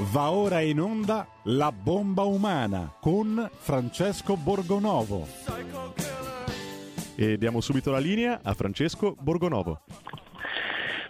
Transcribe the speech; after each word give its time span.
Va 0.00 0.32
ora 0.32 0.60
in 0.60 0.80
onda 0.80 1.24
La 1.44 1.70
bomba 1.70 2.22
umana 2.22 2.92
con 3.00 3.48
Francesco 3.52 4.36
Borgonovo. 4.36 5.24
E 7.16 7.38
diamo 7.38 7.60
subito 7.60 7.92
la 7.92 8.00
linea 8.00 8.40
a 8.42 8.54
Francesco 8.54 9.14
Borgonovo. 9.16 9.82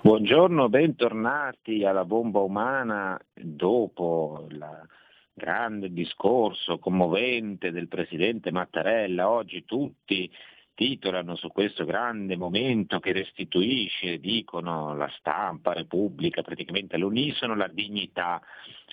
Buongiorno, 0.03 0.69
bentornati 0.69 1.83
alla 1.83 2.05
bomba 2.05 2.41
umana 2.41 3.19
dopo 3.33 4.44
il 4.51 4.62
grande 5.32 5.90
discorso 5.90 6.78
commovente 6.78 7.71
del 7.71 7.88
presidente 7.88 8.53
Mattarella. 8.53 9.30
Oggi 9.30 9.64
tutti 9.64 10.30
titolano 10.75 11.37
su 11.37 11.49
questo 11.49 11.85
grande 11.85 12.37
momento 12.37 12.99
che 13.01 13.13
restituisce, 13.13 14.19
dicono 14.19 14.95
la 14.95 15.11
stampa, 15.19 15.72
Repubblica, 15.72 16.43
praticamente 16.43 16.97
all'unisono 16.97 17.55
la 17.55 17.69
dignità 17.69 18.41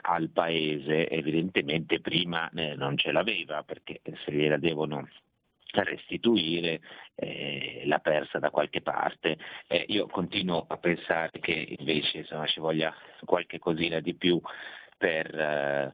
al 0.02 0.30
paese. 0.30 1.10
Evidentemente 1.10 2.00
prima 2.00 2.50
eh, 2.52 2.76
non 2.76 2.98
ce 2.98 3.12
l'aveva 3.12 3.64
perché 3.64 4.02
se 4.04 4.32
gliela 4.32 4.58
devono 4.58 5.08
restituire 5.74 6.82
eh, 7.16 7.84
l'ha 7.86 8.00
persa 8.00 8.40
da 8.40 8.50
qualche 8.50 8.82
parte. 8.82 9.38
Eh, 9.68 9.86
io 9.88 10.08
continuo 10.08 10.66
a 10.68 10.77
pensare 10.77 11.40
che 11.40 11.76
invece 11.80 12.20
insomma, 12.20 12.46
ci 12.46 12.60
voglia 12.60 12.94
qualche 13.26 13.60
cosina 13.60 14.00
di 14.00 14.13
più 14.16 14.40
per 14.98 15.34
eh, 15.34 15.94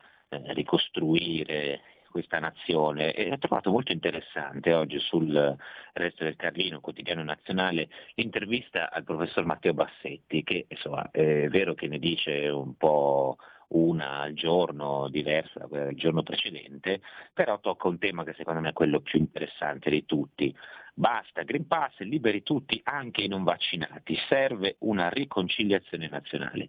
ricostruire 0.53 1.81
questa 2.17 2.39
nazione 2.39 3.13
e 3.13 3.31
ho 3.31 3.37
trovato 3.37 3.69
molto 3.69 3.91
interessante 3.91 4.73
oggi 4.73 4.97
sul 4.97 5.55
Resto 5.93 6.23
del 6.23 6.35
Carlino, 6.35 6.79
quotidiano 6.79 7.21
nazionale, 7.21 7.89
l'intervista 8.15 8.91
al 8.91 9.03
professor 9.03 9.45
Matteo 9.45 9.75
Bassetti 9.75 10.43
che 10.43 10.65
insomma 10.67 11.11
è 11.11 11.47
vero 11.47 11.75
che 11.75 11.87
ne 11.87 11.99
dice 11.99 12.47
un 12.47 12.75
po' 12.75 13.37
una 13.69 14.21
al 14.21 14.33
giorno 14.33 15.09
diversa 15.09 15.59
da 15.59 15.67
quella 15.67 15.85
del 15.85 15.95
giorno 15.95 16.23
precedente, 16.23 17.01
però 17.33 17.59
tocca 17.59 17.87
un 17.87 17.99
tema 17.99 18.23
che 18.23 18.33
secondo 18.33 18.61
me 18.61 18.69
è 18.69 18.73
quello 18.73 19.01
più 19.01 19.19
interessante 19.19 19.91
di 19.91 20.03
tutti. 20.05 20.55
Basta, 20.95 21.43
Green 21.43 21.67
Pass, 21.67 21.99
liberi 21.99 22.41
tutti, 22.41 22.81
anche 22.83 23.21
i 23.21 23.27
non 23.27 23.43
vaccinati, 23.43 24.17
serve 24.27 24.77
una 24.79 25.09
riconciliazione 25.09 26.07
nazionale. 26.07 26.67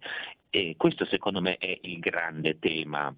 E 0.51 0.75
questo 0.77 1.05
secondo 1.05 1.41
me 1.41 1.57
è 1.57 1.79
il 1.81 1.97
grande 1.97 2.59
tema 2.59 3.11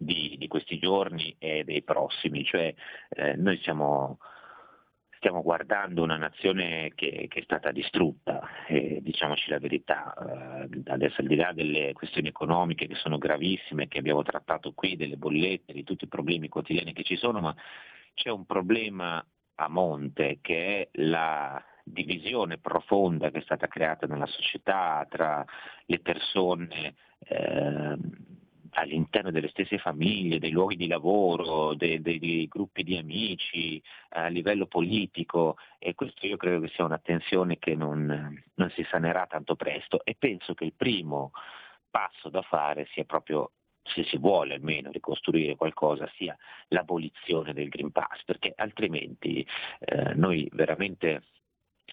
di, 0.00 0.36
di 0.38 0.48
questi 0.48 0.78
giorni 0.78 1.36
e 1.38 1.62
dei 1.62 1.82
prossimi, 1.82 2.42
cioè 2.42 2.74
eh, 3.10 3.36
noi 3.36 3.58
siamo, 3.58 4.18
stiamo 5.16 5.42
guardando 5.42 6.02
una 6.02 6.16
nazione 6.16 6.92
che, 6.94 7.26
che 7.28 7.40
è 7.40 7.42
stata 7.42 7.70
distrutta, 7.70 8.40
e, 8.66 9.00
diciamoci 9.02 9.50
la 9.50 9.58
verità, 9.58 10.14
eh, 10.14 10.80
adesso 10.86 11.20
al 11.20 11.26
di 11.26 11.36
là 11.36 11.52
delle 11.52 11.92
questioni 11.92 12.28
economiche 12.28 12.86
che 12.86 12.94
sono 12.94 13.18
gravissime, 13.18 13.88
che 13.88 13.98
abbiamo 13.98 14.22
trattato 14.22 14.72
qui, 14.72 14.96
delle 14.96 15.18
bollette, 15.18 15.74
di 15.74 15.84
tutti 15.84 16.04
i 16.04 16.08
problemi 16.08 16.48
quotidiani 16.48 16.94
che 16.94 17.02
ci 17.02 17.16
sono, 17.16 17.40
ma 17.40 17.54
c'è 18.14 18.30
un 18.30 18.46
problema 18.46 19.22
a 19.56 19.68
monte 19.68 20.38
che 20.40 20.80
è 20.80 20.88
la 21.02 21.62
divisione 21.84 22.56
profonda 22.56 23.30
che 23.30 23.38
è 23.38 23.42
stata 23.42 23.68
creata 23.68 24.06
nella 24.06 24.26
società 24.26 25.06
tra 25.10 25.44
le 25.84 25.98
persone. 26.00 26.94
Eh, 27.18 27.96
all'interno 28.72 29.30
delle 29.30 29.48
stesse 29.48 29.78
famiglie, 29.78 30.38
dei 30.38 30.50
luoghi 30.50 30.76
di 30.76 30.86
lavoro, 30.86 31.74
dei, 31.74 32.00
dei, 32.00 32.18
dei, 32.18 32.46
gruppi 32.48 32.82
di 32.82 32.96
amici, 32.96 33.82
a 34.10 34.28
livello 34.28 34.66
politico. 34.66 35.56
E 35.78 35.94
questo 35.94 36.26
io 36.26 36.36
credo 36.36 36.60
che 36.60 36.72
sia 36.74 36.84
una 36.84 36.98
tensione 36.98 37.58
che 37.58 37.74
non, 37.74 38.42
non 38.54 38.70
si 38.70 38.86
sanerà 38.90 39.26
tanto 39.26 39.56
presto. 39.56 40.04
E 40.04 40.14
penso 40.18 40.54
che 40.54 40.64
il 40.64 40.74
primo 40.74 41.32
passo 41.90 42.28
da 42.28 42.42
fare 42.42 42.86
sia 42.92 43.04
proprio 43.04 43.52
se 43.82 44.04
si 44.04 44.18
vuole 44.18 44.54
almeno 44.54 44.90
ricostruire 44.90 45.56
qualcosa, 45.56 46.08
sia 46.16 46.36
l'abolizione 46.68 47.52
del 47.52 47.68
Green 47.68 47.90
Pass, 47.90 48.22
perché 48.24 48.52
altrimenti 48.56 49.44
eh, 49.80 50.14
noi 50.14 50.48
veramente 50.52 51.22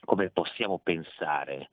come 0.05 0.29
possiamo 0.29 0.79
pensare 0.79 1.69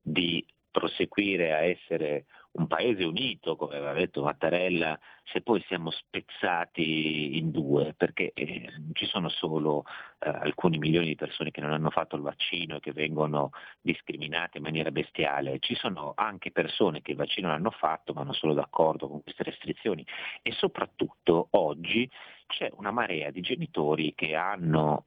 di 0.00 0.44
proseguire 0.70 1.52
a 1.52 1.62
essere 1.62 2.26
un 2.52 2.66
paese 2.66 3.04
unito, 3.04 3.56
come 3.56 3.76
aveva 3.76 3.92
detto 3.92 4.22
Mattarella, 4.22 4.98
se 5.24 5.40
poi 5.40 5.62
siamo 5.68 5.90
spezzati 5.90 7.38
in 7.38 7.50
due, 7.50 7.94
perché 7.94 8.32
eh, 8.34 8.72
ci 8.92 9.06
sono 9.06 9.28
solo 9.28 9.84
eh, 10.18 10.28
alcuni 10.28 10.78
milioni 10.78 11.06
di 11.06 11.14
persone 11.14 11.52
che 11.52 11.60
non 11.60 11.72
hanno 11.72 11.90
fatto 11.90 12.16
il 12.16 12.22
vaccino 12.22 12.76
e 12.76 12.80
che 12.80 12.92
vengono 12.92 13.50
discriminate 13.80 14.58
in 14.58 14.64
maniera 14.64 14.90
bestiale, 14.90 15.58
ci 15.60 15.76
sono 15.76 16.12
anche 16.16 16.50
persone 16.50 17.02
che 17.02 17.12
il 17.12 17.16
vaccino 17.16 17.48
l'hanno 17.48 17.70
fatto 17.70 18.12
ma 18.12 18.24
non 18.24 18.34
sono 18.34 18.52
d'accordo 18.52 19.08
con 19.08 19.22
queste 19.22 19.44
restrizioni. 19.44 20.04
E 20.42 20.52
soprattutto 20.52 21.48
oggi 21.50 22.10
c'è 22.48 22.70
una 22.74 22.90
marea 22.90 23.30
di 23.30 23.40
genitori 23.40 24.12
che 24.14 24.34
hanno 24.34 25.04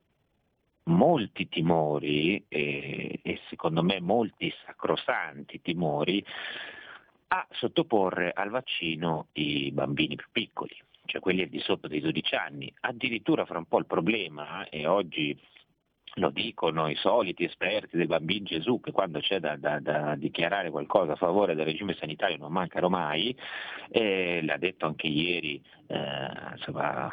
molti 0.86 1.48
timori 1.48 2.44
e, 2.48 3.20
e 3.22 3.40
secondo 3.50 3.84
me 3.84 4.02
molti 4.02 4.54
sacrosanti 4.66 5.62
timori 5.62 6.24
a 7.36 7.48
sottoporre 7.50 8.32
al 8.32 8.52
vaccino 8.52 9.30
i 9.34 9.72
bambini 9.72 10.16
più 10.16 10.28
piccoli, 10.32 10.76
cioè 11.06 11.20
quelli 11.20 11.42
al 11.42 11.48
di 11.50 11.60
sotto 11.60 11.88
dei 11.88 12.00
12 12.00 12.36
anni. 12.36 12.72
Addirittura 12.82 13.44
fra 13.46 13.58
un 13.58 13.66
po' 13.66 13.80
il 13.80 13.88
problema, 13.88 14.70
e 14.70 14.86
oggi 14.86 15.36
lo 16.18 16.30
dicono 16.30 16.88
i 16.88 16.96
soliti 16.96 17.44
esperti 17.44 17.98
del 17.98 18.06
bambino 18.06 18.46
Gesù, 18.46 18.80
che 18.80 18.92
quando 18.92 19.20
c'è 19.20 19.40
da, 19.40 19.56
da, 19.58 19.80
da, 19.80 20.14
dichiarare 20.14 20.70
qualcosa 20.70 21.14
a 21.14 21.16
favore 21.16 21.56
del 21.56 21.66
regime 21.66 21.96
sanitario 21.96 22.38
non 22.38 22.52
mancano 22.52 22.88
mai, 22.88 23.36
eh, 23.90 24.42
l'ha 24.44 24.58
detto 24.58 24.86
anche 24.86 25.08
ieri 25.08 25.60
eh, 25.88 26.30
insomma, 26.52 27.12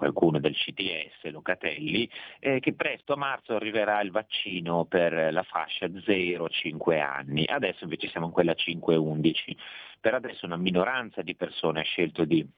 qualcuno 0.00 0.40
del 0.40 0.56
CTS, 0.56 1.30
Locatelli, 1.30 2.08
eh, 2.38 2.58
che 2.58 2.72
presto 2.72 3.12
a 3.12 3.16
marzo 3.16 3.54
arriverà 3.54 4.00
il 4.00 4.10
vaccino 4.10 4.86
per 4.86 5.30
la 5.30 5.42
fascia 5.42 5.88
0-5 5.88 6.98
anni, 6.98 7.44
adesso 7.44 7.84
invece 7.84 8.08
siamo 8.08 8.24
in 8.24 8.32
quella 8.32 8.54
5-11. 8.54 9.54
Per 10.00 10.14
adesso 10.14 10.46
una 10.46 10.56
minoranza 10.56 11.20
di 11.20 11.34
persone 11.34 11.80
ha 11.80 11.84
scelto 11.84 12.24
di 12.24 12.48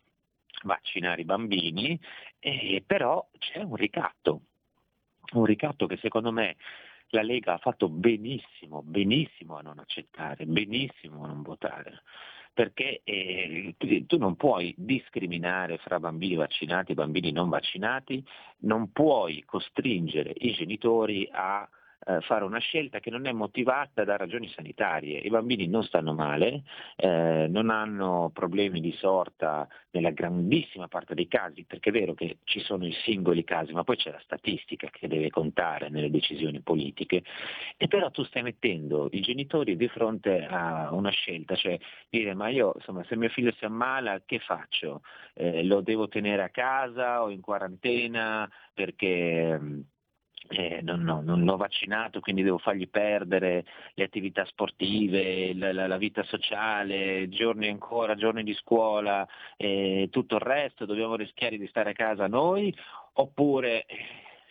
vaccinare 0.62 1.22
i 1.22 1.24
bambini, 1.24 1.98
eh, 2.38 2.84
però 2.86 3.28
c'è 3.38 3.58
un 3.58 3.74
ricatto, 3.74 4.42
un 5.32 5.44
ricatto 5.44 5.86
che 5.86 5.96
secondo 5.96 6.30
me 6.30 6.54
la 7.08 7.22
Lega 7.22 7.54
ha 7.54 7.58
fatto 7.58 7.88
benissimo, 7.88 8.82
benissimo 8.84 9.56
a 9.56 9.62
non 9.62 9.80
accettare, 9.80 10.46
benissimo 10.46 11.24
a 11.24 11.26
non 11.26 11.42
votare 11.42 12.02
perché 12.52 13.00
eh, 13.04 13.74
tu 14.06 14.18
non 14.18 14.36
puoi 14.36 14.74
discriminare 14.76 15.78
fra 15.78 15.98
bambini 15.98 16.34
vaccinati 16.34 16.92
e 16.92 16.94
bambini 16.94 17.32
non 17.32 17.48
vaccinati, 17.48 18.24
non 18.60 18.92
puoi 18.92 19.42
costringere 19.44 20.32
i 20.36 20.52
genitori 20.52 21.28
a 21.32 21.68
eh, 22.06 22.20
fare 22.20 22.44
una 22.44 22.58
scelta 22.58 23.00
che 23.00 23.10
non 23.10 23.26
è 23.26 23.32
motivata 23.32 24.04
da 24.04 24.16
ragioni 24.16 24.48
sanitarie. 24.48 25.18
I 25.18 25.28
bambini 25.28 25.66
non 25.66 25.84
stanno 25.84 26.14
male, 26.14 26.62
eh, 26.96 27.46
non 27.48 27.70
hanno 27.70 28.30
problemi 28.32 28.80
di 28.80 28.92
sorta 28.92 29.68
nella 29.92 30.10
grandissima 30.10 30.88
parte 30.88 31.14
dei 31.14 31.28
casi, 31.28 31.64
perché 31.64 31.90
è 31.90 31.92
vero 31.92 32.14
che 32.14 32.38
ci 32.44 32.60
sono 32.60 32.86
i 32.86 32.92
singoli 33.04 33.44
casi, 33.44 33.72
ma 33.72 33.84
poi 33.84 33.96
c'è 33.96 34.10
la 34.10 34.20
statistica 34.22 34.88
che 34.90 35.08
deve 35.08 35.30
contare 35.30 35.88
nelle 35.90 36.10
decisioni 36.10 36.60
politiche, 36.60 37.22
e 37.76 37.88
però 37.88 38.10
tu 38.10 38.24
stai 38.24 38.42
mettendo 38.42 39.08
i 39.12 39.20
genitori 39.20 39.76
di 39.76 39.88
fronte 39.88 40.46
a 40.46 40.92
una 40.92 41.10
scelta, 41.10 41.54
cioè 41.56 41.78
dire 42.08 42.34
ma 42.34 42.48
io 42.48 42.72
insomma 42.76 43.04
se 43.04 43.16
mio 43.16 43.28
figlio 43.28 43.52
si 43.52 43.64
ammala 43.64 44.22
che 44.24 44.38
faccio? 44.38 45.02
Eh, 45.34 45.64
lo 45.64 45.80
devo 45.80 46.08
tenere 46.08 46.42
a 46.42 46.48
casa 46.48 47.22
o 47.22 47.30
in 47.30 47.40
quarantena 47.40 48.50
perché 48.74 49.84
eh, 50.52 50.80
non, 50.82 51.00
no, 51.02 51.22
non, 51.22 51.44
l'ho 51.44 51.56
vaccinato, 51.56 52.20
quindi 52.20 52.42
devo 52.42 52.58
fargli 52.58 52.88
perdere 52.88 53.64
le 53.94 54.04
attività 54.04 54.44
sportive, 54.44 55.54
la, 55.54 55.72
la, 55.72 55.86
la 55.86 55.96
vita 55.96 56.22
sociale, 56.24 57.28
giorni 57.30 57.68
ancora, 57.68 58.14
giorni 58.14 58.42
di 58.42 58.52
scuola, 58.52 59.26
eh, 59.56 60.08
tutto 60.10 60.34
il 60.34 60.42
resto, 60.42 60.84
dobbiamo 60.84 61.16
rischiare 61.16 61.56
di 61.56 61.66
stare 61.68 61.90
a 61.90 61.94
casa 61.94 62.26
noi, 62.26 62.74
oppure 63.14 63.86
eh, 63.86 63.96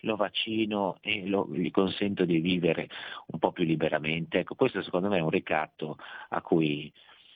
lo 0.00 0.16
vaccino 0.16 0.96
e 1.00 1.26
lo, 1.26 1.48
gli 1.52 1.70
consento 1.70 2.24
di 2.24 2.40
vivere 2.40 2.88
un 3.26 3.38
po' 3.38 3.52
più 3.52 3.64
liberamente. 3.64 4.40
Ecco, 4.40 4.56
questo 4.56 4.82
secondo 4.82 5.08
me 5.08 5.18
è 5.18 5.22
un 5.22 5.30
ricatto 5.30 5.98
a 6.30 6.40
cui 6.42 6.92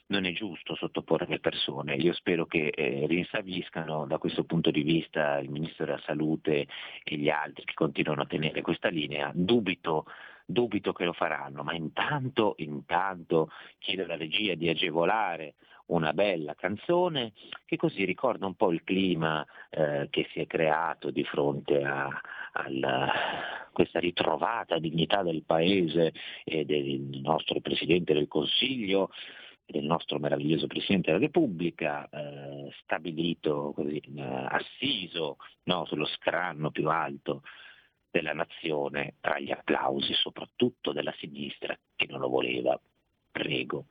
non 0.09 0.25
è 0.25 0.33
giusto 0.33 0.75
sottoporre 0.75 1.27
le 1.27 1.41
persone. 1.41 1.97
Io 1.97 2.13
spero 2.13 2.47
che 2.47 2.69
eh, 2.69 3.07
rinsaviscano 3.07 4.07
da 4.07 4.19
questo 4.19 4.45
punto 4.45 4.71
di 4.71 4.83
vista 4.83 5.39
il 5.39 5.51
Ministro 5.51 5.85
della 5.85 6.01
Salute 6.05 6.67
e 7.03 7.17
gli 7.17 7.29
altri 7.29 7.65
che 7.65 7.75
continuano 7.75 8.23
a 8.23 8.27
tenere 8.27 8.63
questa 8.63 8.89
linea. 8.89 9.31
Dubito, 9.35 10.07
dubito 10.45 10.93
che 10.93 11.05
lo 11.05 11.13
faranno, 11.13 11.63
ma 11.63 11.75
intanto, 11.75 12.55
intanto 12.59 13.51
chiedo 13.79 14.05
alla 14.05 14.17
regia 14.17 14.55
di 14.55 14.69
agevolare 14.69 15.55
una 15.87 16.13
bella 16.13 16.55
canzone 16.55 17.33
che 17.65 17.77
così 17.77 18.05
ricorda 18.05 18.47
un 18.47 18.55
po' 18.55 18.73
il 18.73 18.83
clima 18.83 19.47
eh, 19.71 20.09
che 20.11 20.27
si 20.33 20.41
è 20.41 20.47
creato 20.47 21.11
di 21.11 21.23
fronte 21.23 21.83
a, 21.85 22.07
a 22.53 23.13
questa 23.73 24.01
ritrovata 24.01 24.79
dignità 24.79 25.23
del 25.23 25.45
Paese 25.45 26.13
e 26.45 26.65
del 26.65 27.01
nostro 27.23 27.61
Presidente 27.61 28.15
del 28.15 28.27
Consiglio 28.27 29.11
del 29.67 29.85
nostro 29.85 30.19
meraviglioso 30.19 30.67
Presidente 30.67 31.11
della 31.11 31.25
Repubblica, 31.25 32.09
eh, 32.09 32.71
stabilito 32.83 33.73
così, 33.75 33.99
eh, 33.99 34.23
assiso 34.23 35.37
no, 35.65 35.85
sullo 35.87 36.07
scranno 36.07 36.71
più 36.71 36.89
alto 36.89 37.43
della 38.11 38.33
nazione 38.33 39.15
tra 39.21 39.39
gli 39.39 39.51
applausi 39.51 40.15
soprattutto 40.15 40.93
della 40.93 41.13
sinistra 41.19 41.77
che 41.95 42.07
non 42.09 42.21
lo 42.21 42.29
voleva. 42.29 42.79
Prego. 43.31 43.87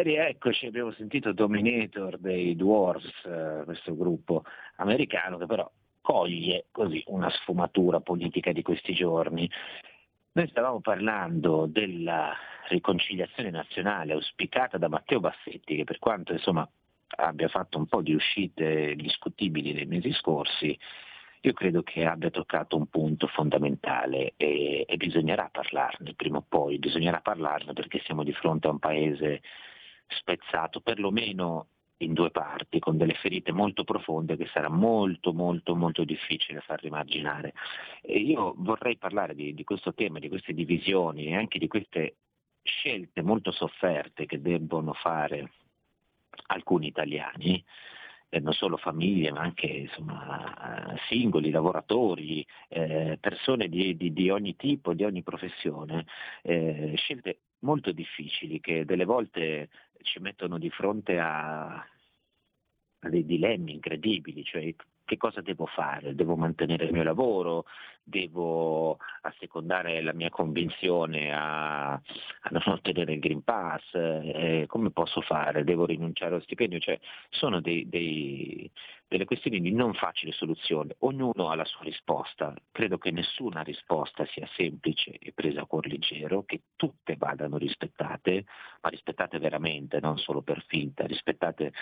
E 0.00 0.02
rieccoci, 0.02 0.64
abbiamo 0.64 0.92
sentito 0.92 1.34
Dominator 1.34 2.16
dei 2.16 2.56
Dwarfs, 2.56 3.22
eh, 3.26 3.64
questo 3.66 3.94
gruppo 3.94 4.44
americano 4.76 5.36
che 5.36 5.44
però 5.44 5.70
coglie 6.00 6.68
così 6.70 7.02
una 7.08 7.28
sfumatura 7.28 8.00
politica 8.00 8.50
di 8.50 8.62
questi 8.62 8.94
giorni. 8.94 9.46
Noi 10.32 10.48
stavamo 10.48 10.80
parlando 10.80 11.66
della 11.66 12.34
riconciliazione 12.70 13.50
nazionale 13.50 14.14
auspicata 14.14 14.78
da 14.78 14.88
Matteo 14.88 15.20
Bassetti, 15.20 15.76
che 15.76 15.84
per 15.84 15.98
quanto 15.98 16.32
insomma, 16.32 16.66
abbia 17.16 17.48
fatto 17.48 17.76
un 17.76 17.84
po' 17.84 18.00
di 18.00 18.14
uscite 18.14 18.94
discutibili 18.96 19.74
nei 19.74 19.84
mesi 19.84 20.14
scorsi, 20.14 20.78
io 21.42 21.52
credo 21.52 21.82
che 21.82 22.06
abbia 22.06 22.30
toccato 22.30 22.74
un 22.74 22.86
punto 22.86 23.26
fondamentale 23.26 24.32
e, 24.38 24.86
e 24.88 24.96
bisognerà 24.96 25.50
parlarne 25.52 26.14
prima 26.14 26.38
o 26.38 26.44
poi, 26.48 26.78
bisognerà 26.78 27.20
parlarne 27.20 27.74
perché 27.74 28.00
siamo 28.06 28.24
di 28.24 28.32
fronte 28.32 28.66
a 28.66 28.70
un 28.70 28.78
paese 28.78 29.42
spezzato 30.10 30.80
perlomeno 30.80 31.66
in 31.98 32.12
due 32.14 32.30
parti, 32.30 32.78
con 32.78 32.96
delle 32.96 33.14
ferite 33.14 33.52
molto 33.52 33.84
profonde 33.84 34.36
che 34.36 34.46
sarà 34.46 34.68
molto 34.68 35.32
molto 35.32 35.74
molto 35.74 36.04
difficile 36.04 36.60
far 36.60 36.80
rimarginare. 36.80 37.52
E 38.02 38.18
io 38.18 38.54
vorrei 38.56 38.96
parlare 38.96 39.34
di, 39.34 39.54
di 39.54 39.64
questo 39.64 39.92
tema, 39.92 40.18
di 40.18 40.28
queste 40.28 40.52
divisioni 40.52 41.26
e 41.26 41.34
anche 41.34 41.58
di 41.58 41.68
queste 41.68 42.16
scelte 42.62 43.22
molto 43.22 43.50
sofferte 43.50 44.26
che 44.26 44.40
debbono 44.40 44.92
fare 44.92 45.50
alcuni 46.46 46.86
italiani, 46.86 47.62
eh, 48.30 48.40
non 48.40 48.52
solo 48.52 48.76
famiglie 48.76 49.32
ma 49.32 49.40
anche 49.40 49.66
insomma, 49.66 50.96
singoli, 51.08 51.50
lavoratori, 51.50 52.46
eh, 52.68 53.18
persone 53.20 53.68
di, 53.68 53.96
di, 53.96 54.12
di, 54.12 54.30
ogni 54.30 54.56
tipo, 54.56 54.94
di 54.94 55.04
ogni 55.04 55.22
professione, 55.22 56.06
eh, 56.42 56.94
scelte 56.96 57.40
molto 57.60 57.92
difficili 57.92 58.60
che 58.60 58.84
delle 58.84 59.04
volte 59.04 59.68
ci 60.02 60.18
mettono 60.20 60.58
di 60.58 60.70
fronte 60.70 61.18
a, 61.18 61.74
a 61.74 63.08
dei 63.08 63.24
dilemmi 63.24 63.72
incredibili, 63.72 64.44
cioè 64.44 64.74
che 65.10 65.16
cosa 65.16 65.40
devo 65.40 65.66
fare? 65.66 66.14
Devo 66.14 66.36
mantenere 66.36 66.84
il 66.84 66.92
mio 66.92 67.02
lavoro? 67.02 67.64
Devo 68.00 68.96
assecondare 69.22 70.00
la 70.02 70.12
mia 70.12 70.30
convinzione 70.30 71.34
a, 71.34 71.94
a 71.94 72.48
non 72.50 72.62
ottenere 72.66 73.14
il 73.14 73.18
Green 73.18 73.42
Pass? 73.42 73.92
Eh, 73.94 74.66
come 74.68 74.92
posso 74.92 75.20
fare? 75.20 75.64
Devo 75.64 75.84
rinunciare 75.84 76.34
allo 76.34 76.42
stipendio? 76.44 76.78
Cioè, 76.78 76.96
sono 77.28 77.60
dei, 77.60 77.88
dei, 77.88 78.70
delle 79.08 79.24
questioni 79.24 79.60
di 79.60 79.72
non 79.72 79.94
facile 79.94 80.30
soluzione. 80.30 80.94
Ognuno 81.00 81.50
ha 81.50 81.56
la 81.56 81.64
sua 81.64 81.82
risposta. 81.82 82.54
Credo 82.70 82.96
che 82.96 83.10
nessuna 83.10 83.62
risposta 83.62 84.24
sia 84.26 84.48
semplice 84.54 85.18
e 85.18 85.32
presa 85.32 85.62
a 85.62 85.66
cuor 85.66 85.88
leggero, 85.88 86.44
che 86.44 86.60
tutte 86.76 87.16
vadano 87.16 87.56
rispettate, 87.56 88.44
ma 88.80 88.88
rispettate 88.90 89.40
veramente, 89.40 89.98
non 89.98 90.18
solo 90.18 90.40
per 90.40 90.62
finta, 90.68 91.04
rispettate 91.04 91.72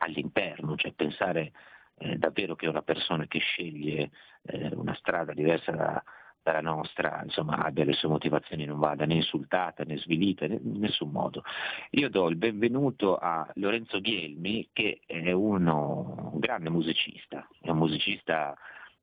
all'interno, 0.00 0.76
cioè 0.76 0.92
pensare 0.92 1.52
eh, 2.00 2.16
davvero 2.16 2.56
che 2.56 2.66
una 2.66 2.82
persona 2.82 3.26
che 3.26 3.38
sceglie 3.38 4.10
eh, 4.42 4.70
una 4.74 4.94
strada 4.94 5.32
diversa 5.34 5.72
da, 5.72 6.02
dalla 6.42 6.60
nostra 6.62 7.20
insomma, 7.22 7.58
abbia 7.58 7.84
le 7.84 7.92
sue 7.92 8.08
motivazioni, 8.08 8.64
non 8.64 8.78
vada 8.78 9.04
né 9.04 9.14
insultata 9.14 9.84
né 9.84 9.98
svilita 9.98 10.46
in 10.46 10.78
nessun 10.78 11.10
modo. 11.10 11.42
Io 11.90 12.08
do 12.08 12.28
il 12.28 12.36
benvenuto 12.36 13.16
a 13.16 13.48
Lorenzo 13.54 14.00
Ghielmi 14.00 14.70
che 14.72 15.00
è 15.06 15.30
uno, 15.32 16.30
un 16.32 16.38
grande 16.38 16.70
musicista, 16.70 17.46
è 17.60 17.70
un 17.70 17.78
musicista 17.78 18.56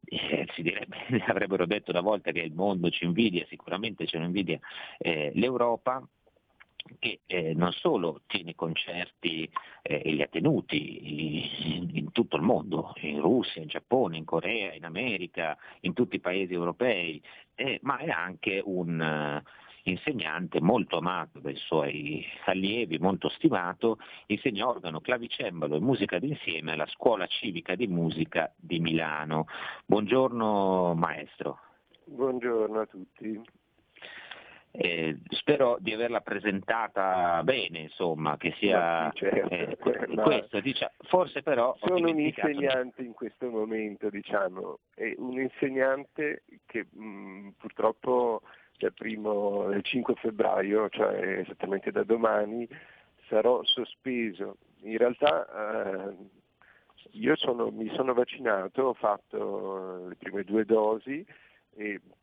eh, 0.06 0.48
si 0.54 0.62
direbbe, 0.62 0.98
avrebbero 1.28 1.66
detto 1.66 1.92
una 1.92 2.02
volta 2.02 2.32
che 2.32 2.40
il 2.40 2.54
mondo 2.54 2.90
ci 2.90 3.06
invidia, 3.06 3.46
sicuramente 3.48 4.08
ce 4.08 4.18
lo 4.18 4.26
invidia 4.26 4.60
eh, 4.98 5.32
l'Europa, 5.36 6.02
che 7.00 7.22
eh, 7.26 7.54
non 7.54 7.72
solo 7.72 8.22
tiene 8.28 8.56
concerti 8.56 9.50
eh, 9.82 10.02
e 10.04 10.12
li 10.12 10.22
ha 10.22 10.28
tenuti 10.28 11.76
in, 11.76 11.90
in, 11.94 12.12
tutto 12.12 12.36
il 12.36 12.42
mondo, 12.42 12.94
in 13.02 13.22
Russia, 13.22 13.62
in 13.62 13.68
Giappone, 13.68 14.18
in 14.18 14.26
Corea, 14.26 14.74
in 14.74 14.86
America, 14.86 15.58
in 15.82 15.94
tutti 15.94 16.16
i 16.16 16.22
paesi 16.22 16.54
europei, 16.54 17.22
eh, 17.56 17.80
ma 17.84 17.98
è 17.98 18.10
anche 18.10 18.62
un 18.64 19.42
uh, 19.44 19.50
insegnante 19.90 20.62
molto 20.62 20.98
amato 20.98 21.40
dai 21.40 21.56
suoi 21.56 22.26
allievi, 22.46 22.98
molto 23.00 23.30
stimato, 23.30 23.98
insegna 24.28 24.68
organo, 24.68 25.02
clavicembalo 25.02 25.76
e 25.76 25.80
musica 25.80 26.20
d'insieme 26.20 26.74
alla 26.74 26.88
Scuola 26.88 27.26
Civica 27.28 27.76
di 27.76 27.88
Musica 27.88 28.54
di 28.56 28.80
Milano. 28.80 29.46
Buongiorno 29.86 30.94
maestro. 30.96 31.60
Buongiorno 32.06 32.80
a 32.80 32.86
tutti. 32.86 33.42
Eh, 34.80 35.18
spero 35.30 35.78
di 35.80 35.92
averla 35.92 36.22
presentata 36.22 37.42
bene, 37.44 37.80
insomma, 37.80 38.38
che 38.38 38.54
sia 38.60 39.10
sì, 39.14 39.26
certo, 39.26 39.50
eh, 39.50 39.76
questo, 40.22 40.60
diciamo. 40.60 40.92
forse 41.08 41.42
però... 41.42 41.76
Sono 41.80 42.10
un 42.10 42.20
insegnante 42.20 43.02
in 43.02 43.14
questo 43.14 43.50
momento, 43.50 44.12
diciamo, 44.12 44.78
e 44.94 45.16
un 45.18 45.42
insegnante 45.42 46.44
che 46.68 46.86
mh, 46.92 47.56
purtroppo 47.58 48.44
dal 48.78 48.94
primo, 48.94 49.72
il 49.72 49.84
5 49.84 50.14
febbraio, 50.14 50.90
cioè 50.90 51.40
esattamente 51.40 51.92
da 51.92 52.04
domani, 52.04 52.68
sarò 53.30 53.64
sospeso. 53.64 54.58
In 54.82 54.98
realtà 54.98 56.06
eh, 56.12 56.16
io 57.14 57.36
sono, 57.36 57.72
mi 57.72 57.90
sono 57.96 58.14
vaccinato, 58.14 58.84
ho 58.84 58.94
fatto 58.94 60.08
le 60.08 60.16
prime 60.16 60.44
due 60.44 60.66
dosi, 60.66 61.26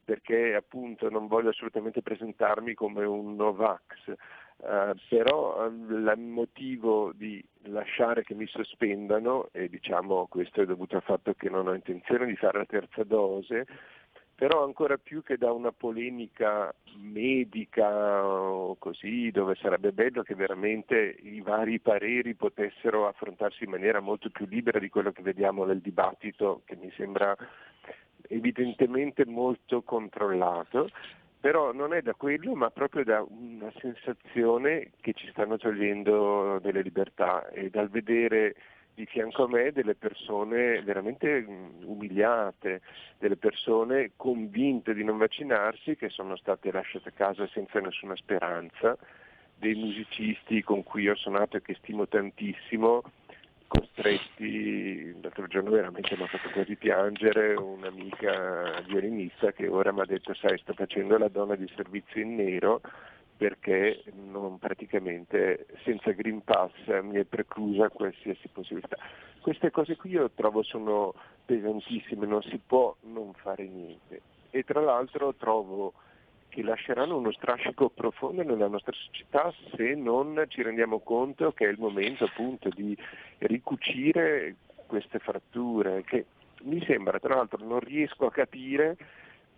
perché 0.04 0.54
appunto 0.54 1.08
non 1.08 1.26
voglio 1.26 1.50
assolutamente 1.50 2.02
presentarmi 2.02 2.75
come 2.75 3.04
un 3.04 3.37
Novax, 3.37 4.08
eh, 4.08 4.94
però 5.08 5.66
il 5.66 6.14
motivo 6.18 7.12
di 7.14 7.42
lasciare 7.64 8.23
che 8.23 8.34
mi 8.34 8.46
sospendano, 8.46 9.49
e 9.52 9.68
diciamo 9.68 10.26
questo 10.26 10.62
è 10.62 10.66
dovuto 10.66 10.96
al 10.96 11.02
fatto 11.02 11.32
che 11.34 11.49
non 11.49 11.68
ho 11.68 11.75
intenzione 11.75 12.26
di 12.26 12.37
fare 12.37 12.58
la 12.58 12.66
terza 12.66 13.04
dose, 13.04 13.66
però 14.34 14.64
ancora 14.64 14.99
più 14.99 15.23
che 15.23 15.38
da 15.38 15.52
una 15.52 15.70
polemica 15.70 16.75
medica 16.96 18.26
o 18.26 18.75
così, 18.76 19.30
dove 19.30 19.54
sarebbe 19.54 19.92
bello 19.92 20.23
che 20.23 20.34
veramente 20.34 21.16
i 21.23 21.40
vari 21.40 21.78
pareri 21.78 22.34
potessero 22.34 23.06
affrontarsi 23.06 23.64
in 23.64 23.70
maniera 23.70 24.00
molto 24.00 24.30
più 24.30 24.46
libera 24.46 24.80
di 24.80 24.88
quello 24.88 25.12
che 25.12 25.23
vediamo 25.23 25.64
nel 25.64 25.80
dibattito, 25.80 26.62
che 26.64 26.75
mi 26.75 26.90
sembra 26.96 27.37
evidentemente 28.28 29.25
molto 29.26 29.83
controllato, 29.83 30.88
però 31.40 31.73
non 31.73 31.93
è 31.93 32.00
da 32.00 32.14
quello 32.14 32.54
ma 32.54 32.71
proprio 32.71 33.04
da 33.04 33.25
una 33.26 33.71
sensazione 33.78 34.93
che 35.00 35.12
ci 35.12 35.28
stanno 35.28 35.59
togliendo 35.59 36.59
delle 36.61 36.83
libertà 36.83 37.49
e 37.49 37.69
dal 37.69 37.90
vedere 37.90 38.54
di 38.95 39.07
fianco 39.07 39.45
a 39.45 39.49
me 39.49 39.73
delle 39.73 39.97
persone 39.97 40.81
veramente 40.83 41.45
umiliate, 41.85 42.81
delle 43.19 43.37
persone 43.37 44.12
convinte 44.16 44.95
di 44.95 45.02
non 45.02 45.19
vaccinarsi 45.19 45.97
che 45.97 46.09
sono 46.09 46.37
state 46.37 46.71
lasciate 46.71 47.09
a 47.09 47.12
casa 47.12 47.47
senza 47.49 47.81
nessuna 47.81 48.14
speranza 48.14 48.97
dei 49.59 49.75
musicisti 49.75 50.62
con 50.62 50.83
cui 50.83 51.09
ho 51.09 51.14
suonato 51.14 51.57
e 51.57 51.62
che 51.62 51.75
stimo 51.75 52.07
tantissimo, 52.07 53.02
costretti, 53.78 55.21
l'altro 55.21 55.47
giorno 55.47 55.71
veramente 55.71 56.16
mi 56.16 56.23
ha 56.23 56.26
fatto 56.26 56.50
quasi 56.50 56.76
piangere 56.76 57.54
un'amica 57.54 58.83
violinista 58.87 59.52
che 59.52 59.66
ora 59.69 59.93
mi 59.93 60.00
ha 60.00 60.07
detto 60.07 60.35
sai 60.35 60.59
sto 60.59 60.73
facendo 60.75 61.19
la 61.19 61.28
donna 61.28 61.57
di 61.57 61.71
servizio 61.75 62.21
in 62.21 62.37
nero 62.37 62.81
perché 63.37 64.04
non, 64.12 64.59
praticamente 64.59 65.66
senza 65.83 66.12
Green 66.12 66.43
Pass 66.45 66.73
mi 67.02 67.16
è 67.16 67.25
preclusa 67.25 67.88
qualsiasi 67.88 68.49
possibilità. 68.49 68.97
Queste 69.40 69.71
cose 69.71 69.97
qui 69.97 70.11
io 70.11 70.31
trovo 70.31 70.62
sono 70.62 71.12
pesantissime, 71.45 72.26
non 72.26 72.43
si 72.43 72.61
può 72.64 72.95
non 73.02 73.33
fare 73.35 73.66
niente 73.66 74.21
e 74.50 74.62
tra 74.62 74.81
l'altro 74.81 75.35
trovo 75.35 75.95
che 76.54 76.62
lasceranno 76.62 77.16
uno 77.16 77.32
strascico 77.32 77.88
profondo 77.88 78.44
nella 78.44 78.68
nostra 78.68 78.92
società 78.92 79.52
se 79.75 79.96
non 79.96 80.44
ci 80.46 80.62
rendiamo 80.62 81.00
conto 81.00 81.50
che 81.50 81.66
è 81.66 81.68
il 81.68 81.80
momento 81.80 82.25
appunto 82.25 82.68
di 82.68 82.96
ricucire 83.38 84.54
queste 84.87 85.18
fratture 85.18 86.04
che 86.04 86.26
mi 86.62 86.80
sembra 86.87 87.18
tra 87.18 87.34
l'altro 87.34 87.58
non 87.64 87.80
riesco 87.80 88.26
a 88.26 88.30
capire 88.30 88.96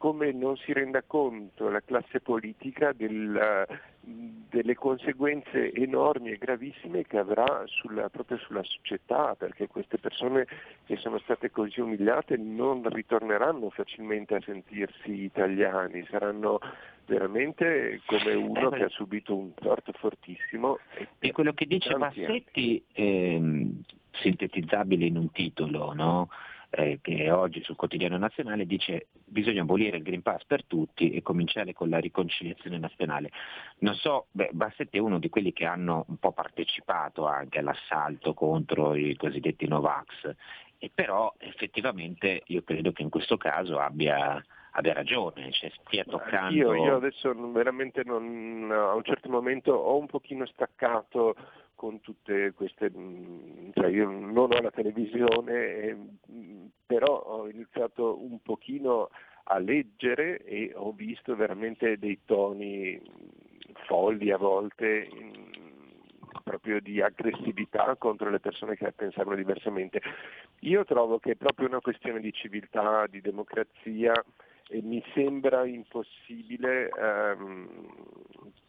come 0.06 0.30
non 0.30 0.56
si 0.58 0.72
renda 0.72 1.02
conto 1.04 1.68
la 1.68 1.80
classe 1.80 2.20
politica 2.20 2.92
del, 2.92 3.66
delle 4.00 4.74
conseguenze 4.76 5.72
enormi 5.72 6.30
e 6.30 6.38
gravissime 6.38 7.02
che 7.02 7.18
avrà 7.18 7.64
sulla, 7.64 8.08
proprio 8.08 8.38
sulla 8.38 8.62
società, 8.62 9.34
perché 9.34 9.66
queste 9.66 9.98
persone 9.98 10.46
che 10.84 10.94
sono 10.98 11.18
state 11.18 11.50
così 11.50 11.80
umiliate 11.80 12.36
non 12.36 12.88
ritorneranno 12.88 13.68
facilmente 13.70 14.36
a 14.36 14.40
sentirsi 14.42 15.24
italiani, 15.24 16.06
saranno 16.08 16.60
veramente 17.06 18.00
come 18.06 18.32
uno 18.34 18.70
che 18.70 18.84
ha 18.84 18.88
subito 18.90 19.34
un 19.34 19.54
torto 19.54 19.90
fortissimo. 19.90 20.78
E, 20.98 21.08
e 21.18 21.32
quello 21.32 21.52
che 21.52 21.66
dice 21.66 21.92
Bassetti, 21.96 22.80
ehm, 22.92 23.82
sintetizzabile 24.12 25.04
in 25.04 25.16
un 25.16 25.32
titolo, 25.32 25.92
no? 25.94 26.28
Eh, 26.70 26.98
che 27.00 27.30
oggi 27.30 27.62
sul 27.62 27.76
quotidiano 27.76 28.16
nazionale 28.16 28.66
dice 28.66 29.08
bisogna 29.24 29.62
abolire 29.62 29.96
il 29.96 30.02
Green 30.02 30.22
Pass 30.22 30.44
per 30.46 30.64
tutti 30.64 31.10
e 31.10 31.22
cominciare 31.22 31.72
con 31.72 31.88
la 31.88 31.98
riconciliazione 31.98 32.78
nazionale. 32.78 33.30
Non 33.78 33.94
so, 33.94 34.26
beh, 34.30 34.50
Bassetti 34.52 34.96
è 34.96 35.00
uno 35.00 35.18
di 35.18 35.28
quelli 35.28 35.52
che 35.52 35.64
hanno 35.64 36.04
un 36.08 36.18
po' 36.18 36.32
partecipato 36.32 37.26
anche 37.26 37.58
all'assalto 37.58 38.34
contro 38.34 38.94
i 38.94 39.16
cosiddetti 39.16 39.66
Novax, 39.66 40.34
e 40.78 40.90
però 40.94 41.32
effettivamente 41.38 42.42
io 42.46 42.62
credo 42.62 42.92
che 42.92 43.02
in 43.02 43.08
questo 43.08 43.36
caso 43.36 43.78
abbia, 43.78 44.42
abbia 44.72 44.92
ragione, 44.92 45.50
cioè 45.52 45.70
stia 45.80 46.04
toccando... 46.04 46.54
Io, 46.54 46.74
io 46.74 46.96
adesso 46.96 47.34
veramente 47.50 48.02
non, 48.04 48.70
a 48.70 48.94
un 48.94 49.02
certo 49.02 49.28
momento 49.28 49.72
ho 49.72 49.96
un 49.98 50.06
pochino 50.06 50.44
staccato 50.46 51.34
con 51.76 52.00
tutte 52.00 52.52
queste, 52.54 52.90
mm, 52.90 53.70
cioè 53.74 53.88
io 53.88 54.10
non 54.10 54.36
ho 54.52 54.60
la 54.60 54.70
televisione, 54.70 56.16
mm, 56.30 56.66
però 56.86 57.16
ho 57.20 57.48
iniziato 57.48 58.20
un 58.20 58.40
pochino 58.42 59.10
a 59.44 59.58
leggere 59.58 60.42
e 60.44 60.72
ho 60.74 60.90
visto 60.92 61.36
veramente 61.36 61.98
dei 61.98 62.18
toni 62.24 63.00
mm, 63.00 63.74
folli 63.86 64.32
a 64.32 64.38
volte, 64.38 65.08
proprio 66.42 66.80
di 66.80 67.00
aggressività 67.00 67.96
contro 67.96 68.30
le 68.30 68.40
persone 68.40 68.76
che 68.76 68.92
pensavano 68.92 69.36
diversamente. 69.36 70.00
Io 70.60 70.84
trovo 70.84 71.18
che 71.18 71.32
è 71.32 71.34
proprio 71.36 71.68
una 71.68 71.80
questione 71.80 72.20
di 72.20 72.32
civiltà, 72.32 73.06
di 73.08 73.20
democrazia 73.20 74.12
e 74.68 74.80
mi 74.82 75.02
sembra 75.14 75.64
impossibile 75.64 76.88
ehm, 76.88 77.68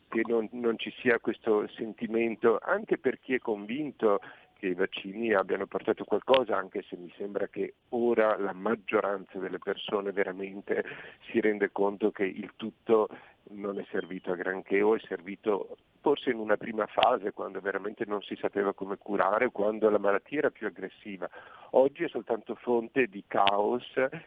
che 0.07 0.21
non, 0.25 0.47
non 0.51 0.77
ci 0.77 0.93
sia 0.99 1.19
questo 1.19 1.67
sentimento, 1.69 2.59
anche 2.61 2.97
per 2.97 3.19
chi 3.19 3.33
è 3.33 3.39
convinto 3.39 4.19
che 4.57 4.67
i 4.67 4.73
vaccini 4.73 5.33
abbiano 5.33 5.67
portato 5.67 6.03
qualcosa, 6.03 6.57
anche 6.57 6.83
se 6.89 6.97
mi 6.97 7.13
sembra 7.15 7.47
che 7.47 7.75
ora 7.89 8.37
la 8.37 8.53
maggioranza 8.53 9.37
delle 9.37 9.59
persone 9.59 10.11
veramente 10.11 10.83
si 11.29 11.39
rende 11.39 11.71
conto 11.71 12.11
che 12.11 12.25
il 12.25 12.51
tutto 12.55 13.07
non 13.49 13.79
è 13.79 13.85
servito 13.91 14.31
a 14.31 14.35
granché 14.35 14.81
o 14.81 14.95
è 14.95 14.99
servito 15.07 15.77
forse 16.01 16.31
in 16.31 16.39
una 16.39 16.57
prima 16.57 16.85
fase 16.87 17.31
quando 17.31 17.59
veramente 17.59 18.05
non 18.05 18.21
si 18.21 18.35
sapeva 18.35 18.73
come 18.73 18.97
curare, 18.97 19.51
quando 19.51 19.89
la 19.89 19.99
malattia 19.99 20.39
era 20.39 20.49
più 20.49 20.67
aggressiva. 20.67 21.29
Oggi 21.71 22.03
è 22.03 22.09
soltanto 22.09 22.55
fonte 22.55 23.07
di 23.07 23.23
caos, 23.27 23.85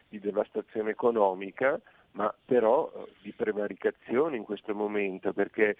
di 0.09 0.21
devastazione 0.21 0.91
economica 0.91 1.81
ma 2.12 2.35
però 2.45 2.90
eh, 2.95 3.12
di 3.23 3.33
prevaricazione 3.33 4.37
in 4.37 4.45
questo 4.45 4.75
momento, 4.75 5.33
perché 5.33 5.76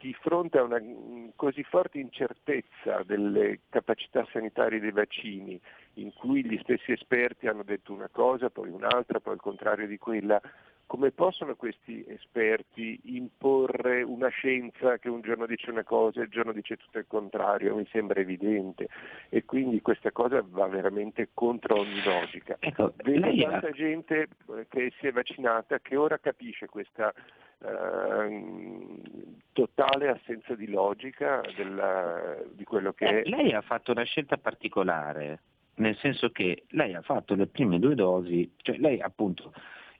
di 0.00 0.14
fronte 0.20 0.58
a 0.58 0.62
una 0.62 0.78
mm, 0.78 1.28
così 1.34 1.62
forte 1.62 1.98
incertezza 1.98 3.02
delle 3.04 3.60
capacità 3.70 4.26
sanitarie 4.30 4.78
dei 4.78 4.92
vaccini, 4.92 5.58
in 5.94 6.12
cui 6.12 6.44
gli 6.44 6.58
stessi 6.62 6.92
esperti 6.92 7.46
hanno 7.46 7.62
detto 7.62 7.92
una 7.92 8.10
cosa, 8.12 8.50
poi 8.50 8.68
un'altra, 8.68 9.20
poi 9.20 9.34
il 9.34 9.40
contrario 9.40 9.86
di 9.86 9.96
quella, 9.96 10.40
come 10.86 11.10
possono 11.10 11.56
questi 11.56 12.04
esperti 12.08 13.00
imporre 13.04 14.02
una 14.02 14.28
scienza 14.28 14.98
che 14.98 15.08
un 15.08 15.20
giorno 15.22 15.46
dice 15.46 15.70
una 15.70 15.84
cosa 15.84 16.20
e 16.20 16.24
il 16.24 16.30
giorno 16.30 16.52
dice 16.52 16.76
tutto 16.76 16.98
il 16.98 17.06
contrario? 17.06 17.76
Mi 17.76 17.86
sembra 17.90 18.20
evidente 18.20 18.88
e 19.28 19.44
quindi 19.44 19.80
questa 19.80 20.12
cosa 20.12 20.44
va 20.46 20.66
veramente 20.66 21.30
contro 21.32 21.80
ogni 21.80 22.02
logica. 22.02 22.56
Ecco, 22.60 22.92
Vedo 23.02 23.34
tanta 23.42 23.70
gente 23.70 24.28
eh, 24.56 24.66
che 24.68 24.92
si 24.98 25.06
è 25.06 25.12
vaccinata 25.12 25.78
che 25.80 25.96
ora 25.96 26.18
capisce 26.18 26.66
questa 26.66 27.12
uh, 27.58 29.02
totale 29.52 30.08
assenza 30.08 30.54
di 30.54 30.68
logica 30.68 31.40
della, 31.56 32.36
di 32.52 32.64
quello 32.64 32.92
che 32.92 33.06
eh, 33.06 33.22
è. 33.22 33.28
Lei 33.28 33.52
ha 33.52 33.62
fatto 33.62 33.92
una 33.92 34.04
scelta 34.04 34.36
particolare, 34.36 35.40
nel 35.76 35.96
senso 35.96 36.30
che 36.30 36.64
lei 36.68 36.94
ha 36.94 37.02
fatto 37.02 37.34
le 37.34 37.46
prime 37.46 37.78
due 37.78 37.94
dosi, 37.94 38.52
cioè 38.58 38.76
lei 38.76 39.00
appunto 39.00 39.52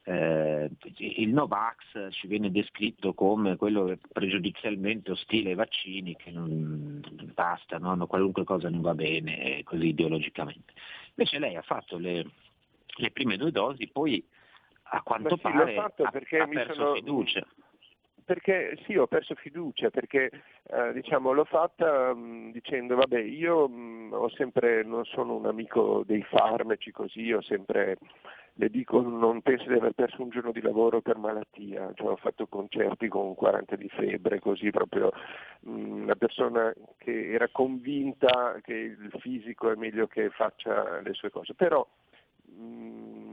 eh, 0.04 0.70
il 0.99 1.30
Novax 1.30 2.11
ci 2.11 2.26
viene 2.26 2.50
descritto 2.50 3.14
come 3.14 3.56
quello 3.56 3.96
pregiudizialmente 4.12 5.12
ostile 5.12 5.50
ai 5.50 5.56
vaccini, 5.56 6.14
che 6.16 6.30
non 6.30 7.02
basta, 7.32 7.78
no? 7.78 8.06
qualunque 8.06 8.44
cosa 8.44 8.68
non 8.68 8.82
va 8.82 8.94
bene 8.94 9.62
così 9.64 9.88
ideologicamente. 9.88 10.73
Invece 11.14 11.38
lei 11.38 11.56
ha 11.56 11.62
fatto 11.62 11.96
le, 11.96 12.26
le 12.96 13.11
prime 13.11 13.37
due 13.37 13.50
dosi, 13.50 13.88
poi 13.88 14.23
a 14.88 15.02
quanto 15.02 15.37
sì, 15.37 15.42
pare 15.42 15.76
ha, 15.76 15.84
ha 15.84 16.11
perso 16.11 16.75
sono... 16.75 16.94
fiducia 16.94 17.46
perché 18.25 18.78
sì, 18.84 18.96
ho 18.96 19.06
perso 19.06 19.34
fiducia, 19.34 19.90
perché 19.90 20.30
eh, 20.70 20.92
diciamo, 20.94 21.32
l'ho 21.32 21.44
fatta 21.44 22.14
mh, 22.14 22.52
dicendo 22.52 22.96
vabbè 22.96 23.20
io 23.20 23.68
mh, 23.68 24.28
sempre, 24.34 24.82
non 24.82 25.04
sono 25.04 25.37
un 25.37 25.46
amico 25.46 26.02
dei 26.06 26.23
farmaci 26.23 26.90
così, 26.90 27.32
ho 27.32 27.42
sempre, 27.42 27.99
le 28.56 28.68
dico 28.68 29.00
non 29.00 29.42
penso 29.42 29.66
di 29.66 29.75
aver 29.75 29.92
perso 29.92 30.23
un 30.23 30.28
giorno 30.28 30.52
di 30.52 30.61
lavoro 30.61 31.00
per 31.00 31.16
malattia, 31.16 31.90
cioè, 31.94 32.11
ho 32.11 32.16
fatto 32.16 32.46
concerti 32.46 33.08
con 33.08 33.34
40 33.34 33.75
di 33.76 33.88
febbre, 33.88 34.38
così 34.38 34.70
proprio 34.70 35.12
mh, 35.61 36.02
una 36.02 36.14
persona 36.14 36.73
che 36.99 37.32
era 37.32 37.49
convinta 37.50 38.61
che 38.62 38.75
il 38.75 39.12
fisico 39.18 39.70
è 39.70 39.75
meglio 39.75 40.06
che 40.06 40.30
faccia 40.30 41.00
le 41.00 41.14
sue 41.14 41.30
cose, 41.30 41.54
però 41.54 41.87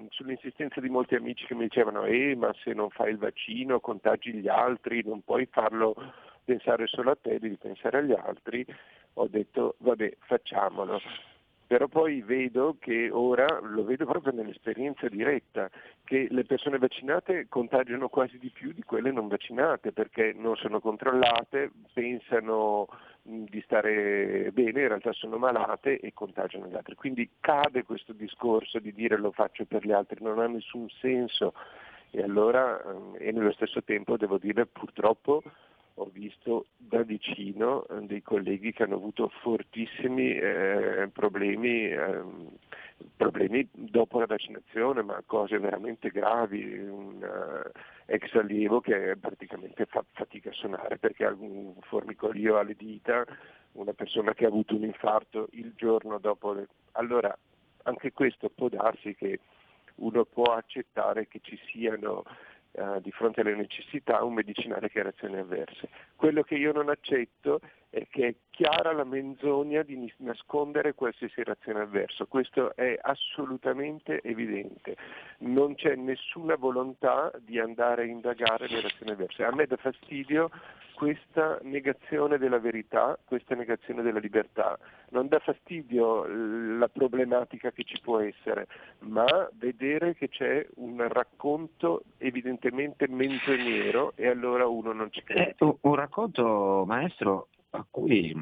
sull'insistenza 0.10 0.82
di 0.82 0.90
molti 0.90 1.16
amici 1.16 1.46
che 1.46 1.54
mi 1.54 1.64
dicevano 1.64 2.06
eh 2.06 2.36
ma 2.36 2.52
se 2.64 2.74
non 2.74 2.90
fai 2.90 3.12
il 3.12 3.18
vaccino 3.18 3.80
contagi 3.80 4.34
gli 4.34 4.48
altri, 4.48 5.04
non 5.06 5.22
puoi 5.22 5.46
farlo 5.46 5.94
pensare 6.44 6.88
solo 6.88 7.12
a 7.12 7.18
te, 7.22 7.38
devi 7.40 7.58
pensare 7.58 8.00
agli 8.00 8.14
altri, 8.14 8.66
ho 9.14 9.28
detto 9.28 9.76
vabbè 9.80 10.18
facciamolo. 10.22 11.00
Però 11.72 11.88
poi 11.88 12.22
vedo 12.22 12.76
che 12.82 13.10
ora, 13.10 13.48
lo 13.62 13.86
vedo 13.86 14.06
proprio 14.06 14.34
nell'esperienza 14.34 15.08
diretta, 15.08 15.70
che 16.04 16.28
le 16.30 16.44
persone 16.44 16.78
vaccinate 16.78 17.46
contagiano 17.48 18.10
quasi 18.10 18.38
di 18.40 18.50
più 18.50 18.74
di 18.74 18.84
quelle 18.84 19.10
non 19.10 19.30
vaccinate 19.30 19.94
perché 19.94 20.34
non 20.36 20.58
sono 20.58 20.82
controllate, 20.82 21.72
pensano 21.94 22.90
di 23.22 23.62
stare 23.62 24.52
bene, 24.52 24.82
in 24.82 24.88
realtà 24.90 25.14
sono 25.14 25.38
malate 25.38 26.02
e 26.02 26.12
contagiano 26.14 26.68
gli 26.68 26.76
altri. 26.76 26.96
Quindi 26.96 27.30
cade 27.40 27.86
questo 27.86 28.12
discorso 28.12 28.80
di 28.80 28.92
dire 28.92 29.16
lo 29.16 29.32
faccio 29.32 29.64
per 29.64 29.86
gli 29.86 29.94
altri, 29.94 30.22
non 30.22 30.40
ha 30.40 30.48
nessun 30.48 30.90
senso 31.00 31.54
e 32.10 32.22
allora 32.22 32.84
ehm, 32.84 33.16
e 33.18 33.32
nello 33.32 33.54
stesso 33.54 33.82
tempo 33.82 34.18
devo 34.18 34.38
dire 34.38 34.66
purtroppo 34.66 35.42
ho 35.96 36.10
visto 36.12 36.68
da 36.78 37.02
vicino 37.04 37.86
eh, 37.88 38.02
dei 38.02 38.22
colleghi 38.22 38.72
che 38.72 38.84
hanno 38.84 38.96
avuto 38.96 39.30
fortissimi 39.42 40.36
eh, 40.36 41.10
problemi, 41.12 41.90
eh, 41.90 42.24
problemi, 43.16 43.68
dopo 43.72 44.20
la 44.20 44.26
vaccinazione, 44.26 45.02
ma 45.02 45.22
cose 45.26 45.60
veramente 45.60 46.10
gravi. 46.10 46.78
Un 46.78 47.22
uh, 47.22 47.80
ex 48.06 48.34
allievo 48.36 48.82
che 48.82 49.16
praticamente 49.20 49.86
fa 49.86 50.04
fatica 50.12 50.50
a 50.50 50.54
suonare 50.54 50.98
perché 50.98 51.26
ha 51.26 51.34
un 51.38 51.74
formicolio 51.82 52.58
alle 52.58 52.76
dita, 52.76 53.26
una 53.74 53.94
persona 53.94 54.34
che 54.34 54.46
ha 54.46 54.50
avuto 54.50 54.76
un 54.76 54.84
infarto 54.84 55.48
il 55.52 55.74
giorno 55.76 56.20
dopo. 56.20 56.54
Le... 56.54 56.68
Allora, 56.94 57.36
anche 57.84 58.12
questo 58.12 58.50
può 58.50 58.70
darsi 58.70 59.16
che 59.16 59.40
uno 59.96 60.26
può 60.26 60.54
accettare 60.54 61.28
che 61.28 61.40
ci 61.42 61.60
siano 61.68 62.24
eh, 62.72 63.02
di 63.02 63.12
fronte 63.12 63.42
alle 63.42 63.56
necessità 63.56 64.24
un 64.24 64.34
medicinale 64.34 64.90
che 64.90 65.00
ha 65.00 65.04
reazioni 65.04 65.38
avverse. 65.38 65.90
Quello 66.16 66.42
che 66.44 66.56
io 66.56 66.72
non 66.72 66.90
accetto 66.90 67.60
è 67.90 68.08
che 68.10 68.28
è 68.28 68.36
chiara 68.50 68.94
la 68.94 69.04
menzogna 69.04 69.84
di 69.84 70.12
nascondere 70.18 70.94
qualsiasi 70.94 71.44
reazione 71.44 71.82
avversa, 71.82 72.26
questo 72.26 72.74
è 72.76 72.98
assolutamente 73.02 74.22
evidente, 74.22 74.96
non 75.40 75.76
c'è 75.76 75.96
nessuna 75.96 76.56
volontà 76.56 77.32
di 77.40 77.60
andare 77.60 78.04
a 78.04 78.06
indagare 78.06 78.70
le 78.70 78.80
reazioni 78.80 79.12
avverse. 79.12 79.44
A 79.44 79.54
me 79.54 79.66
dà 79.66 79.76
fastidio 79.76 80.50
questa 80.94 81.60
negazione 81.64 82.38
della 82.38 82.60
verità, 82.60 83.18
questa 83.26 83.56
negazione 83.56 84.04
della 84.04 84.20
libertà. 84.20 84.78
Non 85.10 85.28
dà 85.28 85.40
fastidio 85.40 86.28
la 86.78 86.88
problematica 86.88 87.72
che 87.72 87.84
ci 87.84 88.00
può 88.02 88.20
essere, 88.20 88.68
ma 89.00 89.50
vedere 89.54 90.14
che 90.14 90.30
c'è 90.30 90.66
un 90.76 91.06
racconto 91.10 92.04
evidentemente 92.20 92.61
menzognero 92.72 94.14
e 94.16 94.28
allora 94.28 94.68
uno 94.68 94.94
non 94.94 95.12
ci 95.12 95.24
crede. 95.24 95.56
È 95.58 95.76
un 95.82 95.96
racconto, 95.96 96.84
maestro, 96.86 97.48
a 97.72 97.86
cui 97.90 98.36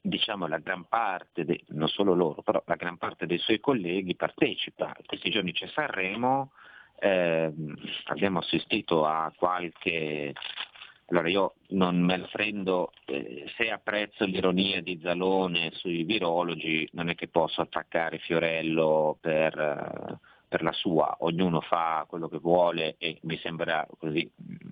diciamo 0.00 0.46
la 0.46 0.58
gran 0.58 0.84
parte, 0.88 1.44
de, 1.44 1.60
non 1.68 1.88
solo 1.88 2.14
loro, 2.14 2.42
però 2.42 2.62
la 2.66 2.76
gran 2.76 2.96
parte 2.96 3.26
dei 3.26 3.38
suoi 3.38 3.60
colleghi 3.60 4.16
partecipa. 4.16 4.96
Questi 5.06 5.30
giorni 5.30 5.52
c'è 5.52 5.66
Sanremo, 5.68 6.52
eh, 6.98 7.52
abbiamo 8.06 8.38
assistito 8.38 9.04
a 9.04 9.32
qualche 9.36 10.32
allora 11.12 11.28
io 11.28 11.54
non 11.68 12.00
me 12.00 12.16
la 12.16 12.26
prendo, 12.26 12.92
eh, 13.04 13.44
se 13.56 13.70
apprezzo 13.70 14.24
l'ironia 14.24 14.80
di 14.80 14.98
Zalone 15.02 15.70
sui 15.72 16.04
virologi, 16.04 16.88
non 16.92 17.10
è 17.10 17.14
che 17.14 17.28
posso 17.28 17.60
attaccare 17.60 18.16
Fiorello 18.16 19.18
per, 19.20 20.18
uh, 20.18 20.26
per 20.52 20.62
la 20.62 20.72
sua, 20.72 21.16
ognuno 21.20 21.62
fa 21.62 22.04
quello 22.06 22.28
che 22.28 22.36
vuole 22.36 22.96
e 22.98 23.16
mi 23.22 23.38
sembra 23.38 23.86
così 23.98 24.30
mm, 24.30 24.68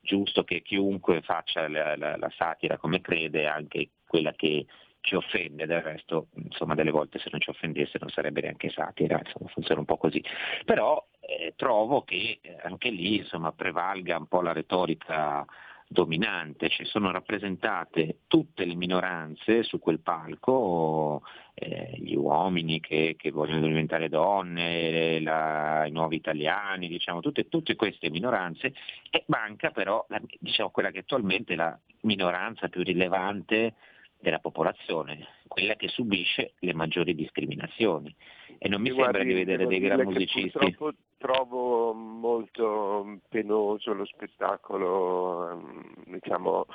giusto 0.00 0.42
che 0.42 0.62
chiunque 0.62 1.22
faccia 1.22 1.68
la, 1.68 1.94
la, 1.96 2.16
la, 2.16 2.32
satira 2.36 2.76
come 2.76 3.00
crede, 3.00 3.46
anche 3.46 3.90
quella 4.04 4.32
che 4.32 4.66
ci 5.00 5.14
offende, 5.14 5.66
del 5.66 5.80
resto 5.80 6.26
insomma 6.34 6.74
delle 6.74 6.90
volte 6.90 7.20
se 7.20 7.28
non 7.30 7.40
ci 7.40 7.50
offendesse 7.50 7.98
non 8.00 8.08
sarebbe 8.08 8.40
neanche 8.40 8.68
satira, 8.68 9.20
insomma 9.24 9.48
funziona 9.50 9.78
un 9.78 9.86
po' 9.86 9.96
così. 9.96 10.20
Però 10.64 11.06
eh, 11.20 11.52
trovo 11.54 12.02
che 12.02 12.40
eh, 12.42 12.56
anche 12.64 12.90
lì 12.90 13.18
insomma 13.18 13.52
prevalga 13.52 14.18
un 14.18 14.26
po' 14.26 14.42
la 14.42 14.52
retorica 14.52 15.46
dominante, 15.92 16.68
ci 16.68 16.84
sono 16.84 17.12
rappresentate 17.12 18.18
tutte 18.26 18.64
le 18.64 18.74
minoranze 18.74 19.62
su 19.62 19.78
quel 19.78 20.00
palco, 20.00 21.22
eh, 21.54 21.92
gli 21.98 22.16
uomini 22.16 22.80
che, 22.80 23.14
che, 23.16 23.30
vogliono 23.30 23.66
diventare 23.66 24.08
donne, 24.08 25.20
la, 25.20 25.84
i 25.86 25.92
nuovi 25.92 26.16
italiani, 26.16 26.88
diciamo, 26.88 27.20
tutte, 27.20 27.48
tutte, 27.48 27.76
queste 27.76 28.10
minoranze 28.10 28.72
e 29.10 29.24
manca 29.26 29.70
però 29.70 30.04
la, 30.08 30.20
diciamo, 30.40 30.70
quella 30.70 30.90
che 30.90 31.00
attualmente 31.00 31.52
è 31.52 31.56
la 31.56 31.78
minoranza 32.00 32.68
più 32.68 32.82
rilevante 32.82 33.74
della 34.18 34.38
popolazione, 34.38 35.26
quella 35.46 35.74
che 35.74 35.88
subisce 35.88 36.54
le 36.60 36.74
maggiori 36.74 37.14
discriminazioni. 37.14 38.14
E 38.58 38.68
non 38.68 38.80
mi 38.80 38.90
Guardi, 38.90 39.18
sembra 39.18 39.32
di 39.32 39.38
vedere 39.38 39.66
dei 39.66 39.80
gran 39.80 40.02
musicisti. 40.02 40.50
Purtroppo 40.50 40.92
trovo 41.22 41.94
molto 42.22 43.18
penoso 43.28 43.92
lo 43.92 44.04
spettacolo, 44.04 45.50
ehm, 45.50 45.94
diciamo, 46.06 46.66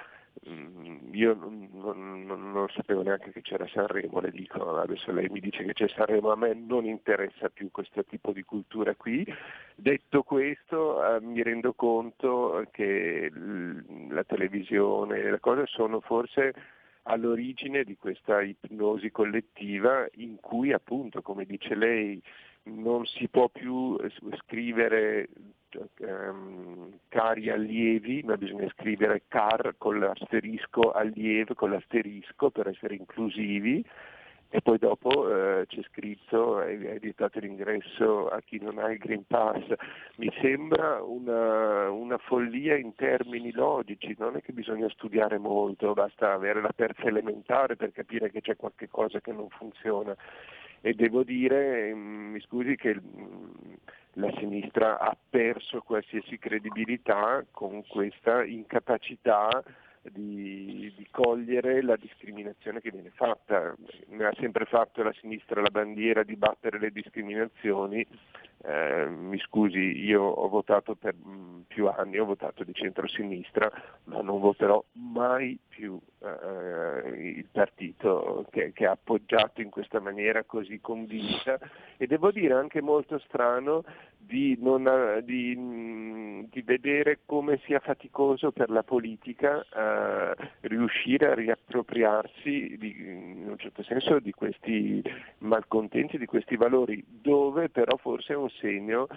mm, 0.50 1.14
io 1.14 1.34
non, 1.34 1.70
non, 1.72 2.52
non, 2.52 2.68
sapevo 2.76 3.02
neanche 3.02 3.32
che 3.32 3.42
c'era 3.42 3.66
Sanremo, 3.68 4.20
le 4.20 4.32
dico, 4.32 4.78
adesso 4.78 5.14
lei 5.14 5.30
mi 5.30 5.40
dice 5.40 5.64
che 5.64 5.72
c'è 5.72 5.88
Sanremo, 5.88 6.32
a 6.32 6.36
me 6.36 6.54
non 6.54 6.84
interessa 6.86 7.48
più 7.48 7.72
questo 7.72 8.04
tipo 8.04 8.34
di 8.34 8.44
cultura 8.44 8.94
qui. 8.96 9.26
Detto 9.74 10.24
questo 10.24 11.16
eh, 11.16 11.22
mi 11.22 11.42
rendo 11.42 11.74
conto 11.74 12.66
che 12.72 13.32
la 14.10 14.24
televisione, 14.26 15.32
le 15.32 15.40
cose 15.40 15.64
sono 15.68 16.02
forse 16.02 16.54
all'origine 17.04 17.86
di 17.86 17.96
questa 17.96 18.42
ipnosi 18.42 19.12
collettiva 19.12 20.06
in 20.16 20.36
cui 20.42 20.74
appunto, 20.74 21.22
come 21.22 21.46
dice 21.46 21.74
lei, 21.74 22.22
non 22.68 23.06
si 23.06 23.28
può 23.28 23.50
più 23.50 23.98
scrivere 24.38 25.30
um, 26.00 26.98
cari 27.10 27.50
allievi, 27.50 28.24
ma 28.24 28.38
bisogna 28.38 28.70
scrivere 28.70 29.24
car 29.28 29.76
con 29.78 30.00
l'asterisco 30.00 30.92
allievo, 30.92 31.54
con 31.54 31.72
l'asterisco 31.72 32.50
per 32.50 32.68
essere 32.68 32.96
inclusivi 32.96 33.84
e 34.50 34.62
poi 34.62 34.78
dopo 34.78 35.30
eh, 35.30 35.66
c'è 35.68 35.82
scritto 35.84 36.62
è, 36.62 36.78
è 36.78 37.00
vietato 37.00 37.40
l'ingresso 37.40 38.30
a 38.30 38.40
chi 38.40 38.60
non 38.62 38.78
ha 38.78 38.90
il 38.90 38.98
Green 38.98 39.26
Pass. 39.28 39.62
Mi 40.16 40.32
sembra 40.42 41.04
una, 41.04 41.90
una, 41.90 42.18
follia 42.18 42.78
in 42.78 42.96
termini 42.96 43.52
logici, 43.52 44.16
non 44.18 44.38
è 44.38 44.42
che 44.42 44.54
bisogna 44.54 44.88
studiare 44.90 45.38
molto, 45.38 45.92
basta 45.94 46.32
avere 46.32 46.62
la 46.62 46.72
terza 46.74 47.04
elementare 47.04 47.76
per 47.76 47.92
capire 47.92 48.32
che 48.32 48.40
c'è 48.40 48.56
qualche 48.56 48.88
cosa 48.88 49.20
che 49.20 49.34
non 49.34 49.50
funziona. 49.50 50.16
E 50.88 50.94
devo 50.94 51.24
dire, 51.24 51.94
mm, 51.94 52.32
mi 52.32 52.40
scusi, 52.40 52.78
che 52.78 52.96
mm, 52.96 53.74
la 54.14 54.32
sinistra 54.38 54.98
ha 54.98 55.18
perso 55.30 55.82
qualsiasi 55.82 56.40
credibilità 56.40 57.46
con 57.52 57.86
questa 57.86 58.46
incapacità 58.46 59.62
di, 60.04 60.94
di, 60.96 61.06
cogliere 61.12 61.82
la 61.82 61.98
discriminazione 61.98 62.80
che 62.80 62.92
viene 62.92 63.12
fatta. 63.14 63.76
Ne 64.08 64.26
ha 64.26 64.34
sempre 64.40 64.64
fatto 64.64 65.04
la 65.04 65.12
sinistra 65.20 65.60
la 65.60 65.70
bandiera 65.70 66.24
di 66.24 66.38
battere 66.38 66.80
le 66.80 66.92
discriminazioni. 66.92 68.08
Eh, 68.64 69.08
mi 69.08 69.38
scusi, 69.40 70.04
io 70.04 70.24
ho 70.24 70.48
votato 70.50 70.96
per 70.96 71.14
mh, 71.14 71.66
più 71.68 71.88
anni, 71.88 72.18
ho 72.18 72.26
votato 72.26 72.64
di 72.64 72.74
centro-sinistra, 72.74 73.72
ma 74.06 74.22
non 74.22 74.40
voterò 74.40 74.84
mai 74.94 75.60
più 75.68 76.00
eh, 76.20 77.10
il 77.10 77.48
partito 77.52 78.46
che, 78.50 78.72
che, 78.74 78.88
ha 78.88 78.92
appoggiato 78.92 79.62
in 79.62 79.70
questa 79.70 80.00
maniera 80.00 80.44
così 80.44 80.80
convinta 80.82 81.60
e 81.98 82.08
devo 82.08 82.32
dire 82.32 82.56
anche 82.56 82.82
molto 82.82 83.20
strano 83.20 83.84
di, 84.18 84.58
non, 84.60 85.22
di, 85.24 86.48
di 86.50 86.62
vedere 86.62 87.20
come 87.26 87.60
sia 87.66 87.80
faticoso 87.80 88.52
per 88.52 88.70
la 88.70 88.84
politica 88.84 89.62
eh, 89.62 90.36
riuscire 90.62 91.28
a 91.28 91.36
riappropriarsi 91.36 92.76
di, 92.78 92.96
in 92.98 93.46
un 93.48 93.58
certo 93.58 93.84
senso 93.84 94.20
di 94.20 94.32
questi 94.32 95.02
malcontenti, 95.40 96.18
di 96.18 96.26
questi 96.26 96.58
valori, 96.58 97.04
dove 97.08 97.70
però 97.70 97.96
forse 97.98 98.34
è 98.34 98.36
un 98.36 98.50
segno 98.60 99.08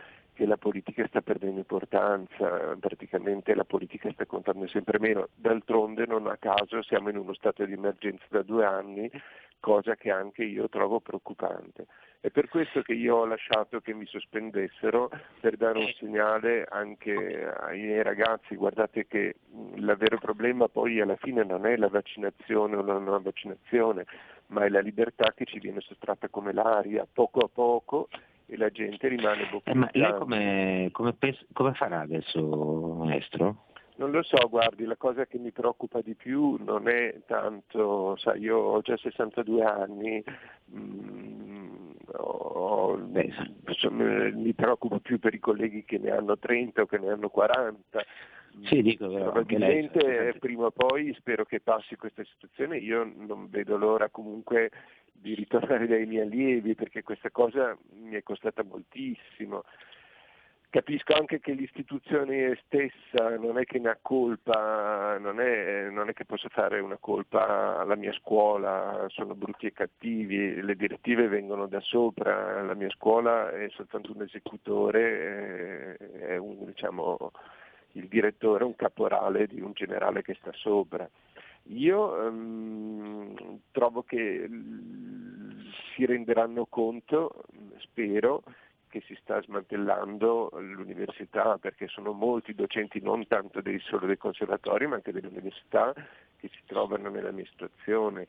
che 0.40 0.46
la 0.46 0.56
politica 0.56 1.06
sta 1.06 1.20
perdendo 1.20 1.58
importanza, 1.58 2.74
praticamente 2.80 3.54
la 3.54 3.64
politica 3.64 4.10
sta 4.12 4.24
contando 4.24 4.66
sempre 4.68 4.98
meno. 4.98 5.28
D'altronde 5.34 6.06
non 6.06 6.26
a 6.28 6.38
caso 6.38 6.82
siamo 6.82 7.10
in 7.10 7.18
uno 7.18 7.34
stato 7.34 7.64
di 7.64 7.74
emergenza 7.74 8.24
da 8.30 8.42
due 8.42 8.64
anni, 8.64 9.10
cosa 9.60 9.94
che 9.96 10.10
anche 10.10 10.42
io 10.42 10.68
trovo 10.70 11.00
preoccupante. 11.00 11.86
È 12.20 12.30
per 12.30 12.48
questo 12.48 12.82
che 12.82 12.94
io 12.94 13.16
ho 13.16 13.26
lasciato 13.26 13.80
che 13.80 13.92
mi 13.92 14.06
sospendessero 14.06 15.10
per 15.40 15.56
dare 15.56 15.78
un 15.78 15.92
segnale 15.98 16.66
anche 16.68 17.50
ai 17.50 18.02
ragazzi, 18.02 18.56
guardate 18.56 19.06
che 19.06 19.36
il 19.74 19.96
vero 19.98 20.18
problema 20.18 20.68
poi 20.68 21.00
alla 21.00 21.16
fine 21.16 21.44
non 21.44 21.66
è 21.66 21.76
la 21.76 21.88
vaccinazione 21.88 22.76
o 22.76 22.82
la 22.82 22.98
non 22.98 23.22
vaccinazione, 23.22 24.06
ma 24.48 24.64
è 24.64 24.68
la 24.68 24.80
libertà 24.80 25.32
che 25.34 25.44
ci 25.44 25.58
viene 25.58 25.80
sottratta 25.80 26.28
come 26.28 26.52
l'aria, 26.52 27.06
poco 27.10 27.40
a 27.40 27.48
poco 27.52 28.08
e 28.50 28.56
la 28.56 28.70
gente 28.70 29.06
rimane 29.06 29.46
bocca 29.48 29.70
eh, 29.70 29.74
Ma 29.74 29.88
lei 29.92 30.12
come, 30.18 30.88
come, 30.90 31.12
pes- 31.12 31.46
come 31.52 31.72
farà 31.74 32.00
adesso, 32.00 32.40
maestro? 33.04 33.66
Non 33.96 34.10
lo 34.10 34.22
so, 34.22 34.48
guardi, 34.48 34.84
la 34.86 34.96
cosa 34.96 35.26
che 35.26 35.38
mi 35.38 35.52
preoccupa 35.52 36.00
di 36.00 36.14
più 36.14 36.56
non 36.64 36.88
è 36.88 37.20
tanto, 37.26 38.16
sai, 38.16 38.40
io 38.40 38.56
ho 38.56 38.80
già 38.80 38.96
62 38.96 39.62
anni, 39.62 40.24
mh, 40.64 40.78
mm, 40.78 41.90
ho, 42.16 42.96
beh, 42.96 43.32
mi 44.32 44.52
preoccupo 44.54 44.98
più 45.00 45.18
per 45.18 45.34
i 45.34 45.38
colleghi 45.38 45.84
che 45.84 45.98
ne 45.98 46.10
hanno 46.10 46.38
30 46.38 46.82
o 46.82 46.86
che 46.86 46.98
ne 46.98 47.10
hanno 47.10 47.28
40. 47.28 48.02
Sì, 48.64 48.82
dico, 48.82 49.08
Probabilmente 49.08 50.06
lei... 50.06 50.38
prima 50.38 50.66
o 50.66 50.70
poi 50.70 51.14
spero 51.14 51.44
che 51.44 51.60
passi 51.60 51.96
questa 51.96 52.24
situazione, 52.24 52.78
io 52.78 53.04
non 53.04 53.48
vedo 53.48 53.76
l'ora 53.76 54.08
comunque 54.08 54.70
di 55.12 55.34
ritornare 55.34 55.86
dai 55.86 56.06
miei 56.06 56.22
allievi 56.22 56.74
perché 56.74 57.02
questa 57.02 57.30
cosa 57.30 57.76
mi 57.92 58.16
è 58.16 58.22
costata 58.22 58.62
moltissimo. 58.64 59.64
Capisco 60.70 61.14
anche 61.14 61.40
che 61.40 61.52
l'istituzione 61.52 62.56
stessa 62.64 63.36
non 63.36 63.58
è 63.58 63.64
che 63.64 63.80
ne 63.80 63.88
ha 63.88 63.98
colpa, 64.00 65.18
non 65.18 65.40
è, 65.40 65.88
non 65.90 66.08
è, 66.08 66.12
che 66.12 66.24
posso 66.24 66.48
fare 66.48 66.78
una 66.78 66.96
colpa 66.96 67.80
alla 67.80 67.96
mia 67.96 68.12
scuola, 68.12 69.04
sono 69.08 69.34
brutti 69.34 69.66
e 69.66 69.72
cattivi, 69.72 70.62
le 70.62 70.76
direttive 70.76 71.26
vengono 71.26 71.66
da 71.66 71.80
sopra, 71.80 72.62
la 72.62 72.74
mia 72.74 72.90
scuola 72.90 73.50
è 73.50 73.68
soltanto 73.70 74.12
un 74.14 74.22
esecutore, 74.22 75.96
è 75.96 76.36
un, 76.36 76.64
diciamo, 76.64 77.32
il 77.92 78.08
direttore 78.08 78.64
un 78.64 78.76
caporale 78.76 79.46
di 79.46 79.60
un 79.60 79.72
generale 79.72 80.22
che 80.22 80.36
sta 80.40 80.52
sopra. 80.52 81.08
Io 81.64 82.12
um, 82.12 83.60
trovo 83.70 84.02
che 84.02 84.48
si 85.94 86.06
renderanno 86.06 86.66
conto, 86.66 87.44
spero, 87.78 88.42
che 88.88 89.02
si 89.06 89.16
sta 89.20 89.40
smantellando 89.40 90.50
l'università 90.58 91.56
perché 91.58 91.86
sono 91.86 92.12
molti 92.12 92.54
docenti 92.54 93.00
non 93.00 93.26
tanto 93.28 93.60
dei, 93.60 93.78
solo 93.78 94.06
dei 94.06 94.18
conservatori 94.18 94.86
ma 94.86 94.96
anche 94.96 95.12
delle 95.12 95.28
università 95.28 95.94
che 96.36 96.48
si 96.48 96.60
trovano 96.66 97.08
nella 97.08 97.30
mia 97.30 97.46
situazione 97.46 98.26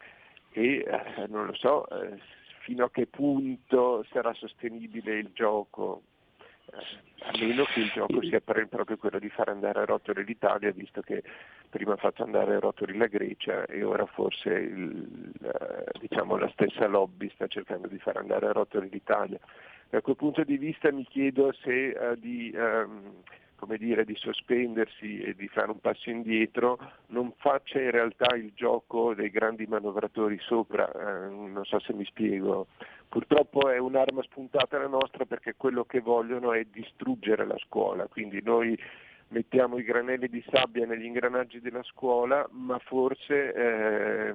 e 0.52 0.86
eh, 0.88 1.28
non 1.28 1.48
lo 1.48 1.56
so 1.56 1.88
eh, 1.90 2.20
fino 2.60 2.86
a 2.86 2.92
che 2.92 3.08
punto 3.08 4.06
sarà 4.12 4.34
sostenibile 4.34 5.18
il 5.18 5.32
gioco 5.34 6.04
a 7.24 7.32
meno 7.40 7.66
che 7.66 7.82
il 7.82 7.92
gioco 7.92 8.22
sia 8.24 8.42
proprio 8.42 8.98
quello 8.98 9.20
di 9.20 9.30
far 9.30 9.50
andare 9.50 9.82
a 9.82 9.86
rotoli 9.86 10.24
l'Italia, 10.24 10.72
visto 10.72 11.02
che 11.02 11.24
prima 11.70 11.94
ha 11.94 11.98
fatto 11.98 12.24
andare 12.24 12.56
a 12.56 12.60
rotoli 12.60 12.98
la 12.98 13.08
Grecia 13.08 13.66
e 13.66 13.84
ora 13.84 14.06
forse 14.06 14.50
il, 14.50 15.32
eh, 15.44 16.00
diciamo, 16.00 16.38
la 16.38 16.50
stessa 16.50 16.88
lobby 16.88 17.30
sta 17.36 17.48
cercando 17.48 17.88
di 17.88 18.00
far 18.00 18.18
andare 18.18 18.48
a 18.48 18.52
rotoli 18.52 18.90
l'Italia. 18.90 19.40
Da 19.90 20.02
quel 20.02 20.16
punto 20.16 20.44
di 20.44 20.58
vista 20.58 20.92
mi 20.92 21.06
chiedo 21.06 21.52
se 21.52 21.96
uh, 21.98 22.16
di 22.16 22.52
um, 22.56 23.22
come 23.62 23.78
dire, 23.78 24.06
di 24.06 24.16
sospendersi 24.16 25.22
e 25.22 25.36
di 25.36 25.48
fare 25.48 25.70
un 25.70 25.80
passo 25.80 26.10
indietro, 26.10 26.80
non 27.10 27.32
faccia 27.38 27.80
in 27.80 27.92
realtà 27.92 28.36
il 28.36 28.52
gioco 28.56 29.14
dei 29.14 29.30
grandi 29.30 29.68
manovratori 29.68 30.40
sopra, 30.40 30.92
eh, 30.92 31.30
non 31.30 31.62
so 31.64 31.80
se 31.80 31.94
mi 31.94 32.04
spiego. 32.06 32.66
Purtroppo 33.08 33.70
è 33.70 33.78
un'arma 33.78 34.24
spuntata 34.24 34.80
la 34.80 34.88
nostra 34.88 35.26
perché 35.26 35.54
quello 35.56 35.84
che 35.84 36.00
vogliono 36.00 36.54
è 36.54 36.66
distruggere 36.72 37.46
la 37.46 37.58
scuola, 37.60 38.08
quindi 38.08 38.42
noi 38.42 38.76
mettiamo 39.32 39.78
i 39.78 39.84
granelli 39.84 40.28
di 40.28 40.44
sabbia 40.50 40.86
negli 40.86 41.06
ingranaggi 41.06 41.60
della 41.60 41.84
scuola, 41.84 42.48
ma 42.52 42.78
forse, 42.80 43.54
eh, 43.54 44.34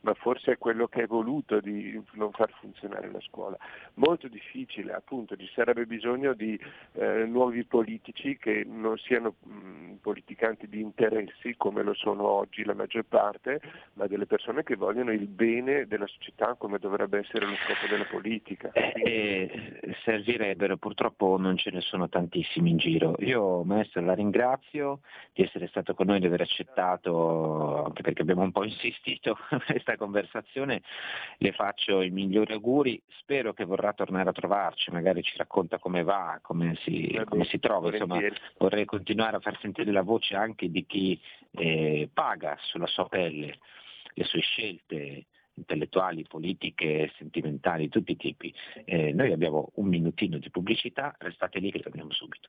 ma 0.00 0.14
forse, 0.14 0.52
è 0.52 0.58
quello 0.58 0.86
che 0.86 1.02
è 1.02 1.06
voluto 1.06 1.60
di 1.60 2.00
non 2.12 2.30
far 2.32 2.50
funzionare 2.60 3.10
la 3.10 3.20
scuola. 3.20 3.56
Molto 3.94 4.28
difficile, 4.28 4.92
appunto, 4.92 5.36
ci 5.36 5.50
sarebbe 5.54 5.86
bisogno 5.86 6.34
di 6.34 6.58
eh, 6.92 7.24
nuovi 7.24 7.64
politici 7.64 8.36
che 8.36 8.64
non 8.66 8.96
siano 8.98 9.34
mh, 9.42 9.94
politicanti 10.00 10.68
di 10.68 10.80
interessi, 10.80 11.56
come 11.56 11.82
lo 11.82 11.94
sono 11.94 12.24
oggi 12.24 12.64
la 12.64 12.74
maggior 12.74 13.04
parte, 13.04 13.60
ma 13.94 14.06
delle 14.06 14.26
persone 14.26 14.62
che 14.62 14.76
vogliono 14.76 15.10
il 15.12 15.26
bene 15.26 15.86
della 15.86 16.06
società 16.06 16.54
come 16.54 16.78
dovrebbe 16.78 17.18
essere 17.18 17.46
lo 17.46 17.54
scopo 17.54 17.86
della 17.88 18.04
politica. 18.04 18.72
Eh, 18.72 19.80
servirebbero, 20.04 20.76
purtroppo 20.76 21.38
non 21.38 21.56
ce 21.56 21.70
ne 21.70 21.80
sono 21.80 22.08
tantissimi 22.08 22.70
in 22.70 22.76
giro. 22.76 23.14
Io, 23.20 23.62
maestro, 23.64 24.02
la 24.02 24.12
ringrazio 24.12 24.33
ringrazio 24.34 25.00
di 25.32 25.42
essere 25.44 25.68
stato 25.68 25.94
con 25.94 26.06
noi, 26.06 26.18
di 26.18 26.26
aver 26.26 26.40
accettato, 26.40 27.84
anche 27.84 28.02
perché 28.02 28.22
abbiamo 28.22 28.42
un 28.42 28.50
po' 28.50 28.64
insistito 28.64 29.38
questa 29.66 29.96
conversazione, 29.96 30.82
le 31.38 31.52
faccio 31.52 32.02
i 32.02 32.10
migliori 32.10 32.52
auguri, 32.52 33.00
spero 33.20 33.52
che 33.52 33.64
vorrà 33.64 33.92
tornare 33.92 34.28
a 34.28 34.32
trovarci, 34.32 34.90
magari 34.90 35.22
ci 35.22 35.36
racconta 35.36 35.78
come 35.78 36.02
va, 36.02 36.38
come 36.42 36.76
si, 36.82 37.18
come 37.24 37.44
si 37.44 37.60
trova, 37.60 37.90
insomma 37.90 38.20
vorrei 38.58 38.84
continuare 38.84 39.36
a 39.36 39.40
far 39.40 39.58
sentire 39.60 39.92
la 39.92 40.02
voce 40.02 40.34
anche 40.34 40.68
di 40.68 40.84
chi 40.84 41.20
eh, 41.52 42.08
paga 42.12 42.56
sulla 42.60 42.86
sua 42.86 43.08
pelle 43.08 43.58
le 44.16 44.24
sue 44.24 44.40
scelte 44.40 45.26
intellettuali, 45.56 46.24
politiche, 46.26 47.12
sentimentali, 47.16 47.88
tutti 47.88 48.12
i 48.12 48.16
tipi. 48.16 48.52
Eh, 48.84 49.12
noi 49.12 49.32
abbiamo 49.32 49.70
un 49.74 49.86
minutino 49.86 50.38
di 50.38 50.50
pubblicità, 50.50 51.14
restate 51.18 51.60
lì 51.60 51.70
che 51.70 51.80
torniamo 51.80 52.10
subito. 52.10 52.48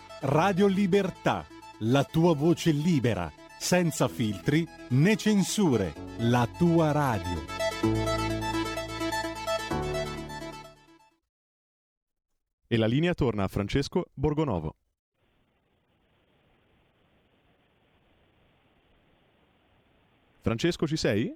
Radio 0.23 0.67
Libertà, 0.67 1.47
la 1.79 2.03
tua 2.03 2.35
voce 2.35 2.69
libera, 2.69 3.31
senza 3.57 4.07
filtri 4.07 4.67
né 4.89 5.15
censure, 5.15 5.95
la 6.19 6.47
tua 6.59 6.91
radio. 6.91 7.43
E 12.67 12.77
la 12.77 12.85
linea 12.85 13.15
torna 13.15 13.45
a 13.45 13.47
Francesco 13.47 14.11
Borgonovo. 14.13 14.75
Francesco 20.41 20.85
ci 20.85 20.97
sei? 20.97 21.35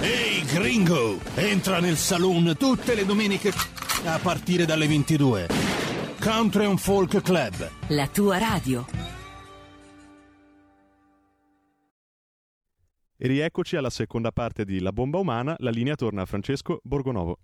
Ehi 0.00 0.06
hey, 0.06 0.44
gringo, 0.44 1.18
entra 1.34 1.80
nel 1.80 1.96
saloon 1.96 2.56
tutte 2.56 2.94
le 2.94 3.04
domeniche 3.04 3.50
a 4.06 4.20
partire 4.22 4.64
dalle 4.64 4.86
22. 4.86 5.48
Country 6.22 6.66
and 6.66 6.78
Folk 6.78 7.20
Club. 7.20 7.68
La 7.88 8.06
tua 8.06 8.38
radio. 8.38 8.84
E 13.16 13.26
rieccoci 13.26 13.74
alla 13.74 13.90
seconda 13.90 14.30
parte 14.30 14.64
di 14.64 14.78
La 14.80 14.92
bomba 14.92 15.18
umana, 15.18 15.56
la 15.58 15.70
linea 15.70 15.96
torna 15.96 16.22
a 16.22 16.26
Francesco 16.26 16.78
Borgonovo. 16.84 17.38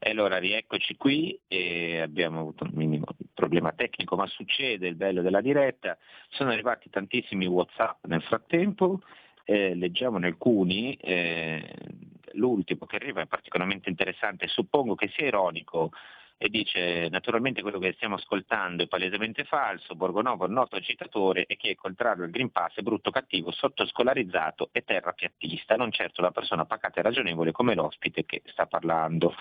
E 0.00 0.10
allora 0.10 0.38
rieccoci 0.38 0.96
qui 0.96 1.40
e 1.46 2.00
abbiamo 2.00 2.40
avuto 2.40 2.64
un 2.64 2.72
minimo 2.74 3.06
problema 3.32 3.70
tecnico, 3.70 4.16
ma 4.16 4.26
succede 4.26 4.88
il 4.88 4.96
bello 4.96 5.22
della 5.22 5.40
diretta. 5.40 5.96
Sono 6.30 6.50
arrivati 6.50 6.90
tantissimi 6.90 7.46
WhatsApp 7.46 8.04
nel 8.06 8.22
frattempo 8.22 9.00
eh, 9.50 9.74
leggiamone 9.74 10.26
alcuni, 10.26 10.92
eh, 10.96 11.74
l'ultimo 12.32 12.84
che 12.84 12.96
arriva 12.96 13.22
è 13.22 13.26
particolarmente 13.26 13.88
interessante, 13.88 14.46
suppongo 14.46 14.94
che 14.94 15.08
sia 15.08 15.24
ironico 15.24 15.90
e 16.36 16.50
dice 16.50 17.08
naturalmente 17.08 17.62
quello 17.62 17.78
che 17.78 17.94
stiamo 17.94 18.16
ascoltando 18.16 18.82
è 18.82 18.88
palesemente 18.88 19.44
falso, 19.44 19.94
Borgonovo 19.94 20.44
è 20.44 20.48
un 20.48 20.52
noto 20.52 20.76
agitatore 20.76 21.46
e 21.46 21.56
chi 21.56 21.70
è 21.70 21.74
contrario 21.74 22.24
al 22.24 22.30
Green 22.30 22.50
Pass 22.50 22.74
è 22.74 22.82
brutto 22.82 23.10
cattivo, 23.10 23.50
sottoscolarizzato 23.50 24.68
e 24.70 24.82
terrapiattista, 24.82 25.76
non 25.76 25.92
certo 25.92 26.20
la 26.20 26.30
persona 26.30 26.66
pacata 26.66 27.00
e 27.00 27.04
ragionevole 27.04 27.50
come 27.50 27.74
l'ospite 27.74 28.26
che 28.26 28.42
sta 28.44 28.66
parlando. 28.66 29.32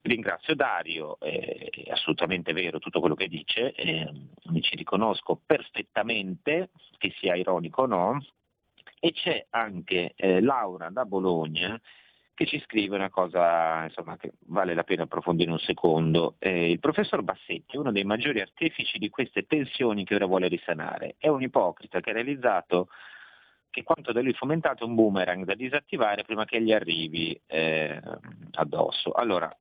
Ringrazio 0.00 0.54
Dario, 0.54 1.18
è 1.18 1.90
assolutamente 1.90 2.52
vero 2.52 2.78
tutto 2.78 3.00
quello 3.00 3.16
che 3.16 3.26
dice, 3.26 3.72
eh, 3.72 4.08
mi 4.44 4.62
ci 4.62 4.76
riconosco 4.76 5.40
perfettamente, 5.44 6.70
che 6.98 7.12
sia 7.18 7.34
ironico 7.34 7.82
o 7.82 7.86
no, 7.86 8.20
e 9.00 9.12
c'è 9.12 9.46
anche 9.50 10.12
eh, 10.16 10.40
Laura 10.40 10.90
da 10.90 11.04
Bologna 11.04 11.80
che 12.38 12.46
ci 12.46 12.60
scrive 12.60 12.94
una 12.94 13.10
cosa 13.10 13.82
insomma, 13.82 14.16
che 14.16 14.34
vale 14.46 14.72
la 14.72 14.84
pena 14.84 15.02
approfondire 15.02 15.50
un 15.50 15.58
secondo. 15.58 16.36
Eh, 16.38 16.70
il 16.70 16.78
professor 16.78 17.22
Bassetti 17.22 17.74
è 17.74 17.78
uno 17.78 17.90
dei 17.90 18.04
maggiori 18.04 18.40
artefici 18.40 18.98
di 18.98 19.08
queste 19.08 19.42
tensioni 19.42 20.04
che 20.04 20.14
ora 20.14 20.26
vuole 20.26 20.46
risanare. 20.46 21.16
È 21.18 21.26
un 21.26 21.42
ipocrita 21.42 21.98
che 21.98 22.10
ha 22.10 22.12
realizzato 22.12 22.90
che 23.70 23.82
quanto 23.82 24.12
da 24.12 24.20
lui 24.20 24.34
fomentato 24.34 24.84
è 24.84 24.86
un 24.86 24.94
boomerang 24.94 25.44
da 25.44 25.54
disattivare 25.54 26.22
prima 26.22 26.44
che 26.44 26.62
gli 26.62 26.72
arrivi 26.72 27.38
eh, 27.46 28.00
addosso. 28.52 29.10
Allora, 29.10 29.52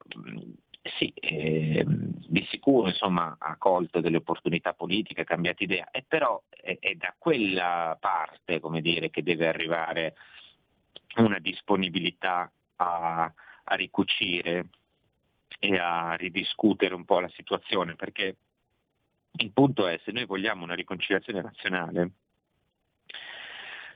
sì, 0.98 1.12
eh, 1.16 1.84
di 1.86 2.46
sicuro 2.50 2.88
insomma, 2.88 3.36
ha 3.40 3.56
colto 3.58 4.00
delle 4.02 4.18
opportunità 4.18 4.74
politiche, 4.74 5.22
ha 5.22 5.26
cambiato 5.26 5.64
idea, 5.64 5.90
e 5.92 6.04
però 6.08 6.42
è, 6.50 6.78
è 6.80 6.96
da 6.96 7.14
quella 7.18 7.98
parte 8.00 8.60
dire, 8.82 9.10
che 9.10 9.24
deve 9.24 9.48
arrivare 9.48 10.16
una 11.18 11.40
disponibilità 11.40 12.52
a, 12.78 13.34
a 13.64 13.76
ricucire 13.76 14.70
e 15.60 15.78
a 15.78 16.14
ridiscutere 16.14 16.94
un 16.94 17.06
po' 17.06 17.20
la 17.20 17.30
situazione, 17.30 17.96
perché 17.96 18.36
il 19.40 19.52
punto 19.52 19.88
è 19.88 20.00
se 20.04 20.12
noi 20.12 20.26
vogliamo 20.26 20.64
una 20.64 20.76
riconciliazione 20.76 21.42
nazionale, 21.42 22.12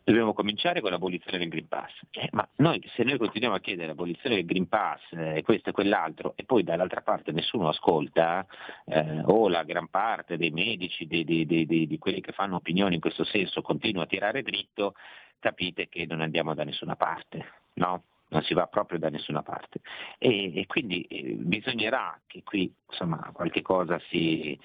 dobbiamo 0.03 0.33
cominciare 0.33 0.81
con 0.81 0.91
l'abolizione 0.91 1.37
del 1.37 1.49
Green 1.49 1.67
Pass. 1.67 1.91
Eh, 2.11 2.29
ma 2.31 2.47
noi, 2.57 2.81
se 2.95 3.03
noi 3.03 3.17
continuiamo 3.17 3.55
a 3.55 3.59
chiedere 3.59 3.87
l'abolizione 3.87 4.35
del 4.35 4.45
Green 4.45 4.67
Pass 4.67 5.01
eh, 5.11 5.41
questo 5.43 5.69
e 5.69 5.73
quell'altro 5.73 6.33
e 6.35 6.43
poi 6.43 6.63
dall'altra 6.63 7.01
parte 7.01 7.31
nessuno 7.31 7.69
ascolta, 7.69 8.45
eh, 8.85 9.21
o 9.25 9.47
la 9.49 9.63
gran 9.63 9.87
parte 9.89 10.37
dei 10.37 10.51
medici, 10.51 11.05
di, 11.05 11.23
di, 11.23 11.45
di, 11.45 11.65
di, 11.65 11.97
quelli 11.97 12.21
che 12.21 12.31
fanno 12.31 12.55
opinioni 12.55 12.95
in 12.95 13.01
questo 13.01 13.23
senso 13.23 13.61
continua 13.61 14.03
a 14.03 14.07
tirare 14.07 14.41
dritto, 14.41 14.95
capite 15.39 15.87
che 15.87 16.05
non 16.05 16.21
andiamo 16.21 16.53
da 16.53 16.63
nessuna 16.63 16.95
parte. 16.95 17.59
No? 17.73 18.03
non 18.31 18.43
si 18.43 18.53
va 18.53 18.65
proprio 18.67 18.97
da 18.97 19.09
nessuna 19.09 19.43
parte. 19.43 19.81
E, 20.17 20.57
e 20.57 20.65
quindi 20.65 21.01
eh, 21.03 21.33
bisognerà 21.33 22.17
che 22.27 22.43
qui 22.43 22.73
insomma, 22.89 23.29
qualche 23.33 23.61
cosa 23.61 23.99
si, 24.07 24.57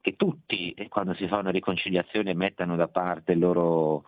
che 0.00 0.16
tutti 0.16 0.72
eh, 0.72 0.88
quando 0.88 1.14
si 1.14 1.26
fa 1.28 1.38
una 1.38 1.50
riconciliazione 1.50 2.34
mettano 2.34 2.76
da 2.76 2.88
parte 2.88 3.32
il 3.32 3.38
loro 3.38 4.04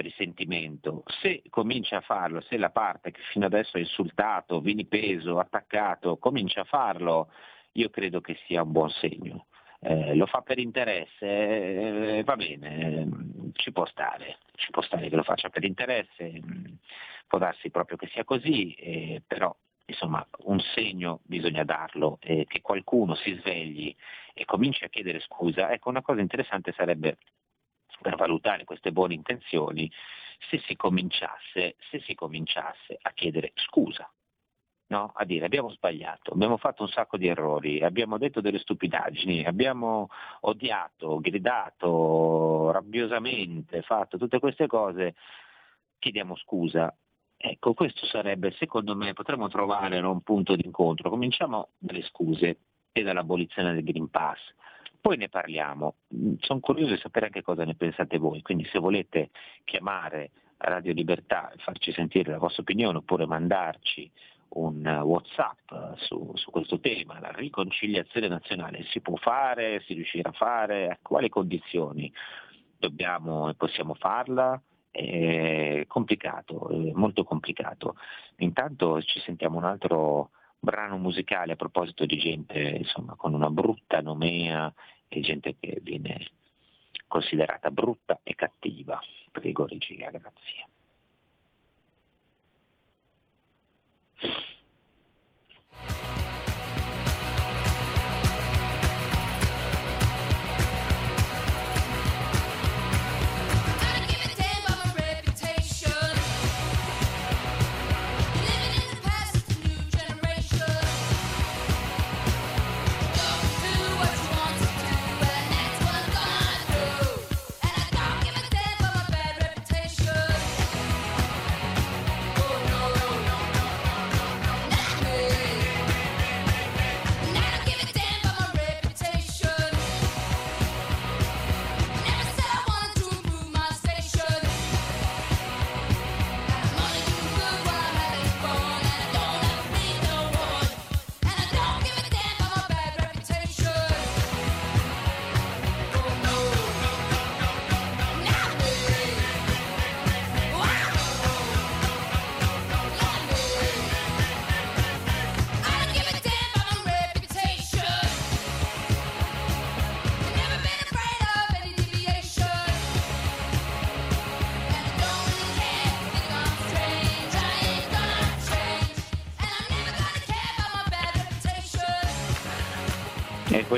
risentimento. 0.00 1.02
Se 1.20 1.42
comincia 1.50 1.98
a 1.98 2.00
farlo, 2.00 2.40
se 2.42 2.56
la 2.56 2.70
parte 2.70 3.10
che 3.10 3.20
fino 3.32 3.46
adesso 3.46 3.76
ha 3.76 3.80
insultato, 3.80 4.60
vinipeso, 4.60 5.38
attaccato, 5.38 6.16
comincia 6.18 6.62
a 6.62 6.64
farlo, 6.64 7.30
io 7.72 7.90
credo 7.90 8.20
che 8.20 8.36
sia 8.46 8.62
un 8.62 8.72
buon 8.72 8.90
segno. 8.90 9.46
Eh, 9.80 10.14
lo 10.16 10.26
fa 10.26 10.40
per 10.40 10.58
interesse, 10.58 12.18
eh, 12.18 12.22
va 12.24 12.34
bene, 12.34 13.08
ci 13.52 13.70
può 13.70 13.86
stare, 13.86 14.38
ci 14.56 14.70
può 14.72 14.82
stare 14.82 15.08
che 15.08 15.14
lo 15.14 15.22
faccia 15.22 15.50
per 15.50 15.62
interesse, 15.64 16.40
può 17.28 17.38
darsi 17.38 17.70
proprio 17.70 17.96
che 17.96 18.08
sia 18.08 18.24
così, 18.24 18.72
eh, 18.72 19.22
però 19.24 19.54
insomma 19.86 20.26
un 20.46 20.58
segno 20.74 21.20
bisogna 21.24 21.62
darlo, 21.62 22.18
eh, 22.20 22.44
che 22.48 22.60
qualcuno 22.60 23.14
si 23.14 23.34
svegli 23.40 23.94
e 24.34 24.44
cominci 24.44 24.84
a 24.84 24.88
chiedere 24.88 25.20
scusa, 25.20 25.70
ecco 25.70 25.88
una 25.88 26.02
cosa 26.02 26.20
interessante 26.20 26.72
sarebbe 26.72 27.18
per 28.00 28.16
valutare 28.16 28.64
queste 28.64 28.92
buone 28.92 29.14
intenzioni 29.14 29.90
se 30.50 30.58
si 30.66 30.76
cominciasse, 30.76 31.76
se 31.90 32.00
si 32.00 32.14
cominciasse 32.14 32.98
a 33.00 33.10
chiedere 33.12 33.52
scusa 33.54 34.10
no? 34.88 35.12
a 35.14 35.24
dire 35.24 35.46
abbiamo 35.46 35.70
sbagliato, 35.70 36.32
abbiamo 36.32 36.56
fatto 36.56 36.82
un 36.82 36.88
sacco 36.88 37.16
di 37.16 37.26
errori, 37.26 37.82
abbiamo 37.82 38.18
detto 38.18 38.40
delle 38.40 38.58
stupidaggini, 38.58 39.44
abbiamo 39.44 40.08
odiato, 40.40 41.18
gridato 41.20 42.70
rabbiosamente, 42.70 43.82
fatto 43.82 44.18
tutte 44.18 44.38
queste 44.38 44.66
cose, 44.66 45.14
chiediamo 45.98 46.36
scusa. 46.36 46.94
Ecco, 47.40 47.72
questo 47.72 48.04
sarebbe, 48.06 48.50
secondo 48.58 48.96
me, 48.96 49.12
potremmo 49.12 49.48
trovare 49.48 50.00
no, 50.00 50.10
un 50.10 50.22
punto 50.22 50.56
di 50.56 50.64
incontro. 50.64 51.08
Cominciamo 51.08 51.68
dalle 51.78 52.02
scuse 52.02 52.58
e 52.90 53.02
dall'abolizione 53.02 53.74
del 53.74 53.84
Green 53.84 54.10
Pass. 54.10 54.40
Poi 55.00 55.16
ne 55.16 55.28
parliamo. 55.28 55.94
Sono 56.40 56.60
curioso 56.60 56.94
di 56.94 57.00
sapere 57.00 57.26
anche 57.26 57.42
cosa 57.42 57.64
ne 57.64 57.74
pensate 57.74 58.18
voi, 58.18 58.42
quindi 58.42 58.64
se 58.70 58.78
volete 58.78 59.30
chiamare 59.64 60.30
Radio 60.58 60.92
Libertà 60.92 61.50
e 61.50 61.58
farci 61.58 61.92
sentire 61.92 62.32
la 62.32 62.38
vostra 62.38 62.62
opinione 62.62 62.98
oppure 62.98 63.26
mandarci 63.26 64.10
un 64.50 64.84
Whatsapp 64.86 65.94
su, 65.96 66.32
su, 66.34 66.50
questo 66.50 66.80
tema, 66.80 67.20
la 67.20 67.30
riconciliazione 67.30 68.28
nazionale 68.28 68.84
si 68.84 69.00
può 69.00 69.16
fare, 69.16 69.82
si 69.86 69.94
riuscirà 69.94 70.30
a 70.30 70.32
fare, 70.32 70.88
a 70.88 70.98
quali 71.00 71.28
condizioni 71.28 72.12
dobbiamo 72.78 73.50
e 73.50 73.54
possiamo 73.54 73.94
farla? 73.94 74.60
È 74.90 75.84
complicato, 75.86 76.70
è 76.70 76.92
molto 76.92 77.24
complicato. 77.24 77.96
Intanto 78.38 79.00
ci 79.02 79.20
sentiamo 79.20 79.58
un 79.58 79.64
altro 79.64 80.30
brano 80.58 80.98
musicale 80.98 81.52
a 81.52 81.56
proposito 81.56 82.04
di 82.04 82.18
gente 82.18 82.58
insomma, 82.58 83.14
con 83.14 83.34
una 83.34 83.50
brutta 83.50 84.00
nomea 84.00 84.72
e 85.08 85.20
gente 85.20 85.56
che 85.58 85.78
viene 85.82 86.30
considerata 87.06 87.70
brutta 87.70 88.20
e 88.22 88.34
cattiva. 88.34 89.00
Prego 89.30 89.66
regia, 89.66 90.10
grazie. 90.10 90.66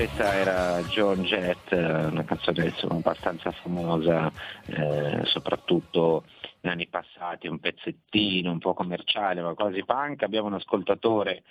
Questa 0.01 0.33
era 0.35 0.81
John 0.85 1.25
Jett, 1.25 1.73
una 1.73 2.25
canzone 2.25 2.65
insomma, 2.65 2.95
abbastanza 2.95 3.51
famosa, 3.51 4.33
eh, 4.65 5.21
soprattutto 5.27 6.25
negli 6.61 6.73
anni 6.73 6.87
passati, 6.87 7.49
un 7.49 7.59
pezzettino 7.59 8.51
un 8.51 8.59
po' 8.61 8.73
commerciale, 8.73 9.43
ma 9.43 9.53
quasi 9.53 9.85
punk. 9.85 10.23
Abbiamo 10.23 10.47
un 10.47 10.55
ascoltatore 10.55 11.43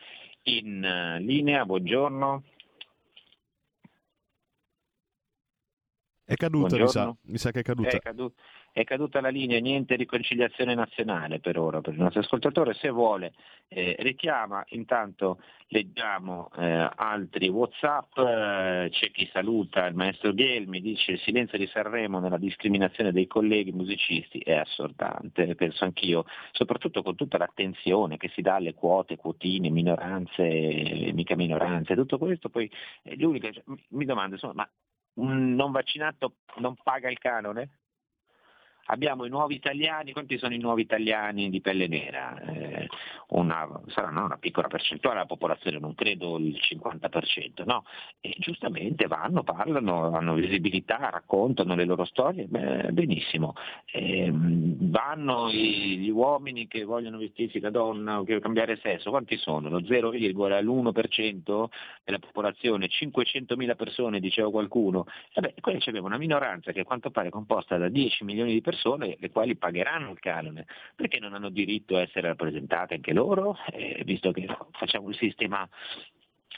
in 0.46 0.84
uh, 0.84 1.24
linea, 1.24 1.64
buongiorno. 1.64 2.44
È 6.26 6.34
caduta, 6.34 6.76
mi 6.76 6.88
sa. 6.88 7.16
mi 7.22 7.38
sa. 7.38 7.52
che 7.52 7.60
è 7.60 7.64
caduta. 7.64 7.90
È 7.90 8.00
caduta 8.00 8.42
è 8.72 8.84
caduta 8.84 9.22
la 9.22 9.30
linea, 9.30 9.60
niente 9.60 9.96
riconciliazione 9.96 10.76
nazionale 10.76 11.40
per 11.40 11.58
ora 11.58 11.82
per 11.82 11.94
il 11.94 12.00
nostro 12.00 12.22
ascoltatore, 12.22 12.74
se 12.74 12.90
vuole 12.90 13.34
eh, 13.68 13.96
richiama, 14.00 14.64
intanto 14.70 15.42
leggiamo 15.68 16.50
eh, 16.58 16.90
altri 16.96 17.48
Whatsapp, 17.50 18.18
eh, 18.18 18.90
c'è 18.92 19.12
chi 19.12 19.30
saluta 19.32 19.86
il 19.86 19.96
maestro 19.96 20.34
Ghelmi, 20.34 20.82
dice 20.82 21.14
il 21.14 21.20
silenzio 21.20 21.58
di 21.58 21.68
Sanremo 21.68 22.20
nella 22.20 22.38
discriminazione 22.38 23.12
dei 23.12 23.28
colleghi 23.28 23.72
musicisti 23.72 24.40
è 24.40 24.54
assordante, 24.54 25.56
penso 25.56 25.84
anch'io, 25.84 26.26
soprattutto 26.52 27.04
con 27.04 27.16
tutta 27.16 27.38
l'attenzione 27.38 28.18
che 28.18 28.30
si 28.30 28.42
dà 28.42 28.56
alle 28.56 28.74
quote, 28.74 29.18
quotine, 29.18 29.70
minoranze, 29.70 30.44
mica 31.14 31.36
minoranze, 31.36 31.96
tutto 31.96 32.18
questo, 32.18 32.50
poi 32.50 32.70
eh, 33.04 33.16
l'unica, 33.18 33.50
mi 33.90 34.06
domando, 34.06 34.36
insomma, 34.36 34.54
ma 34.54 34.70
un 35.16 35.54
non 35.54 35.72
vaccinato 35.72 36.36
non 36.58 36.76
paga 36.82 37.10
il 37.10 37.20
canone? 37.20 37.70
Abbiamo 38.92 39.26
i 39.26 39.30
nuovi 39.30 39.56
italiani, 39.56 40.14
quanti 40.14 40.38
sono 40.38 40.54
i 40.54 40.60
nuovi 40.60 40.82
italiani 40.82 41.50
di 41.50 41.62
pelle 41.62 41.88
nera? 41.88 42.40
Eh, 42.42 42.88
una, 43.30 43.68
saranno 43.88 44.26
una 44.26 44.38
piccola 44.38 44.68
percentuale 44.68 45.18
della 45.18 45.28
popolazione, 45.28 45.80
non 45.80 45.94
credo 45.94 46.38
il 46.38 46.58
50%, 46.60 47.64
no? 47.66 47.84
E 48.20 48.36
giustamente 48.40 49.08
vanno, 49.08 49.44
parlano, 49.44 50.16
hanno 50.16 50.34
visibilità, 50.34 51.10
raccontano 51.12 51.76
le 51.76 51.86
loro 51.86 52.06
storie, 52.06 52.46
beh, 52.46 52.92
benissimo. 52.92 53.54
Eh, 53.92 54.32
vanno 54.34 55.50
i, 55.50 55.98
gli 55.98 56.10
uomini 56.10 56.68
che 56.68 56.84
vogliono 56.84 57.18
vestirsi 57.18 57.60
da 57.60 57.70
donna 57.70 58.20
o 58.20 58.24
che 58.24 58.40
cambiare 58.40 58.80
sesso, 58.82 59.12
quanti 59.12 59.38
sono? 59.38 59.70
Lo 59.70 59.82
0,1% 59.82 61.66
della 62.04 62.20
popolazione, 62.20 62.88
500.000 62.88 63.76
persone, 63.76 64.20
diceva 64.20 64.50
qualcuno. 64.50 65.06
Vabbè, 65.36 65.54
qui 65.62 65.78
abbiamo 65.86 66.08
una 66.08 66.18
minoranza 66.18 66.72
che 66.72 66.82
a 66.82 66.86
quanto 66.86 67.12
pare 67.12 67.28
è 67.28 67.32
composta 67.32 67.78
da 67.78 67.90
10 67.90 68.24
milioni 68.24 68.54
di 68.54 68.62
persone, 68.62 68.78
le 68.98 69.30
quali 69.32 69.56
pagheranno 69.56 70.12
il 70.12 70.20
canone, 70.20 70.66
perché 70.96 71.20
non 71.20 71.34
hanno 71.34 71.50
diritto 71.50 71.98
a 71.98 72.02
essere 72.02 72.28
rappresentate 72.28 72.96
anche 72.96 73.14
loro, 73.14 73.58
eh, 73.72 74.02
visto 74.06 74.32
che 74.32 74.48
facciamo 74.72 75.10
il 75.10 75.16
sistema 75.16 75.68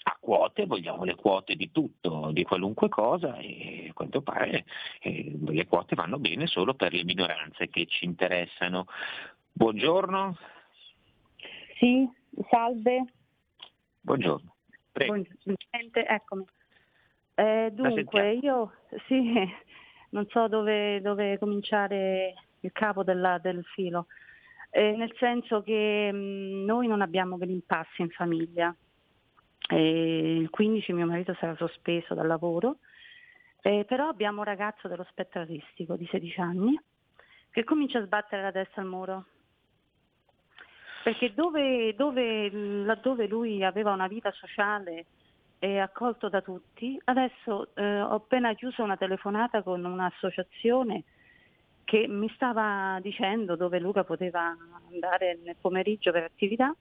a 0.04 0.18
quote, 0.20 0.66
vogliamo 0.66 1.04
le 1.04 1.16
quote 1.16 1.56
di 1.56 1.72
tutto, 1.72 2.32
di 2.32 2.44
qualunque 2.44 2.90
cosa 2.90 3.38
e 3.38 3.88
a 3.90 3.94
quanto 3.94 4.22
pare 4.22 4.66
eh, 5.02 5.38
le 5.46 5.68
quote 5.68 5.96
vanno 5.96 6.18
bene 6.18 6.48
solo 6.48 6.74
per 6.74 6.94
le 6.94 7.04
minoranze 7.04 7.70
che 7.70 7.86
ci 7.86 8.06
interessano. 8.06 8.86
Buongiorno. 9.52 10.38
Sì, 11.78 12.10
salve. 12.50 13.06
Buongiorno. 14.02 14.56
Prego. 14.92 15.14
Buongiorno. 15.14 15.56
Eccomi. 15.92 16.46
Eh, 17.36 17.70
dunque, 17.72 18.34
io 18.34 18.74
sì, 19.08 19.34
non 20.12 20.28
so 20.30 20.48
dove, 20.48 21.02
dove 21.02 21.38
cominciare 21.38 22.34
il 22.62 22.72
capo 22.72 23.04
della, 23.04 23.38
del 23.38 23.64
filo, 23.74 24.08
eh, 24.70 24.96
nel 24.96 25.14
senso 25.18 25.62
che 25.62 26.12
mh, 26.12 26.66
noi 26.66 26.88
non 26.88 27.02
abbiamo 27.02 27.38
Green 27.38 27.66
Pass 27.66 27.88
in 27.98 28.10
famiglia. 28.10 28.74
E 29.70 30.38
il 30.38 30.50
15 30.50 30.94
mio 30.94 31.06
marito 31.06 31.36
sarà 31.40 31.56
sospeso 31.56 32.14
dal 32.14 32.28
lavoro, 32.28 32.78
eh, 33.62 33.86
però 33.88 34.08
abbiamo 34.08 34.40
un 34.40 34.46
ragazzo 34.46 34.88
dello 34.88 35.06
spettro 35.10 35.42
artistico 35.42 35.96
di 35.96 36.08
16 36.10 36.42
anni 36.42 36.80
che 37.52 37.64
comincia 37.64 38.00
a 38.00 38.06
sbattere 38.06 38.42
la 38.42 38.52
testa 38.52 38.82
al 38.82 38.88
muro. 38.88 39.26
Perché 41.04 41.34
dove, 41.34 41.96
dove, 41.96 42.50
laddove 42.52 43.28
lui 43.28 43.64
aveva 43.64 43.92
una 43.92 44.08
vita 44.08 44.32
sociale 44.32 45.06
e 45.64 45.78
accolto 45.78 46.28
da 46.28 46.42
tutti, 46.42 47.00
adesso 47.04 47.70
eh, 47.76 48.02
ho 48.02 48.16
appena 48.16 48.52
chiuso 48.56 48.82
una 48.82 48.98
telefonata 48.98 49.62
con 49.62 49.86
un'associazione 49.86 51.04
che 51.84 52.08
mi 52.08 52.28
stava 52.34 52.98
dicendo 53.00 53.56
dove 53.56 53.80
Luca 53.80 54.04
poteva 54.04 54.58
andare 54.90 55.38
nel 55.44 55.56
pomeriggio 55.62 56.12
per 56.12 56.24
attività 56.24 56.76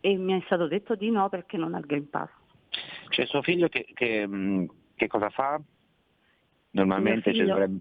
e 0.00 0.16
mi 0.16 0.36
è 0.36 0.42
stato 0.46 0.66
detto 0.66 0.96
di 0.96 1.12
no 1.12 1.28
perché 1.28 1.56
non 1.56 1.74
ha 1.74 1.78
il 1.78 1.86
Green 1.86 2.10
Pass. 2.10 2.30
C'è 3.08 3.24
suo 3.26 3.40
figlio 3.40 3.68
che, 3.68 3.86
che, 3.94 4.26
mm, 4.26 4.66
che 4.96 5.06
cosa 5.06 5.30
fa? 5.30 5.60
Normalmente 6.70 7.30
figlio, 7.30 7.46
dovrebbe... 7.46 7.78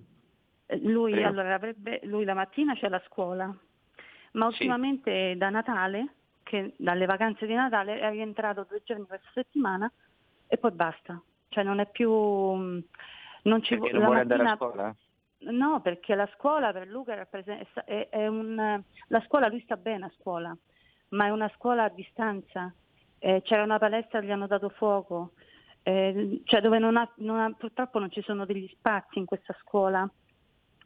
Eh, 0.68 0.80
lui, 0.84 1.24
allora, 1.24 1.56
avrebbe, 1.56 2.02
lui 2.04 2.26
la 2.26 2.36
mattina 2.36 2.76
c'è 2.76 2.90
la 2.90 3.02
scuola, 3.08 3.52
ma 4.34 4.46
ultimamente 4.46 5.32
sì. 5.32 5.38
da 5.40 5.50
Natale, 5.50 6.14
che 6.50 6.74
dalle 6.78 7.06
vacanze 7.06 7.46
di 7.46 7.54
Natale 7.54 8.00
è 8.00 8.10
rientrato 8.10 8.66
due 8.68 8.82
giorni 8.84 9.06
per 9.06 9.22
settimana 9.36 9.90
e 10.48 10.58
poi 10.58 10.72
basta. 10.72 11.22
Cioè 11.48 11.64
non 11.64 11.80
è 11.80 11.86
più... 11.86 12.12
Mm, 12.12 12.80
non 13.44 13.62
ci 13.62 13.78
perché 13.78 13.94
non 13.94 14.06
vuole 14.06 14.24
mattina, 14.24 14.36
andare 14.36 14.50
a 14.50 14.56
scuola? 14.56 14.96
No, 15.52 15.82
perché 15.82 16.16
la 16.16 16.28
scuola 16.36 16.74
per 16.74 16.88
Luca 16.88 17.28
è, 17.86 18.10
è 18.10 18.28
un, 18.28 18.82
la 19.08 19.24
scuola 19.28 19.48
lui 19.48 19.62
sta 19.62 19.78
bene 19.78 20.06
a 20.06 20.12
scuola, 20.20 20.58
ma 21.10 21.26
è 21.28 21.30
una 21.30 21.50
scuola 21.56 21.84
a 21.84 21.90
distanza. 21.90 22.74
Eh, 23.20 23.42
c'era 23.44 23.62
una 23.62 23.78
palestra, 23.78 24.22
gli 24.22 24.32
hanno 24.32 24.48
dato 24.48 24.70
fuoco, 24.70 25.34
eh, 25.84 26.42
cioè 26.46 26.62
dove 26.62 26.80
non 26.80 26.98
ha, 26.98 27.08
non 27.18 27.40
ha, 27.40 27.54
purtroppo 27.56 28.00
non 28.00 28.10
ci 28.10 28.24
sono 28.24 28.46
degli 28.46 28.68
spazi 28.70 29.20
in 29.20 29.26
questa 29.26 29.56
scuola 29.62 30.10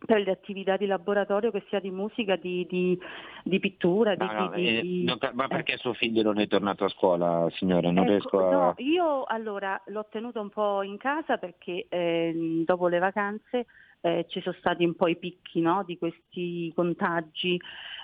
per 0.05 0.21
le 0.21 0.31
attività 0.31 0.77
di 0.77 0.85
laboratorio 0.85 1.51
che 1.51 1.63
sia 1.69 1.79
di 1.79 1.91
musica, 1.91 2.35
di, 2.35 2.65
di, 2.69 2.99
di 3.43 3.59
pittura. 3.59 4.15
Di, 4.15 4.25
no, 4.25 4.53
eh, 4.53 5.03
non, 5.05 5.17
ma 5.33 5.47
perché 5.47 5.73
eh. 5.73 5.77
suo 5.77 5.93
figlio 5.93 6.21
non 6.21 6.39
è 6.39 6.47
tornato 6.47 6.85
a 6.85 6.89
scuola, 6.89 7.47
signora? 7.51 7.91
Non 7.91 8.03
ecco, 8.03 8.09
riesco 8.09 8.47
a... 8.47 8.51
no, 8.51 8.73
io 8.77 9.23
allora 9.23 9.81
l'ho 9.87 10.05
tenuto 10.09 10.41
un 10.41 10.49
po' 10.49 10.83
in 10.83 10.97
casa 10.97 11.37
perché 11.37 11.85
eh, 11.89 12.63
dopo 12.65 12.87
le 12.87 12.99
vacanze 12.99 13.65
eh, 14.01 14.25
ci 14.27 14.41
sono 14.41 14.55
stati 14.59 14.83
un 14.83 14.95
po' 14.95 15.07
i 15.07 15.15
picchi 15.15 15.61
no, 15.61 15.83
di 15.85 15.97
questi 15.97 16.71
contagi 16.75 17.59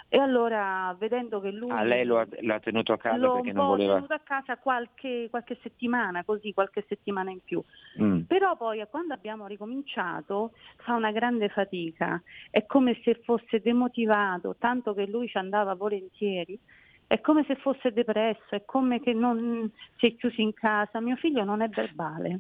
e 0.10 0.18
allora 0.18 0.96
vedendo 0.98 1.40
che 1.40 1.52
lui... 1.52 1.70
Ah, 1.70 1.84
lei 1.84 2.04
lo 2.04 2.18
ha, 2.18 2.28
l'ha 2.42 2.60
tenuto 2.60 2.94
a 2.94 2.98
casa 2.98 3.32
perché 3.32 3.54
non 3.54 3.68
voleva... 3.68 3.94
L'ho 3.94 3.96
tenuto 3.96 4.14
a 4.14 4.22
casa 4.24 4.58
qualche, 4.58 5.28
qualche, 5.30 5.58
settimana, 5.62 6.24
così 6.24 6.52
qualche 6.52 6.84
settimana 6.88 7.30
in 7.30 7.40
più. 7.44 7.64
Mm. 8.02 8.22
Però 8.22 8.58
poi 8.58 8.84
quando 8.90 9.14
abbiamo 9.14 9.46
ricominciato 9.46 10.54
fa 10.78 10.96
una 10.96 11.12
grande 11.12 11.50
fatica, 11.50 12.20
è 12.50 12.66
come 12.66 13.00
se 13.04 13.22
fosse 13.24 13.62
demotivato, 13.62 14.56
tanto 14.58 14.96
che 14.96 15.06
lui 15.06 15.28
ci 15.28 15.38
andava 15.38 15.76
volentieri, 15.76 16.60
è 17.06 17.22
come 17.22 17.44
se 17.48 17.56
fosse 17.56 17.92
depresso, 17.94 18.56
è 18.56 18.66
come 18.66 19.00
che 19.00 19.14
non 19.14 19.72
si 19.98 20.08
è 20.08 20.16
chiuso 20.16 20.42
in 20.42 20.54
casa. 20.54 21.00
Mio 21.00 21.18
figlio 21.18 21.44
non 21.44 21.62
è 21.62 21.70
verbale. 21.70 22.40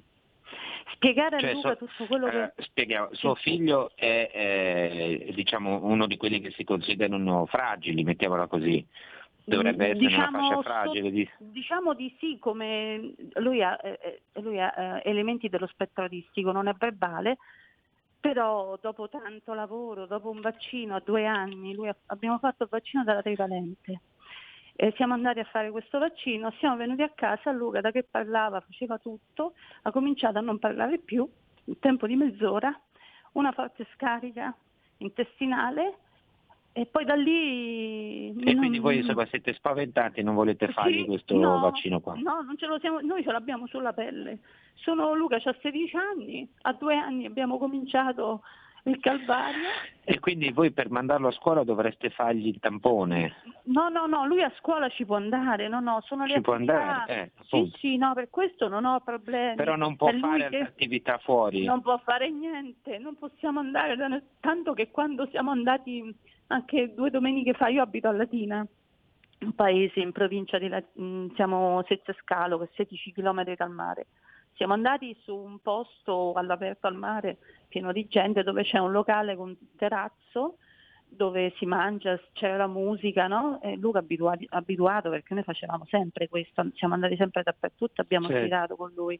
Spiegare 0.94 1.40
cioè, 1.40 1.52
a 1.52 1.54
Luca 1.54 1.70
so, 1.70 1.78
tutto 1.78 2.06
quello 2.08 2.28
che... 2.30 2.44
Eh, 2.44 2.54
spieghiamo, 2.64 3.10
suo 3.14 3.36
figlio 3.36 3.92
è, 3.96 4.30
è 4.32 5.32
diciamo, 5.34 5.84
uno 5.84 6.08
di 6.08 6.18
quelli 6.18 6.42
che 6.42 6.52
si 6.52 6.64
considerano 6.64 7.46
fragili, 7.46 8.04
mettiamola 8.04 8.48
così. 8.48 8.86
Dovrebbe 9.46 9.86
essere 9.86 10.00
diciamo, 10.00 10.38
una 10.38 10.48
fascia 10.48 10.62
fragile. 10.62 11.12
Di... 11.12 11.30
Diciamo 11.40 11.94
di 11.94 12.16
sì, 12.20 12.38
come 12.40 13.14
lui 13.36 13.64
ha, 13.64 13.80
eh, 13.82 14.22
eh 14.34 14.42
lui 14.42 14.60
ha 14.60 14.74
eh, 14.76 15.10
elementi 15.10 15.50
dello 15.50 15.68
spettro 15.68 16.04
autistico, 16.04 16.52
non 16.52 16.68
è 16.68 16.74
verbale, 16.74 17.38
però 18.20 18.78
dopo 18.82 19.10
tanto 19.10 19.54
lavoro, 19.54 20.06
dopo 20.06 20.30
un 20.30 20.42
vaccino 20.42 20.96
a 20.96 21.02
due 21.04 21.26
anni, 21.26 21.76
ha, 21.88 21.96
abbiamo 22.08 22.38
fatto 22.38 22.64
il 22.64 22.70
vaccino 22.70 23.04
della 23.04 23.22
trivalente 23.22 24.02
eh, 24.82 24.94
siamo 24.96 25.14
andati 25.14 25.40
a 25.40 25.44
fare 25.44 25.72
questo 25.72 26.00
vaccino, 26.00 26.54
siamo 26.58 26.78
venuti 26.78 27.02
a 27.02 27.12
casa, 27.14 27.52
Luca 27.52 27.82
da 27.82 27.92
che 27.92 28.08
parlava, 28.10 28.62
faceva 28.62 28.98
tutto, 28.98 29.56
ha 29.82 29.92
cominciato 29.92 30.38
a 30.38 30.42
non 30.42 30.58
parlare 30.58 31.00
più, 31.00 31.28
in 31.66 31.80
tempo 31.80 32.08
di 32.08 32.16
mezz'ora, 32.16 32.74
una 33.34 33.52
forte 33.52 33.86
scarica 33.94 34.56
intestinale 35.00 35.98
e 36.72 36.86
poi 36.86 37.04
da 37.04 37.16
lì... 37.16 38.30
E 38.30 38.34
non... 38.54 38.56
quindi 38.56 38.80
voi 38.80 39.00
insomma, 39.00 39.26
siete 39.26 39.52
spaventati 39.52 40.22
e 40.22 40.24
non 40.24 40.36
volete 40.36 40.70
fargli 40.70 41.00
sì, 41.00 41.06
questo 41.08 41.36
no, 41.36 41.60
vaccino 41.60 42.00
qua? 42.00 42.14
No, 42.14 42.42
non 42.42 42.56
ce 42.58 42.68
lo 42.68 42.80
siamo, 42.80 43.02
noi 43.02 43.22
ce 43.22 43.34
l'abbiamo 43.34 43.68
sulla 43.68 43.92
pelle. 43.92 44.40
Sono 44.76 45.14
Luca, 45.14 45.42
ha 45.44 45.56
16 45.60 45.98
anni, 45.98 46.50
a 46.62 46.72
due 46.72 46.96
anni 46.96 47.26
abbiamo 47.26 47.58
cominciato 47.58 48.44
il 48.84 49.00
calvario. 49.00 49.68
E 50.04 50.20
quindi 50.20 50.52
voi 50.52 50.72
per 50.72 50.90
mandarlo 50.90 51.28
a 51.28 51.32
scuola 51.32 51.64
dovreste 51.64 52.10
fargli 52.10 52.48
il 52.48 52.60
tampone? 52.60 53.36
No, 53.66 53.90
no, 53.90 54.08
no, 54.08 54.26
lui 54.26 54.42
a 54.42 54.52
scuola 54.58 54.90
ci 54.90 55.06
può 55.06 55.18
andare, 55.18 55.68
no, 55.68 55.80
no, 55.80 56.02
sono 56.06 56.24
le 56.26 56.32
ci 56.32 56.38
attività. 56.38 56.74
può 56.74 56.84
andare, 56.84 57.22
eh, 57.22 57.44
sì, 57.46 57.72
sì, 57.78 57.98
no, 57.98 58.14
per 58.14 58.30
questo 58.30 58.68
non 58.68 58.86
ho 58.86 59.00
problemi. 59.02 59.56
Però 59.56 59.76
non 59.76 59.96
può 59.96 60.10
per 60.10 60.20
fare 60.20 60.60
attività 60.62 61.18
fuori? 61.20 61.64
Non 61.66 61.82
può 61.82 61.98
fare 62.00 62.30
niente, 62.32 62.98
non 62.98 63.18
possiamo 63.18 63.60
andare, 63.60 63.96
tanto 64.40 64.74
che 64.74 64.90
quando 64.90 65.28
siamo 65.28 65.52
andati 65.52 66.16
anche 66.48 66.94
due 66.96 67.12
domeniche 67.12 67.54
fa, 67.54 67.68
io 67.68 67.84
abito 67.84 68.08
a 68.08 68.12
Latina, 68.12 68.66
un 69.42 69.54
paese 69.54 70.00
in 70.00 70.12
provincia 70.12 70.58
di 70.58 70.68
Latina, 70.68 71.28
siamo 71.36 71.84
Sezze 71.88 72.16
Scalo, 72.22 72.58
che 72.58 72.66
è 72.66 72.70
16 72.76 73.14
km 73.14 73.56
dal 73.56 73.72
mare. 73.72 74.08
Siamo 74.60 74.74
andati 74.74 75.16
su 75.24 75.34
un 75.34 75.60
posto 75.60 76.34
all'aperto 76.34 76.88
al 76.88 76.96
mare 76.96 77.38
pieno 77.70 77.94
di 77.94 78.10
gente 78.10 78.44
dove 78.44 78.64
c'è 78.64 78.78
un 78.78 78.92
locale 78.92 79.38
con 79.38 79.58
terrazzo 79.78 80.58
dove 81.08 81.54
si 81.56 81.66
mangia, 81.66 82.20
c'è 82.34 82.58
la 82.58 82.68
musica, 82.68 83.28
no? 83.28 83.62
E 83.62 83.78
Luca 83.78 84.00
abituato, 84.00 84.44
abituato 84.50 85.10
perché 85.10 85.34
noi 85.34 85.44
facevamo 85.44 85.86
sempre 85.88 86.28
questo, 86.28 86.68
siamo 86.74 86.94
andati 86.94 87.16
sempre 87.16 87.42
dappertutto, 87.42 88.02
abbiamo 88.02 88.28
certo. 88.28 88.44
girato 88.44 88.76
con 88.76 88.92
lui. 88.94 89.18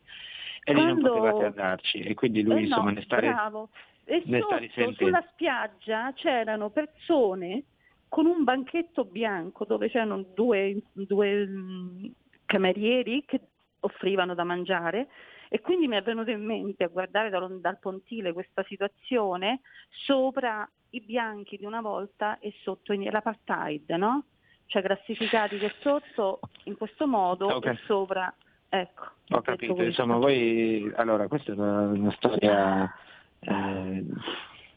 E 0.66 0.74
Quando... 0.74 0.94
lì 0.94 1.02
non 1.02 1.10
potevate 1.14 1.46
andarci 1.46 2.00
e 2.00 2.14
quindi 2.16 2.44
lui 2.44 2.58
eh 2.58 2.62
insomma 2.64 2.90
no, 2.90 2.98
ne 2.98 3.02
stare 3.04 3.30
bravo. 3.30 3.70
E 4.04 4.22
ne 4.26 4.42
sotto, 4.42 4.94
sulla 4.98 5.26
spiaggia 5.32 6.12
c'erano 6.16 6.70
persone 6.70 7.64
con 8.10 8.26
un 8.26 8.44
banchetto 8.44 9.06
bianco 9.06 9.64
dove 9.64 9.88
c'erano 9.88 10.22
due, 10.36 10.82
due 10.92 11.48
mm, 11.48 12.06
camerieri 12.46 13.24
che 13.26 13.40
offrivano 13.82 14.34
da 14.34 14.44
mangiare 14.44 15.08
e 15.50 15.62
quindi 15.62 15.88
mi 15.88 15.96
è 15.96 16.02
venuto 16.02 16.30
in 16.30 16.44
mente 16.44 16.84
a 16.84 16.88
guardare 16.88 17.30
dal, 17.30 17.60
dal 17.60 17.80
pontile 17.80 18.34
questa 18.34 18.64
situazione 18.64 19.62
sopra 19.90 20.70
i 20.92 21.02
bianchi 21.02 21.58
di 21.58 21.66
una 21.66 21.82
volta 21.82 22.40
e 22.40 22.54
sotto 22.62 22.94
l'apartheid, 22.94 23.90
no? 23.92 24.26
Cioè 24.68 24.84
classificati 24.84 25.58
che 25.58 25.74
sotto 25.80 26.40
in 26.66 26.78
questo 26.78 27.08
modo 27.08 27.56
okay. 27.56 27.74
e 27.74 27.80
sopra 27.86 28.34
Ecco, 28.72 29.04
ho 29.30 29.42
capito, 29.42 29.82
insomma 29.82 30.18
voi, 30.18 30.92
allora 30.96 31.28
questa 31.28 31.52
è 31.52 31.56
una, 31.56 31.88
una 31.88 32.12
storia 32.12 32.94
eh, 33.40 34.06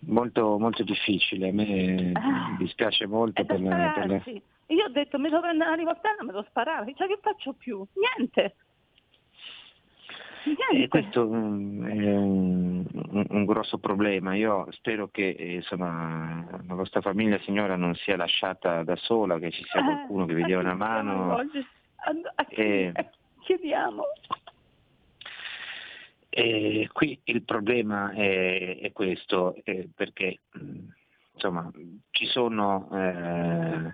molto, 0.06 0.58
molto 0.58 0.82
difficile, 0.82 1.50
a 1.50 1.52
me 1.52 2.12
ah, 2.14 2.56
dispiace 2.58 3.06
molto 3.06 3.44
per, 3.44 3.60
per 3.60 4.06
la... 4.06 4.22
Io 4.68 4.84
ho 4.86 4.88
detto 4.88 5.18
mi 5.18 5.28
devo 5.28 5.42
prendere 5.42 5.68
una 5.68 5.78
rivoltella, 5.78 6.22
me 6.22 6.32
lo 6.32 6.42
sparare, 6.48 6.94
cioè 6.96 7.06
che 7.06 7.18
faccio 7.20 7.52
più? 7.52 7.84
Niente. 7.92 8.54
E 10.72 10.88
questo 10.88 11.28
mm, 11.28 11.86
è 11.86 12.16
un, 12.16 12.86
un, 12.92 13.26
un, 13.28 13.44
grosso 13.44 13.76
problema. 13.76 14.34
Io 14.34 14.66
spero 14.70 15.08
che 15.08 15.36
insomma, 15.38 16.46
la 16.66 16.74
vostra 16.74 17.02
famiglia 17.02 17.38
signora 17.40 17.76
non 17.76 17.94
sia 17.94 18.16
lasciata 18.16 18.82
da 18.82 18.96
sola, 18.96 19.38
che 19.38 19.50
ci 19.50 19.62
sia 19.64 19.80
eh, 19.80 19.84
qualcuno 19.84 20.24
che 20.24 20.34
vi 20.34 20.44
dia 20.44 20.58
una 20.58 20.74
mano. 20.74 21.38
E, 22.48 22.92
chiediamo. 23.40 24.02
E 26.30 26.88
qui 26.90 27.20
il 27.24 27.42
problema 27.42 28.12
è, 28.12 28.78
è 28.80 28.92
questo, 28.92 29.54
è 29.62 29.86
perché 29.94 30.38
mm, 30.58 30.88
insomma, 31.34 31.70
ci 32.12 32.24
sono 32.24 32.88
eh, 32.92 33.92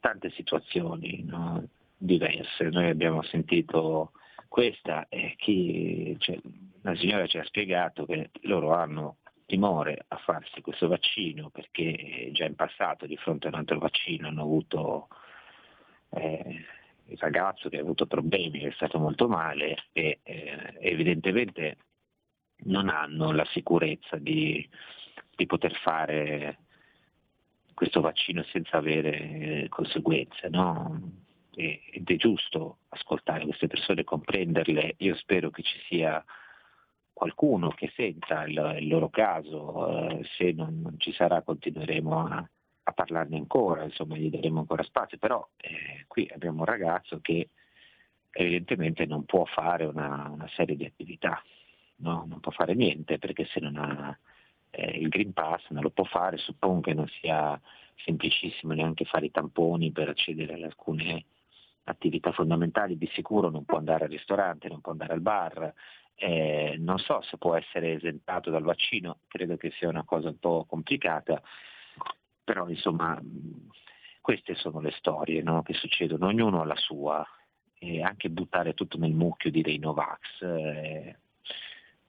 tante 0.00 0.30
situazioni 0.30 1.22
no, 1.26 1.62
diverse. 1.98 2.70
Noi 2.70 2.88
abbiamo 2.88 3.22
sentito 3.24 4.12
questa 4.48 5.06
è 5.08 5.34
chi, 5.36 6.16
cioè, 6.18 6.38
la 6.82 6.96
signora 6.96 7.26
ci 7.26 7.38
ha 7.38 7.44
spiegato 7.44 8.06
che 8.06 8.30
loro 8.42 8.72
hanno 8.72 9.18
timore 9.46 10.04
a 10.08 10.16
farsi 10.16 10.60
questo 10.60 10.88
vaccino 10.88 11.50
perché 11.50 12.30
già 12.32 12.44
in 12.44 12.54
passato 12.54 13.06
di 13.06 13.16
fronte 13.16 13.46
a 13.46 13.50
un 13.50 13.56
altro 13.56 13.78
vaccino 13.78 14.28
hanno 14.28 14.42
avuto 14.42 15.08
eh, 16.10 16.64
il 17.06 17.18
ragazzo 17.18 17.68
che 17.68 17.78
ha 17.78 17.80
avuto 17.80 18.06
problemi, 18.06 18.58
che 18.58 18.68
è 18.68 18.72
stato 18.72 18.98
molto 18.98 19.28
male 19.28 19.84
e 19.92 20.20
eh, 20.22 20.74
evidentemente 20.80 21.76
non 22.64 22.88
hanno 22.88 23.32
la 23.32 23.46
sicurezza 23.46 24.16
di, 24.16 24.68
di 25.34 25.46
poter 25.46 25.72
fare 25.78 26.58
questo 27.74 28.00
vaccino 28.00 28.42
senza 28.44 28.76
avere 28.76 29.66
conseguenze. 29.68 30.48
No? 30.48 31.26
Ed 31.58 32.08
è 32.08 32.16
giusto 32.16 32.78
ascoltare 32.90 33.44
queste 33.44 33.66
persone, 33.66 34.04
comprenderle. 34.04 34.94
Io 34.98 35.16
spero 35.16 35.50
che 35.50 35.62
ci 35.62 35.76
sia 35.88 36.24
qualcuno 37.12 37.70
che 37.70 37.90
senta 37.96 38.44
il, 38.44 38.76
il 38.78 38.86
loro 38.86 39.08
caso, 39.08 40.08
eh, 40.08 40.24
se 40.36 40.52
non, 40.52 40.80
non, 40.80 40.94
ci 41.00 41.12
sarà 41.12 41.42
continueremo 41.42 42.26
a, 42.26 42.48
a, 42.84 42.92
parlarne 42.92 43.36
ancora, 43.36 43.82
insomma 43.82 44.16
gli 44.16 44.30
daremo 44.30 44.60
ancora 44.60 44.84
spazio, 44.84 45.18
però 45.18 45.46
eh, 45.56 46.04
qui 46.06 46.30
abbiamo 46.32 46.60
un 46.60 46.66
ragazzo 46.66 47.18
che 47.20 47.48
evidentemente 48.30 49.04
non 49.04 49.24
può 49.24 49.44
fare 49.46 49.84
una, 49.84 50.28
una 50.30 50.48
serie 50.54 50.76
di 50.76 50.84
attività, 50.84 51.42
no? 51.96 52.24
non 52.28 52.38
può 52.38 52.52
fare 52.52 52.74
niente 52.74 53.18
perché 53.18 53.46
se 53.46 53.58
non 53.58 53.76
ha 53.78 54.16
eh, 54.70 54.98
il 54.98 55.08
Green 55.08 55.32
Pass 55.32 55.68
non 55.70 55.82
lo 55.82 55.90
può 55.90 56.04
fare, 56.04 56.36
suppongo 56.36 56.82
che 56.82 56.94
non 56.94 57.08
sia 57.20 57.60
semplicissimo 57.96 58.74
neanche 58.74 59.04
fare 59.04 59.26
i 59.26 59.32
tamponi 59.32 59.90
per 59.90 60.08
accedere 60.08 60.54
ad 60.54 60.62
alcune 60.62 61.24
attività 61.90 62.32
fondamentali, 62.32 62.96
di 62.96 63.08
sicuro 63.12 63.50
non 63.50 63.64
può 63.64 63.78
andare 63.78 64.04
al 64.04 64.10
ristorante, 64.10 64.68
non 64.68 64.80
può 64.80 64.92
andare 64.92 65.12
al 65.12 65.20
bar, 65.20 65.72
eh, 66.14 66.76
non 66.78 66.98
so 66.98 67.20
se 67.22 67.36
può 67.38 67.54
essere 67.54 67.92
esentato 67.92 68.50
dal 68.50 68.62
vaccino, 68.62 69.20
credo 69.28 69.56
che 69.56 69.70
sia 69.72 69.88
una 69.88 70.04
cosa 70.04 70.28
un 70.28 70.38
po' 70.38 70.64
complicata, 70.68 71.40
però 72.42 72.68
insomma 72.68 73.20
queste 74.20 74.54
sono 74.54 74.80
le 74.80 74.90
storie 74.92 75.42
no, 75.42 75.62
che 75.62 75.74
succedono, 75.74 76.26
ognuno 76.26 76.60
ha 76.60 76.64
la 76.64 76.76
sua, 76.76 77.26
e 77.78 78.02
anche 78.02 78.28
buttare 78.28 78.74
tutto 78.74 78.98
nel 78.98 79.12
mucchio 79.12 79.50
di 79.50 79.62
dei 79.62 79.78
Novax. 79.78 80.42
Eh, 80.42 81.16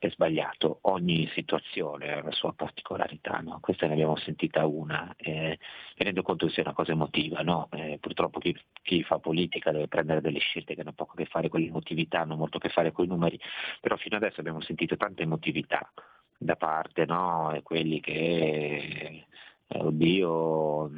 è 0.07 0.09
sbagliato, 0.11 0.79
ogni 0.83 1.29
situazione 1.33 2.13
ha 2.13 2.23
la 2.23 2.31
sua 2.31 2.53
particolarità, 2.53 3.39
no? 3.39 3.59
questa 3.59 3.85
ne 3.85 3.93
abbiamo 3.93 4.15
sentita 4.15 4.65
una, 4.65 5.13
eh, 5.17 5.59
rendo 5.97 6.21
conto 6.21 6.45
che 6.45 6.53
sia 6.53 6.63
una 6.63 6.73
cosa 6.73 6.93
emotiva, 6.93 7.41
no? 7.41 7.67
eh, 7.71 7.97
purtroppo 7.99 8.39
chi, 8.39 8.57
chi, 8.81 9.03
fa 9.03 9.19
politica 9.19 9.71
deve 9.71 9.89
prendere 9.89 10.21
delle 10.21 10.39
scelte 10.39 10.73
che 10.73 10.81
hanno 10.81 10.93
poco 10.93 11.13
a 11.13 11.15
che 11.15 11.25
fare 11.25 11.49
con 11.49 11.59
l'emotività, 11.59 12.21
hanno 12.21 12.37
molto 12.37 12.57
a 12.57 12.59
che 12.61 12.69
fare 12.69 12.93
con 12.93 13.05
i 13.05 13.07
numeri, 13.09 13.37
però 13.81 13.97
fino 13.97 14.15
adesso 14.15 14.39
abbiamo 14.39 14.61
sentito 14.61 14.95
tanta 14.95 15.21
emotività 15.21 15.91
da 16.37 16.55
parte, 16.55 17.05
no? 17.05 17.53
E 17.53 17.61
quelli 17.61 17.99
che, 17.99 19.25
eh, 19.67 19.77
oddio, 19.79 20.91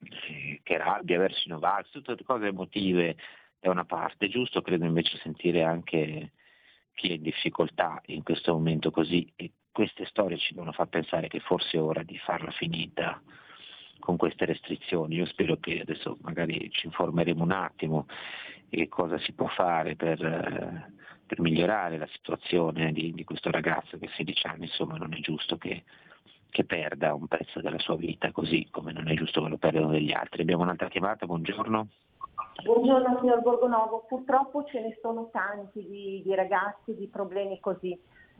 eh, 0.00 0.60
che 0.64 0.76
rabbia 0.78 1.18
verso 1.18 1.42
i 1.46 1.50
Novax, 1.50 1.90
tutte 1.90 2.24
cose 2.24 2.46
emotive 2.46 3.16
da 3.60 3.70
una 3.70 3.84
parte, 3.84 4.26
è 4.26 4.28
giusto 4.28 4.62
credo 4.62 4.84
invece 4.84 5.16
sentire 5.18 5.62
anche 5.62 6.32
chi 6.96 7.10
è 7.10 7.12
in 7.12 7.22
difficoltà 7.22 8.00
in 8.06 8.24
questo 8.24 8.52
momento 8.52 8.90
così 8.90 9.30
e 9.36 9.52
queste 9.70 10.06
storie 10.06 10.38
ci 10.38 10.54
devono 10.54 10.72
far 10.72 10.88
pensare 10.88 11.28
che 11.28 11.38
forse 11.40 11.76
è 11.76 11.80
ora 11.80 12.02
di 12.02 12.16
farla 12.16 12.50
finita 12.50 13.20
con 14.00 14.16
queste 14.16 14.46
restrizioni. 14.46 15.16
Io 15.16 15.26
spero 15.26 15.58
che 15.58 15.80
adesso 15.80 16.16
magari 16.22 16.70
ci 16.70 16.86
informeremo 16.86 17.44
un 17.44 17.52
attimo 17.52 18.06
e 18.70 18.88
cosa 18.88 19.18
si 19.18 19.32
può 19.32 19.46
fare 19.48 19.94
per, 19.94 20.24
eh, 20.24 20.92
per 21.26 21.40
migliorare 21.40 21.98
la 21.98 22.08
situazione 22.10 22.92
di, 22.92 23.12
di, 23.12 23.24
questo 23.24 23.50
ragazzo 23.50 23.98
che 23.98 24.06
a 24.06 24.14
16 24.16 24.46
anni 24.46 24.64
insomma 24.64 24.96
non 24.96 25.12
è 25.12 25.20
giusto 25.20 25.58
che, 25.58 25.84
che, 26.48 26.64
perda 26.64 27.12
un 27.12 27.26
pezzo 27.28 27.60
della 27.60 27.78
sua 27.78 27.96
vita 27.96 28.32
così 28.32 28.66
come 28.70 28.92
non 28.92 29.08
è 29.08 29.14
giusto 29.14 29.42
che 29.42 29.48
lo 29.50 29.58
perdano 29.58 29.90
degli 29.90 30.12
altri. 30.12 30.40
Abbiamo 30.40 30.62
un'altra 30.62 30.88
chiamata, 30.88 31.26
buongiorno. 31.26 31.88
Buongiorno 32.62 33.18
signor 33.20 33.42
Borgonovo, 33.42 34.04
purtroppo 34.08 34.64
ce 34.64 34.80
ne 34.80 34.98
sono 35.00 35.28
tanti 35.30 35.86
di, 35.86 36.22
di 36.24 36.34
ragazzi 36.34 36.94
di 36.96 37.06
problemi 37.06 37.60
così. 37.60 37.98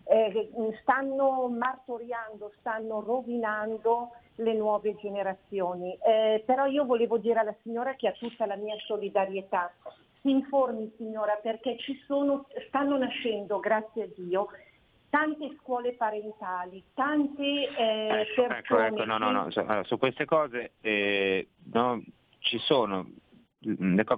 Eh, 0.09 0.51
stanno 0.81 1.49
martoriando, 1.49 2.53
stanno 2.59 3.01
rovinando 3.01 4.11
le 4.37 4.55
nuove 4.55 4.97
generazioni. 4.97 5.97
Eh, 6.05 6.43
però 6.45 6.67
io 6.67 6.85
volevo 6.85 7.19
dire 7.19 7.41
alla 7.41 7.55
signora 7.63 7.95
che 7.95 8.09
ha 8.09 8.13
tutta 8.13 8.47
la 8.47 8.57
mia 8.57 8.77
solidarietà. 8.87 9.73
Si 10.23 10.31
informi 10.31 10.93
signora 10.97 11.39
perché 11.41 11.77
ci 11.79 11.95
sono, 12.07 12.47
stanno 12.69 12.97
nascendo, 12.97 13.61
grazie 13.61 14.05
a 14.05 14.09
Dio, 14.17 14.49
tante 15.11 15.57
scuole 15.61 15.93
parentali, 15.93 16.83
tante 16.95 17.43
eh, 17.43 18.09
ecco, 18.09 18.47
persone... 18.47 18.59
Ecco, 18.59 18.79
ecco, 18.81 19.05
no, 19.05 19.19
no, 19.19 19.31
no, 19.31 19.51
su, 19.51 19.63
su 19.83 19.99
queste 19.99 20.25
cose 20.25 20.73
eh, 20.81 21.49
no, 21.73 22.03
ci 22.39 22.59
sono 22.59 23.07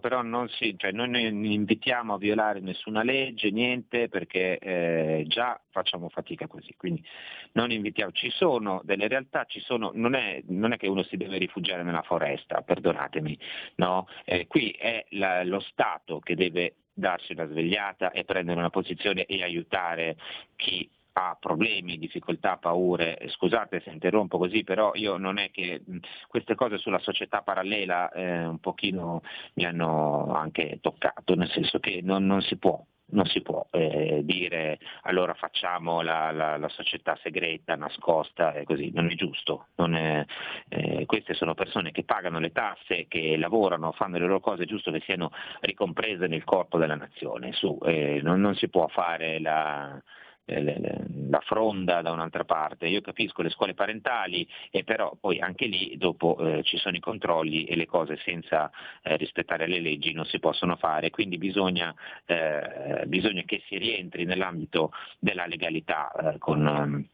però 0.01 0.23
non, 0.23 0.49
si, 0.49 0.75
cioè 0.77 0.93
noi 0.93 1.09
non 1.11 1.45
invitiamo 1.45 2.15
a 2.15 2.19
violare 2.19 2.61
nessuna 2.61 3.03
legge, 3.03 3.51
niente, 3.51 4.09
perché 4.09 4.59
eh, 4.59 5.25
già 5.27 5.61
facciamo 5.71 6.09
fatica 6.09 6.47
così. 6.47 6.75
Quindi 6.77 7.05
non 7.53 7.71
invitiamo. 7.71 8.13
Ci 8.13 8.31
sono 8.31 8.81
delle 8.85 9.09
realtà, 9.09 9.45
ci 9.45 9.61
sono, 9.61 9.91
non, 9.95 10.15
è, 10.15 10.43
non, 10.49 10.73
è, 10.73 10.77
che 10.77 10.89
uno 10.89 11.03
si 11.03 11.17
deve 11.17 11.39
rifugiare 11.39 11.83
nella 11.83 12.03
foresta, 12.03 12.63
perdonatemi, 12.63 13.39
no? 13.77 14.07
eh, 14.25 14.47
qui 14.47 14.71
è 14.71 15.05
la, 15.11 15.45
lo 15.45 15.61
Stato 15.61 16.19
che 16.21 16.35
deve 16.35 16.75
darsi 16.93 17.33
una 17.33 17.47
svegliata 17.47 18.11
e 18.11 18.25
prendere 18.25 18.59
una 18.59 18.71
posizione 18.71 19.25
e 19.27 19.43
aiutare 19.43 20.17
chi 20.57 20.89
ha 21.13 21.37
problemi, 21.39 21.99
difficoltà, 21.99 22.57
paure, 22.57 23.19
scusate 23.29 23.81
se 23.81 23.91
interrompo 23.91 24.39
così, 24.39 24.65
però 24.65 24.93
io 24.95 25.17
non 25.17 25.39
è 25.39 25.51
che 25.51 25.83
queste 26.29 26.55
cose 26.55 26.79
sulla 26.79 26.99
società 27.01 27.43
parallela 27.43 28.11
eh, 28.11 28.45
un 28.45 28.59
pochino 28.61 29.23
mi 29.55 29.65
hanno 29.65 30.33
anche 30.35 30.79
toccato, 30.81 31.35
nel 31.35 31.51
senso 31.51 31.79
che 31.79 32.01
non, 32.03 32.27
non 32.27 32.41
si 32.43 32.57
può 32.57 32.85
non 33.11 33.25
si 33.27 33.41
può 33.41 33.67
eh, 33.71 34.21
dire 34.25 34.79
allora 35.03 35.35
facciamo 35.35 36.03
la, 36.03 36.31
la, 36.31 36.57
la, 36.57 36.69
società 36.69 37.19
segreta, 37.23 37.75
nascosta 37.77 38.53
e 38.53 38.65
così, 38.65 38.91
non 38.93 39.11
è 39.11 39.15
giusto. 39.15 39.69
Non 39.77 39.95
è, 39.95 40.25
eh, 40.69 41.07
queste 41.07 41.35
sono 41.35 41.55
persone 41.55 41.91
che 41.91 42.05
pagano 42.05 42.39
le 42.39 42.53
tasse, 42.53 43.07
che 43.09 43.37
lavorano, 43.37 43.93
fanno 43.93 44.19
le 44.19 44.27
loro 44.27 44.41
cose, 44.41 44.65
è 44.65 44.67
giusto 44.67 44.91
che 44.91 45.01
siano 45.01 45.31
ricomprese 45.61 46.27
nel 46.27 46.45
corpo 46.45 46.79
della 46.79 46.97
nazione. 46.97 47.53
Su, 47.53 47.79
eh, 47.85 48.21
non, 48.23 48.41
non, 48.41 48.55
si 48.57 48.69
può 48.69 48.87
fare 48.89 49.41
la, 49.41 50.01
la 50.49 51.41
fronda 51.41 52.01
da 52.01 52.11
un'altra 52.11 52.45
parte. 52.45 52.87
Io 52.89 53.01
capisco 53.01 53.43
le 53.43 53.51
scuole 53.51 53.75
parentali 53.75 54.49
e 54.71 54.85
però 54.85 55.17
poi 55.21 55.41
anche 55.41 55.67
lì 55.67 55.97
dopo 55.97 56.37
eh, 56.39 56.63
ci 56.63 56.79
sono 56.79 56.97
i 56.97 57.01
controlli 57.01 57.65
e 57.65 57.77
le 57.77 57.87
cose 57.87 58.17
senza 58.25 58.71
eh, 59.03 59.17
rispettare 59.17 59.67
le 59.67 59.81
leggi 59.81 60.13
non 60.13 60.25
si 60.25 60.39
possono 60.39 60.77
fare, 60.77 61.11
quindi 61.11 61.39
bisogna, 61.39 61.95
eh, 62.25 63.05
bisogna 63.07 63.43
che 63.43 63.63
si 63.67 63.77
rientri 63.77 64.25
nell'ambito 64.25 64.93
della 65.19 65.47
legalità 65.47 66.11
eh, 66.11 66.39
con 66.39 66.67
ehm, 66.67 67.07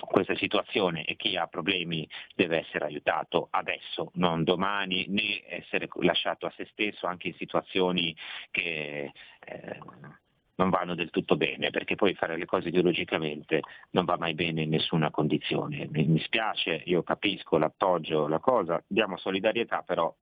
questa 0.00 0.36
situazione 0.36 1.04
e 1.04 1.16
chi 1.16 1.36
ha 1.36 1.46
problemi 1.46 2.08
deve 2.34 2.58
essere 2.58 2.84
aiutato 2.84 3.48
adesso, 3.50 4.10
non 4.14 4.44
domani, 4.44 5.06
né 5.08 5.42
essere 5.48 5.88
lasciato 6.00 6.46
a 6.46 6.52
se 6.56 6.66
stesso 6.70 7.06
anche 7.06 7.28
in 7.28 7.34
situazioni 7.34 8.14
che 8.50 9.12
eh, 9.44 9.80
non 10.56 10.70
vanno 10.70 10.94
del 10.94 11.10
tutto 11.10 11.36
bene, 11.36 11.70
perché 11.70 11.94
poi 11.94 12.14
fare 12.14 12.36
le 12.36 12.46
cose 12.46 12.68
ideologicamente 12.68 13.62
non 13.90 14.04
va 14.04 14.16
mai 14.16 14.34
bene 14.34 14.62
in 14.62 14.70
nessuna 14.70 15.10
condizione. 15.10 15.86
Mi, 15.90 16.04
mi 16.06 16.20
spiace, 16.20 16.82
io 16.86 17.02
capisco 17.02 17.58
l'appoggio, 17.58 18.26
la 18.26 18.38
cosa, 18.38 18.82
diamo 18.86 19.16
solidarietà, 19.16 19.82
però 19.82 20.14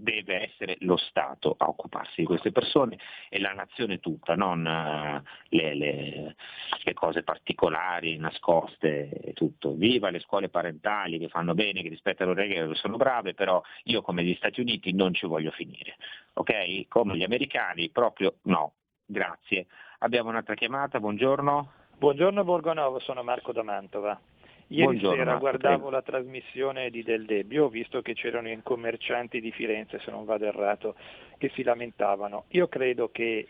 deve 0.00 0.48
essere 0.48 0.76
lo 0.80 0.96
Stato 0.96 1.54
a 1.58 1.68
occuparsi 1.68 2.20
di 2.20 2.24
queste 2.24 2.52
persone 2.52 2.98
e 3.28 3.38
la 3.38 3.52
nazione 3.52 4.00
tutta, 4.00 4.34
non 4.34 4.60
uh, 4.60 5.22
le, 5.48 5.74
le, 5.74 6.36
le, 6.82 6.94
cose 6.94 7.22
particolari, 7.22 8.16
nascoste 8.16 9.10
e 9.10 9.32
tutto. 9.34 9.74
Viva 9.74 10.10
le 10.10 10.20
scuole 10.20 10.48
parentali 10.48 11.18
che 11.18 11.28
fanno 11.28 11.54
bene, 11.54 11.82
che 11.82 11.88
rispettano 11.88 12.32
le 12.32 12.46
regole, 12.46 12.72
che 12.72 12.80
sono 12.80 12.96
brave, 12.96 13.34
però 13.34 13.62
io 13.84 14.00
come 14.00 14.24
gli 14.24 14.34
Stati 14.36 14.60
Uniti 14.60 14.92
non 14.92 15.12
ci 15.12 15.26
voglio 15.26 15.50
finire. 15.50 15.96
Ok? 16.34 16.88
Come 16.88 17.16
gli 17.16 17.22
americani, 17.22 17.90
proprio 17.90 18.36
no. 18.42 18.72
Grazie. 19.10 19.66
Abbiamo 19.98 20.28
un'altra 20.28 20.54
chiamata, 20.54 21.00
buongiorno. 21.00 21.72
Buongiorno 21.98 22.44
Borgonovo, 22.44 23.00
sono 23.00 23.24
Marco 23.24 23.50
da 23.50 23.64
Mantova. 23.64 24.18
Ieri 24.68 24.84
Buongiorno, 24.84 25.16
sera 25.16 25.24
Marco, 25.32 25.40
guardavo 25.40 25.74
prego. 25.74 25.90
la 25.90 26.02
trasmissione 26.02 26.90
di 26.90 27.02
Del 27.02 27.24
Debbio, 27.26 27.64
ho 27.64 27.68
visto 27.68 28.02
che 28.02 28.14
c'erano 28.14 28.48
i 28.48 28.60
commercianti 28.62 29.40
di 29.40 29.50
Firenze, 29.50 29.98
se 29.98 30.12
non 30.12 30.24
vado 30.24 30.44
errato, 30.44 30.94
che 31.38 31.50
si 31.54 31.64
lamentavano. 31.64 32.44
Io 32.50 32.68
credo 32.68 33.10
che 33.10 33.48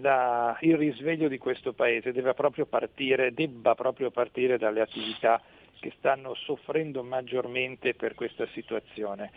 la- 0.00 0.56
il 0.62 0.78
risveglio 0.78 1.28
di 1.28 1.36
questo 1.36 1.74
Paese 1.74 2.12
debba 2.12 2.32
proprio 2.32 2.64
partire, 2.64 3.34
debba 3.34 3.74
proprio 3.74 4.10
partire 4.10 4.56
dalle 4.56 4.80
attività 4.80 5.42
che 5.78 5.92
stanno 5.98 6.32
soffrendo 6.32 7.02
maggiormente 7.02 7.92
per 7.92 8.14
questa 8.14 8.46
situazione 8.54 9.30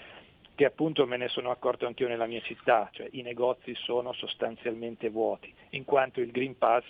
che 0.60 0.66
appunto 0.66 1.08
me 1.08 1.16
ne 1.16 1.30
sono 1.30 1.52
accorto 1.52 1.88
anch'io 1.88 2.10
nella 2.10 2.26
mia 2.26 2.42
città, 2.42 2.90
cioè 2.92 3.08
i 3.12 3.22
negozi 3.22 3.74
sono 3.76 4.12
sostanzialmente 4.12 5.08
vuoti, 5.08 5.54
in 5.70 5.86
quanto 5.86 6.20
il 6.20 6.32
Green 6.32 6.58
Pass 6.58 6.84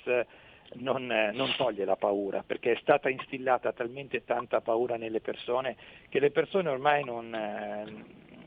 non, 0.77 1.11
eh, 1.11 1.31
non 1.33 1.53
toglie 1.55 1.85
la 1.85 1.95
paura, 1.95 2.41
perché 2.43 2.71
è 2.71 2.79
stata 2.81 3.09
instillata 3.09 3.71
talmente 3.71 4.25
tanta 4.25 4.59
paura 4.61 4.97
nelle 4.97 5.19
persone 5.19 5.75
che 6.09 6.19
le 6.19 6.31
persone 6.31 6.67
ormai 6.67 7.03
non, 7.03 7.31
eh, 7.31 7.85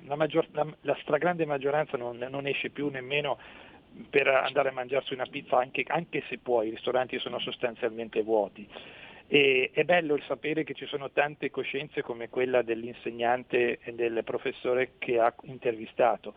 la, 0.08 0.16
maggior- 0.16 0.48
la- 0.50 0.66
la 0.80 0.98
stragrande 1.02 1.46
maggioranza 1.46 1.96
non, 1.96 2.16
non 2.28 2.48
esce 2.48 2.70
più 2.70 2.88
nemmeno 2.88 3.38
per 4.10 4.26
andare 4.26 4.70
a 4.70 4.72
mangiarsi 4.72 5.14
una 5.14 5.26
pizza, 5.26 5.56
anche, 5.56 5.84
anche 5.86 6.24
se 6.28 6.38
può, 6.38 6.62
i 6.62 6.70
ristoranti 6.70 7.20
sono 7.20 7.38
sostanzialmente 7.38 8.22
vuoti. 8.22 8.68
E 9.28 9.70
è 9.72 9.84
bello 9.84 10.14
il 10.14 10.22
sapere 10.26 10.64
che 10.64 10.74
ci 10.74 10.86
sono 10.86 11.10
tante 11.10 11.50
coscienze 11.50 12.02
come 12.02 12.28
quella 12.28 12.62
dell'insegnante 12.62 13.78
e 13.82 13.92
del 13.92 14.22
professore 14.24 14.92
che 14.98 15.18
ha 15.18 15.32
intervistato. 15.44 16.34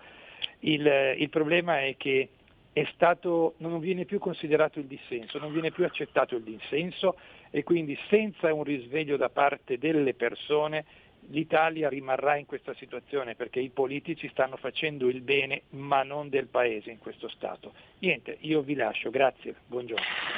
Il, 0.59 1.15
il 1.17 1.29
problema 1.29 1.81
è 1.81 1.95
che 1.97 2.29
è 2.75 2.86
stato, 2.93 3.53
non 3.59 3.79
viene 3.79 4.03
più 4.03 4.19
considerato 4.19 4.79
il 4.79 4.86
dissenso, 4.86 5.39
non 5.39 5.53
viene 5.53 5.71
più 5.71 5.86
accettato 5.86 6.36
il 6.36 6.43
dissenso 6.43 7.17
e 7.49 7.63
quindi 7.63 7.97
senza 8.09 8.53
un 8.53 8.63
risveglio 8.63 9.15
da 9.15 9.29
parte 9.29 9.77
delle 9.77 10.13
persone 10.13 10.83
l'Italia 11.29 11.89
rimarrà 11.89 12.36
in 12.36 12.45
questa 12.45 12.73
situazione 12.73 13.36
perché 13.36 13.59
i 13.59 13.69
politici 13.69 14.27
stanno 14.27 14.57
facendo 14.57 15.07
il 15.07 15.21
bene 15.21 15.63
ma 15.69 16.03
non 16.03 16.27
del 16.27 16.47
Paese 16.47 16.91
in 16.91 16.99
questo 16.99 17.29
Stato. 17.29 17.73
Niente, 17.99 18.38
io 18.41 18.61
vi 18.61 18.75
lascio, 18.75 19.09
grazie, 19.09 19.55
buongiorno. 19.67 20.34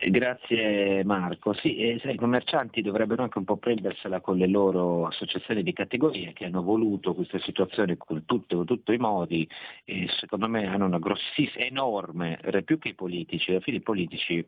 Grazie 0.00 1.02
Marco. 1.02 1.52
Sì, 1.54 1.76
eh, 1.76 2.00
i 2.04 2.16
commercianti 2.16 2.82
dovrebbero 2.82 3.24
anche 3.24 3.38
un 3.38 3.44
po' 3.44 3.56
prendersela 3.56 4.20
con 4.20 4.36
le 4.36 4.46
loro 4.46 5.06
associazioni 5.06 5.64
di 5.64 5.72
categorie 5.72 6.32
che 6.32 6.44
hanno 6.44 6.62
voluto 6.62 7.14
questa 7.14 7.40
situazione 7.40 7.96
con 7.96 8.24
tutto, 8.24 8.64
tutti 8.64 8.94
i 8.94 8.96
modi 8.96 9.48
e 9.84 10.06
secondo 10.20 10.48
me 10.48 10.66
hanno 10.66 10.86
una 10.86 11.00
grossissima, 11.00 11.64
enorme, 11.64 12.38
più 12.64 12.78
che 12.78 12.90
i 12.90 12.94
politici, 12.94 13.50
alla 13.50 13.60
fine 13.60 13.78
i 13.78 13.82
politici, 13.82 14.46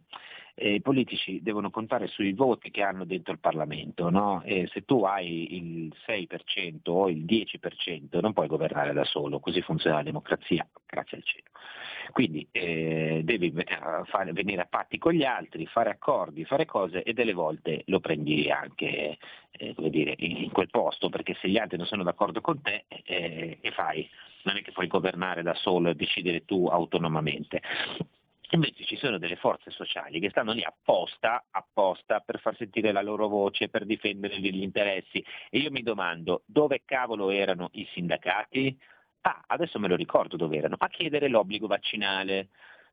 eh, 0.61 0.75
i 0.75 0.81
politici 0.83 1.41
devono 1.43 1.71
contare 1.71 2.07
sui 2.07 2.35
voti 2.35 2.71
che 2.71 2.83
hanno 2.83 3.05
dentro 3.05 3.33
il 3.33 3.39
Parlamento, 3.39 4.11
no? 4.11 4.43
Se 4.45 4.85
tu 4.85 5.05
hai 5.05 5.57
il 5.57 5.93
6% 6.07 6.91
o 6.91 7.09
il 7.09 7.25
10% 7.25 8.21
non 8.21 8.33
puoi 8.33 8.47
governare 8.47 8.93
da 8.93 9.05
solo, 9.05 9.41
così 9.41 9.63
funziona 9.63 9.97
la 9.97 10.03
democrazia, 10.03 10.69
grazie 10.87 11.17
al 11.17 11.25
cielo. 11.25 11.49
Quindi 12.13 12.47
eh, 12.51 13.21
devi 13.25 13.53
eh, 13.57 13.65
fare, 14.05 14.33
venire 14.33 14.63
a 14.63 14.67
patti 14.67 14.99
con 14.99 15.13
gli 15.13 15.25
altri, 15.25 15.67
fare 15.67 15.91
accordi, 15.91 16.45
fare 16.45 16.67
cose 16.67 17.03
e 17.03 17.13
delle 17.13 17.33
volte 17.33 17.83
lo 17.87 18.01
prendi 18.01 18.51
anche 18.51 19.19
eh, 19.53 19.75
dire, 19.89 20.15
in, 20.19 20.37
in 20.37 20.51
quel 20.51 20.71
posto, 20.71 21.09
perché 21.09 21.37
se 21.41 21.49
gli 21.49 21.59
altri 21.59 21.77
non 21.77 21.87
sono 21.87 22.03
d'accordo 22.03 22.41
con 22.41 22.61
te, 22.61 22.85
eh, 22.89 23.59
che 23.61 23.71
fai? 23.71 24.09
Non 24.43 24.57
è 24.57 24.63
che 24.63 24.73
puoi 24.73 24.87
governare 24.87 25.43
da 25.43 25.55
solo 25.55 25.91
e 25.91 25.95
decidere 25.95 26.45
tu 26.45 26.67
autonomamente. 26.67 27.61
Invece 28.53 28.85
ci 28.85 28.97
sono 28.97 29.19
delle 29.19 29.37
forze 29.37 29.71
sociali 29.71 30.19
che 30.19 30.31
stanno 30.31 30.53
lì 30.53 30.65
apposta, 30.65 31.47
apposta 31.51 32.19
per 32.19 32.41
far 32.41 32.57
sentire 32.57 32.91
la 32.91 33.01
loro 33.01 33.29
voce, 33.29 33.69
per 33.69 33.85
difendere 33.87 34.41
gli 34.41 34.63
interessi. 34.63 35.25
E 35.51 35.59
io 35.59 35.71
mi 35.71 35.83
domando 35.83 36.43
dove 36.47 36.83
cavolo 36.85 37.31
erano 37.31 37.69
i 37.75 37.87
sindacati? 37.93 38.77
Ah, 39.23 39.45
adesso 39.47 39.79
me 39.79 39.87
lo 39.87 39.95
ricordo 39.95 40.37
dove 40.37 40.57
erano, 40.57 40.75
a 40.79 40.89
chiedere 40.89 41.29
l'obbligo 41.29 41.69
vaccinale. 41.69 42.49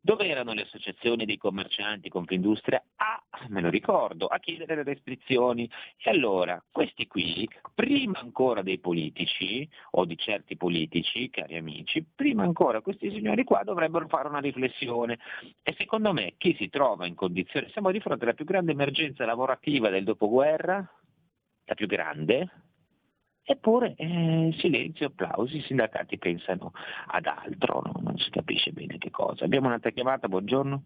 Dove 0.08 0.26
erano 0.26 0.54
le 0.54 0.62
associazioni 0.62 1.26
dei 1.26 1.36
commercianti, 1.36 2.08
Confindustria? 2.08 2.82
Ah, 2.96 3.22
me 3.50 3.60
lo 3.60 3.70
ricordo, 3.70 4.28
a 4.28 4.40
chiedere 4.40 4.76
le 4.76 4.84
restrizioni. 4.84 5.70
E 5.98 6.10
allora, 6.10 6.64
questi 6.72 7.08
qui, 7.08 7.46
prima 7.76 8.18
ancora 8.20 8.62
dei 8.62 8.80
politici, 8.80 9.68
o 9.92 10.06
di 10.06 10.18
certi 10.18 10.56
politici, 10.56 11.30
cari 11.30 11.58
amici, 11.58 12.06
prima 12.16 12.44
ancora 12.44 12.80
questi 12.80 13.12
signori 13.12 13.44
qua 13.44 13.64
dovrebbero 13.66 14.08
fare 14.08 14.30
una 14.30 14.40
riflessione. 14.40 15.20
E 15.62 15.76
secondo 15.78 16.14
me 16.14 16.36
chi 16.38 16.56
si 16.58 16.70
trova 16.70 17.06
in 17.06 17.14
condizione, 17.14 17.70
siamo 17.72 17.92
di 17.92 18.00
fronte 18.00 18.24
alla 18.24 18.34
più 18.34 18.46
grande 18.46 18.72
emergenza 18.72 19.26
lavorativa 19.26 19.90
del 19.90 20.06
dopoguerra, 20.06 20.90
la 21.66 21.76
più 21.76 21.86
grande, 21.86 22.67
Eppure 23.50 23.94
eh, 23.96 24.54
silenzio, 24.58 25.08
applausi, 25.08 25.56
i 25.56 25.62
sindacati 25.62 26.18
pensano 26.18 26.74
ad 27.08 27.28
altro, 27.28 27.82
no? 27.82 27.94
non 28.04 28.18
si 28.18 28.30
capisce 28.30 28.72
bene 28.72 28.98
che 28.98 29.10
cosa. 29.10 29.46
Abbiamo 29.46 29.68
un'altra 29.68 29.92
chiamata, 29.92 30.28
buongiorno. 30.28 30.84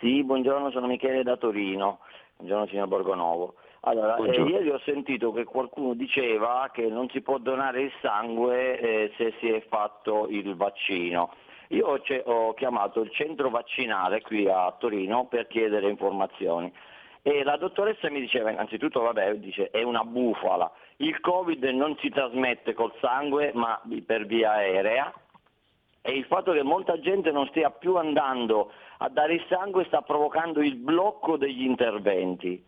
Sì, 0.00 0.24
buongiorno, 0.24 0.72
sono 0.72 0.88
Michele 0.88 1.22
da 1.22 1.36
Torino. 1.36 2.00
Buongiorno 2.34 2.66
signor 2.66 2.88
Borgonovo. 2.88 3.54
Allora, 3.82 4.16
eh, 4.16 4.42
ieri 4.42 4.70
ho 4.70 4.80
sentito 4.80 5.30
che 5.30 5.44
qualcuno 5.44 5.94
diceva 5.94 6.68
che 6.72 6.88
non 6.88 7.08
si 7.10 7.20
può 7.20 7.38
donare 7.38 7.82
il 7.82 7.92
sangue 8.02 8.80
eh, 8.80 9.12
se 9.16 9.34
si 9.38 9.48
è 9.48 9.64
fatto 9.68 10.26
il 10.28 10.56
vaccino. 10.56 11.32
Io 11.68 11.86
ho, 11.86 12.00
ho 12.24 12.54
chiamato 12.54 13.02
il 13.02 13.12
centro 13.12 13.50
vaccinale 13.50 14.20
qui 14.20 14.48
a 14.48 14.74
Torino 14.76 15.26
per 15.26 15.46
chiedere 15.46 15.88
informazioni 15.88 16.72
e 17.22 17.42
la 17.44 17.56
dottoressa 17.56 18.10
mi 18.10 18.20
diceva 18.20 18.50
innanzitutto 18.50 19.00
vabbè 19.00 19.34
dice 19.34 19.70
è 19.70 19.82
una 19.82 20.04
bufala. 20.04 20.70
Il 20.96 21.20
covid 21.20 21.62
non 21.64 21.96
si 21.98 22.08
trasmette 22.08 22.72
col 22.72 22.92
sangue 23.00 23.52
ma 23.54 23.80
per 24.04 24.26
via 24.26 24.52
aerea. 24.52 25.12
E 26.02 26.12
il 26.12 26.24
fatto 26.24 26.52
che 26.52 26.62
molta 26.62 26.98
gente 26.98 27.30
non 27.30 27.46
stia 27.48 27.70
più 27.70 27.96
andando 27.96 28.72
a 28.98 29.08
dare 29.10 29.34
il 29.34 29.44
sangue 29.48 29.84
sta 29.84 30.00
provocando 30.00 30.62
il 30.62 30.76
blocco 30.76 31.36
degli 31.36 31.62
interventi. 31.62 32.64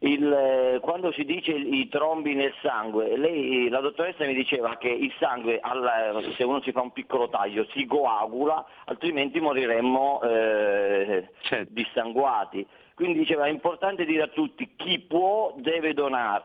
Il, 0.00 0.32
eh, 0.32 0.78
quando 0.80 1.10
si 1.10 1.24
dice 1.24 1.50
i 1.50 1.88
trombi 1.88 2.34
nel 2.34 2.52
sangue, 2.62 3.16
lei, 3.16 3.68
la 3.68 3.80
dottoressa 3.80 4.24
mi 4.26 4.34
diceva 4.34 4.76
che 4.76 4.88
il 4.88 5.12
sangue, 5.18 5.58
al- 5.60 6.32
se 6.36 6.44
uno 6.44 6.60
si 6.60 6.70
fa 6.70 6.82
un 6.82 6.92
piccolo 6.92 7.28
taglio, 7.28 7.66
si 7.72 7.84
coagula, 7.84 8.64
altrimenti 8.84 9.40
moriremmo 9.40 10.20
eh, 10.22 11.28
dissanguati. 11.68 12.64
Quindi 12.98 13.20
diceva 13.20 13.46
è 13.46 13.50
importante 13.50 14.04
dire 14.04 14.22
a 14.24 14.26
tutti 14.26 14.74
chi 14.74 14.98
può 14.98 15.54
deve 15.58 15.94
donare, 15.94 16.42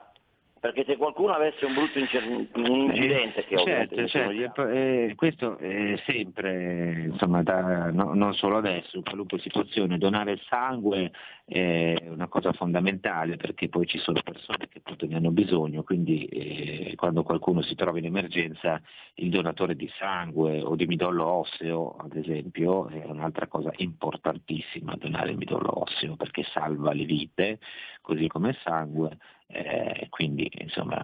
perché 0.63 0.85
se 0.85 0.95
qualcuno 0.95 1.33
avesse 1.33 1.65
un 1.65 1.73
brutto 1.73 1.99
incer- 1.99 2.25
un 2.25 2.65
incidente, 2.65 3.43
che 3.43 3.57
ovviamente 3.57 4.07
Certo, 4.07 4.07
certo, 4.07 4.61
ha, 4.61 4.73
eh, 4.73 5.13
questo 5.13 5.57
è 5.57 6.01
sempre, 6.05 7.07
insomma, 7.11 7.43
da- 7.43 7.91
no- 7.91 8.13
non 8.13 8.33
solo 8.33 8.55
adesso, 8.55 8.95
in 8.95 9.03
qualunque 9.03 9.39
situazione, 9.39 9.97
donare 9.97 10.31
il 10.31 10.41
sangue 10.47 11.11
è 11.43 11.97
una 12.07 12.29
cosa 12.29 12.53
fondamentale 12.53 13.35
perché 13.35 13.67
poi 13.67 13.85
ci 13.85 13.97
sono 13.97 14.21
persone 14.23 14.69
che 14.69 14.77
appunto 14.77 15.05
ne 15.05 15.17
hanno 15.17 15.31
bisogno, 15.31 15.83
quindi 15.83 16.23
eh, 16.27 16.93
quando 16.95 17.23
qualcuno 17.23 17.61
si 17.61 17.75
trova 17.75 17.97
in 17.97 18.05
emergenza 18.05 18.81
il 19.15 19.29
donatore 19.29 19.75
di 19.75 19.91
sangue 19.97 20.61
o 20.61 20.77
di 20.77 20.85
midollo 20.85 21.25
osseo, 21.25 21.97
ad 21.97 22.15
esempio, 22.15 22.87
è 22.87 23.03
un'altra 23.03 23.47
cosa 23.47 23.73
importantissima, 23.75 24.95
donare 24.95 25.31
il 25.31 25.37
midollo 25.37 25.81
osseo 25.81 26.15
perché 26.15 26.43
salva 26.43 26.93
le 26.93 27.03
vite, 27.03 27.59
così 27.99 28.27
come 28.27 28.51
il 28.51 28.57
sangue, 28.63 29.17
eh, 29.47 30.07
quindi 30.09 30.49
insomma 30.59 31.03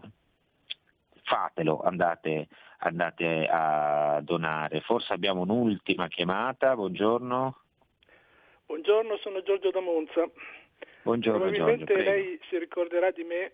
fatelo, 1.29 1.81
andate, 1.81 2.47
andate 2.79 3.47
a 3.49 4.19
donare. 4.23 4.81
Forse 4.81 5.13
abbiamo 5.13 5.41
un'ultima 5.41 6.07
chiamata, 6.07 6.75
buongiorno. 6.75 7.61
Buongiorno, 8.65 9.17
sono 9.17 9.43
Giorgio 9.43 9.69
da 9.69 9.79
Monza. 9.79 10.27
Buongiorno 11.03 11.39
Probabilmente 11.39 11.93
Giorgio, 11.93 12.09
lei 12.09 12.39
si 12.49 12.57
ricorderà 12.57 13.11
di 13.11 13.23
me 13.23 13.53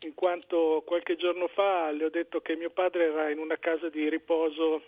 in 0.00 0.14
quanto 0.14 0.82
qualche 0.86 1.16
giorno 1.16 1.48
fa 1.48 1.90
le 1.90 2.04
ho 2.04 2.10
detto 2.10 2.40
che 2.40 2.56
mio 2.56 2.70
padre 2.70 3.04
era 3.04 3.30
in 3.30 3.38
una 3.38 3.56
casa 3.56 3.88
di 3.88 4.08
riposo 4.08 4.82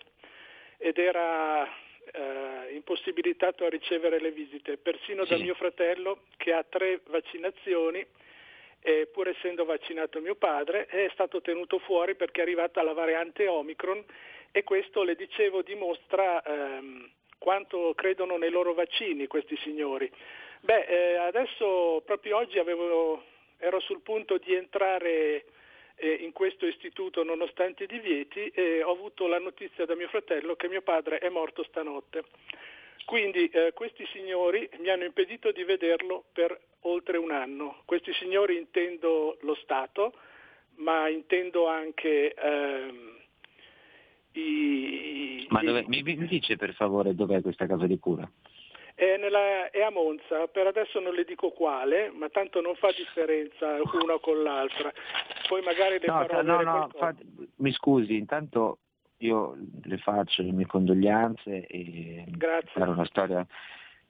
ed 0.77 0.97
era 0.97 1.65
eh, 1.65 2.73
impossibilitato 2.75 3.65
a 3.65 3.69
ricevere 3.69 4.19
le 4.19 4.31
visite, 4.31 4.77
persino 4.77 5.25
da 5.25 5.37
Sì. 5.37 5.43
mio 5.43 5.55
fratello 5.55 6.21
che 6.37 6.53
ha 6.53 6.63
tre 6.63 7.01
vaccinazioni 7.09 8.05
e 8.87 9.05
pur 9.07 9.27
essendo 9.27 9.65
vaccinato 9.65 10.21
mio 10.21 10.35
padre 10.35 10.85
è 10.85 11.09
stato 11.11 11.41
tenuto 11.41 11.77
fuori 11.79 12.15
perché 12.15 12.39
è 12.39 12.43
arrivata 12.43 12.81
la 12.81 12.93
variante 12.93 13.45
Omicron 13.45 14.01
e 14.49 14.63
questo, 14.63 15.03
le 15.03 15.15
dicevo, 15.15 15.61
dimostra 15.61 16.41
ehm, 16.41 17.11
quanto 17.37 17.93
credono 17.95 18.37
nei 18.37 18.49
loro 18.49 18.73
vaccini 18.73 19.27
questi 19.27 19.57
signori. 19.57 20.09
Beh, 20.61 20.85
eh, 20.85 21.15
adesso 21.17 22.01
proprio 22.05 22.37
oggi 22.37 22.59
avevo, 22.59 23.25
ero 23.57 23.81
sul 23.81 23.99
punto 23.99 24.37
di 24.37 24.53
entrare 24.53 25.43
eh, 25.95 26.13
in 26.21 26.31
questo 26.31 26.65
istituto 26.65 27.23
nonostante 27.23 27.83
i 27.83 27.87
divieti 27.87 28.47
e 28.55 28.81
ho 28.83 28.91
avuto 28.91 29.27
la 29.27 29.39
notizia 29.39 29.85
da 29.85 29.95
mio 29.95 30.07
fratello 30.07 30.55
che 30.55 30.69
mio 30.69 30.81
padre 30.81 31.17
è 31.17 31.27
morto 31.27 31.61
stanotte. 31.63 32.23
Quindi 33.03 33.49
eh, 33.49 33.73
questi 33.73 34.05
signori 34.13 34.69
mi 34.79 34.89
hanno 34.89 35.03
impedito 35.03 35.51
di 35.51 35.63
vederlo 35.65 36.23
per 36.31 36.57
oltre 36.87 37.17
un 37.17 37.31
anno. 37.31 37.81
Questi 37.85 38.13
signori 38.13 38.57
intendo 38.57 39.37
lo 39.41 39.55
Stato, 39.55 40.13
ma 40.75 41.07
intendo 41.09 41.67
anche 41.67 42.33
ehm, 42.33 43.17
i... 44.33 45.47
Ma 45.49 45.61
dove, 45.61 45.85
mi, 45.87 46.01
mi 46.01 46.27
dice 46.27 46.55
per 46.55 46.73
favore 46.73 47.15
dov'è 47.15 47.41
questa 47.41 47.65
casa 47.65 47.85
di 47.85 47.97
cura? 47.99 48.29
È, 48.93 49.15
nella, 49.17 49.69
è, 49.69 49.81
a 49.81 49.91
Monza, 49.91 50.47
per 50.47 50.65
adesso 50.65 50.99
non 50.99 51.13
le 51.13 51.23
dico 51.23 51.51
quale, 51.51 52.09
ma 52.09 52.29
tanto 52.29 52.61
non 52.61 52.75
fa 52.75 52.91
differenza 52.91 53.75
una 53.93 54.17
con 54.19 54.41
l'altra. 54.41 54.91
Poi 55.47 55.61
magari 55.61 55.99
le 55.99 56.07
no, 56.07 56.25
farò 56.25 56.41
no, 56.41 56.61
no, 56.61 56.89
fa, 56.95 57.13
mi 57.57 57.71
scusi, 57.73 58.15
intanto 58.15 58.79
io 59.17 59.55
le 59.83 59.97
faccio 59.97 60.41
le 60.41 60.51
mie 60.51 60.65
condoglianze 60.65 61.65
e 61.67 62.23
Grazie. 62.27 62.69
fare 62.71 62.89
una 62.89 63.05
storia 63.05 63.45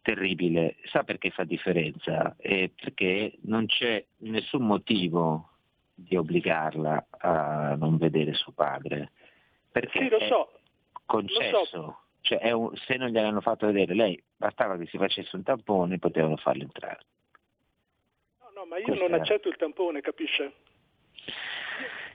terribile. 0.08 0.78
Sa 0.86 1.04
perché 1.04 1.32
fa 1.32 1.44
differenza? 1.44 2.34
È 2.38 2.70
perché 2.74 3.34
non 3.42 3.66
c'è 3.66 4.02
nessun 4.20 4.66
motivo 4.66 5.50
di 5.94 6.16
obbligarla 6.16 7.08
a 7.10 7.76
non 7.76 7.98
vedere 7.98 8.34
suo 8.34 8.54
padre. 8.54 9.12
Perché 9.70 10.00
sì, 10.00 10.10
lo 10.10 10.20
so. 10.22 10.52
concesso. 11.06 11.58
Lo 11.58 11.66
so. 11.66 12.00
Cioè 12.22 12.52
un, 12.52 12.74
se 12.76 12.96
non 12.96 13.10
gliel'hanno 13.10 13.42
fatto 13.42 13.66
vedere 13.66 13.94
lei, 13.94 14.22
bastava 14.38 14.78
che 14.78 14.86
si 14.86 14.98
facesse 14.98 15.36
un 15.36 15.44
tampone 15.44 15.96
e 15.96 16.00
potevano 16.00 16.38
farlo 16.38 16.64
entrare. 16.64 17.00
No, 18.40 18.62
no, 18.62 18.66
ma 18.66 18.78
io 18.78 18.86
Questa 18.86 19.08
non 19.08 19.20
accetto 19.20 19.50
il 19.50 19.58
tampone, 19.58 20.00
capisce? 20.00 20.54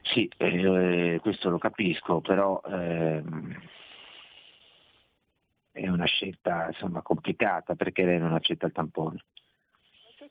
Sì, 0.02 0.30
eh, 0.38 1.18
questo 1.20 1.50
lo 1.50 1.58
capisco, 1.58 2.20
però 2.22 2.60
ehm, 2.64 3.60
è 5.72 5.88
una 5.88 6.04
scelta 6.04 6.66
insomma, 6.68 7.02
complicata 7.02 7.74
perché 7.74 8.04
lei 8.04 8.18
non 8.18 8.34
accetta 8.34 8.66
il 8.66 8.72
tampone. 8.72 9.24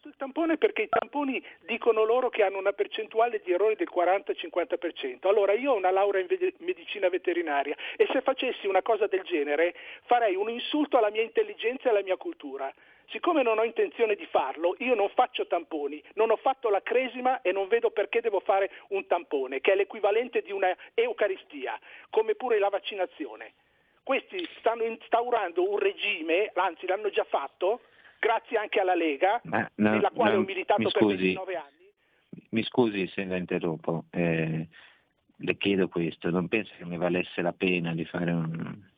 Il 0.04 0.16
tampone 0.18 0.58
perché 0.58 0.84
i 0.84 0.90
tamponi 0.90 1.44
dicono 1.60 2.04
loro 2.04 2.30
che 2.30 2.42
hanno 2.44 2.58
una 2.58 2.72
percentuale 2.72 3.40
di 3.44 3.52
errori 3.52 3.76
del 3.76 3.90
40-50%. 3.94 5.28
Allora 5.28 5.54
io 5.54 5.74
ho 5.74 5.76
una 5.76 5.92
laurea 5.92 6.22
in 6.22 6.54
medicina 6.60 7.08
veterinaria 7.08 7.76
e 7.98 8.08
se 8.12 8.22
facessi 8.22 8.66
una 8.66 8.82
cosa 8.82 9.06
del 9.06 9.22
genere 9.22 9.76
farei 10.06 10.36
un 10.36 10.50
insulto 10.50 10.98
alla 10.98 11.12
mia 11.12 11.22
intelligenza 11.22 11.88
e 11.88 11.90
alla 11.90 12.02
mia 12.02 12.18
cultura. 12.18 12.74
Siccome 13.10 13.44
non 13.44 13.60
ho 13.60 13.64
intenzione 13.64 14.16
di 14.16 14.26
farlo, 14.26 14.76
io 14.80 14.96
non 14.96 15.10
faccio 15.10 15.46
tamponi, 15.46 16.02
non 16.14 16.32
ho 16.32 16.38
fatto 16.38 16.70
la 16.70 16.82
cresima 16.82 17.42
e 17.42 17.52
non 17.52 17.68
vedo 17.68 17.92
perché 17.92 18.22
devo 18.22 18.40
fare 18.40 18.72
un 18.90 19.06
tampone, 19.06 19.60
che 19.60 19.74
è 19.74 19.76
l'equivalente 19.76 20.42
di 20.42 20.52
una 20.52 20.76
eucaristia, 20.96 21.78
come 22.10 22.34
pure 22.36 22.58
la 22.58 22.70
vaccinazione. 22.70 23.54
Questi 24.04 24.48
stanno 24.60 24.84
instaurando 24.84 25.70
un 25.70 25.78
regime, 25.78 26.52
anzi 26.56 26.86
l'hanno 26.88 27.10
già 27.10 27.24
fatto, 27.24 27.82
grazie 28.20 28.58
anche 28.58 28.80
alla 28.80 28.96
Lega, 28.96 29.40
Ma, 29.44 29.70
no, 29.76 29.92
nella 29.92 30.10
quale 30.10 30.34
no, 30.34 30.40
ho 30.40 30.44
militato 30.44 30.82
mi 30.82 30.92
per 30.92 31.02
scusi, 31.02 31.16
29 31.16 31.56
anni. 31.56 31.92
Mi 32.50 32.64
scusi 32.64 33.08
se 33.08 33.26
la 33.26 33.38
interrompo, 33.38 34.06
eh, 34.10 34.68
le 35.36 35.58
chiedo 35.58 35.88
questo, 35.88 36.30
non 36.30 36.48
pensa 36.48 36.74
che 36.76 36.86
mi 36.86 36.98
valesse 36.98 37.42
la 37.42 37.54
pena 37.54 37.94
di 37.94 38.06
fare 38.06 38.32
un... 38.32 38.90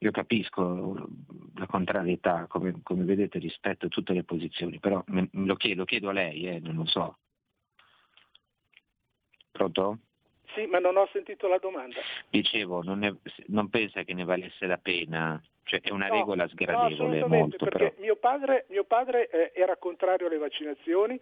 Io 0.00 0.10
capisco 0.12 1.08
la 1.56 1.66
contrarietà, 1.66 2.46
come, 2.46 2.80
come 2.84 3.04
vedete 3.04 3.40
rispetto 3.40 3.88
tutte 3.88 4.12
le 4.12 4.22
posizioni, 4.22 4.78
però 4.78 5.02
me, 5.08 5.28
lo, 5.32 5.56
chiedo, 5.56 5.80
lo 5.80 5.84
chiedo 5.86 6.10
a 6.10 6.12
lei, 6.12 6.46
eh, 6.46 6.60
non 6.60 6.76
lo 6.76 6.86
so. 6.86 7.18
Pronto? 9.50 9.98
Sì, 10.54 10.66
ma 10.66 10.78
non 10.78 10.96
ho 10.96 11.08
sentito 11.12 11.46
la 11.48 11.58
domanda. 11.58 12.00
Dicevo, 12.30 12.82
non, 12.82 13.04
è, 13.04 13.12
non 13.46 13.68
pensa 13.68 14.02
che 14.02 14.14
ne 14.14 14.24
valesse 14.24 14.66
la 14.66 14.78
pena 14.78 15.40
cioè 15.68 15.80
è 15.82 15.90
una 15.90 16.08
No, 16.08 16.14
regola 16.14 16.44
No, 16.44 16.48
sgradevole 16.48 16.94
assolutamente, 16.94 17.36
molto 17.36 17.56
perché 17.66 17.90
però. 17.90 18.00
mio 18.00 18.16
padre, 18.16 18.64
mio 18.70 18.84
padre, 18.84 19.28
eh, 19.28 19.52
era 19.54 19.76
contrario 19.76 20.26
alle 20.26 20.38
vaccinazioni 20.38 21.20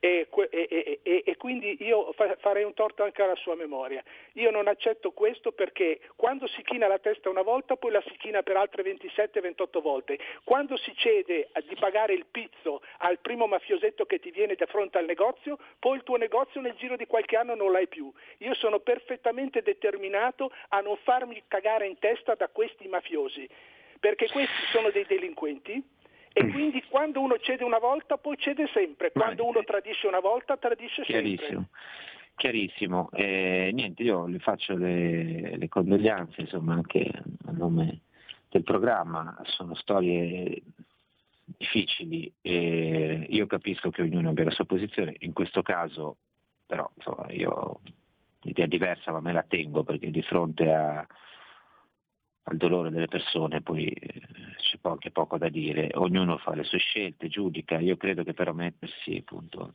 e, 0.00 0.28
e- 0.50 1.00
e- 1.02 1.22
e- 1.24 1.36
quindi 1.36 1.76
io 1.80 2.12
fa- 2.12 2.36
farei 2.36 2.64
un 2.64 2.74
torto 2.74 3.02
anche 3.02 3.22
alla 3.22 3.34
sua 3.36 3.54
memoria. 3.54 4.02
Io 4.34 4.50
non 4.50 4.68
accetto 4.68 5.12
questo 5.12 5.52
perché 5.52 6.00
quando 6.16 6.46
si 6.46 6.62
china 6.62 6.86
la 6.86 6.98
testa 6.98 7.30
una 7.30 7.42
volta 7.42 7.76
poi 7.76 7.92
la 7.92 8.02
si 8.02 8.16
china 8.18 8.42
per 8.42 8.56
altre 8.56 8.82
27-28 8.82 9.80
volte. 9.80 10.18
Quando 10.44 10.76
si 10.76 10.94
cede 10.96 11.48
di 11.68 11.74
pagare 11.76 12.12
il 12.12 12.26
pizzo 12.30 12.82
al 12.98 13.18
primo 13.18 13.46
mafiosetto 13.46 14.04
che 14.04 14.18
ti 14.18 14.30
viene 14.30 14.54
da 14.54 14.66
fronte 14.66 14.98
al 14.98 15.06
negozio, 15.06 15.58
poi 15.78 15.96
il 15.96 16.02
tuo 16.02 16.16
negozio 16.16 16.60
nel 16.60 16.74
giro 16.74 16.96
di 16.96 17.06
qualche 17.06 17.36
anno 17.36 17.54
non 17.54 17.72
l'hai 17.72 17.88
più. 17.88 18.12
Io 18.38 18.54
sono 18.54 18.80
perfettamente 18.80 19.62
determinato 19.62 20.52
a 20.68 20.80
non 20.80 20.96
farmi 20.98 21.42
cagare 21.48 21.86
in 21.86 21.98
testa 21.98 22.34
da 22.34 22.48
questi 22.48 22.88
mafiosi 22.88 23.48
perché 24.00 24.28
questi 24.28 24.52
sono 24.70 24.90
dei 24.90 25.06
delinquenti 25.06 25.82
e 26.34 26.50
quindi 26.50 26.82
quando 26.88 27.20
uno 27.20 27.38
cede 27.38 27.64
una 27.64 27.78
volta 27.78 28.18
poi 28.18 28.36
cede 28.36 28.68
sempre, 28.74 29.12
quando 29.12 29.46
uno 29.46 29.62
tradisce 29.64 30.06
una 30.06 30.20
volta 30.20 30.56
tradisce 30.56 31.04
sempre. 31.04 31.22
Chiarissimo. 31.22 31.68
Chiarissimo, 32.36 33.08
Eh, 33.12 33.70
niente, 33.72 34.02
io 34.02 34.26
le 34.26 34.40
faccio 34.40 34.76
le, 34.76 35.56
le 35.56 35.68
condoglianze, 35.68 36.40
insomma, 36.40 36.74
anche 36.74 37.08
a 37.46 37.52
nome 37.52 38.00
del 38.48 38.64
programma, 38.64 39.40
sono 39.44 39.74
storie 39.76 40.60
difficili 41.44 42.32
e 42.40 43.26
io 43.28 43.46
capisco 43.46 43.90
che 43.90 44.02
ognuno 44.02 44.30
abbia 44.30 44.44
la 44.44 44.50
sua 44.50 44.64
posizione, 44.64 45.14
in 45.20 45.32
questo 45.32 45.62
caso 45.62 46.16
però 46.66 46.90
insomma, 46.96 47.30
io 47.30 47.50
ho 47.50 47.80
un'idea 48.42 48.66
diversa 48.66 49.12
ma 49.12 49.20
me 49.20 49.32
la 49.32 49.44
tengo 49.46 49.84
perché 49.84 50.10
di 50.10 50.22
fronte 50.22 50.72
a, 50.72 51.06
al 52.44 52.56
dolore 52.56 52.90
delle 52.90 53.08
persone 53.08 53.62
poi 53.62 53.86
eh, 53.86 54.20
c'è 54.58 54.78
po- 54.78 54.90
anche 54.90 55.10
poco 55.10 55.38
da 55.38 55.48
dire, 55.48 55.90
ognuno 55.94 56.38
fa 56.38 56.54
le 56.54 56.64
sue 56.64 56.78
scelte, 56.78 57.28
giudica, 57.28 57.78
io 57.78 57.96
credo 57.96 58.22
che 58.22 58.34
però 58.34 58.52
mettersi 58.52 59.16
appunto 59.16 59.72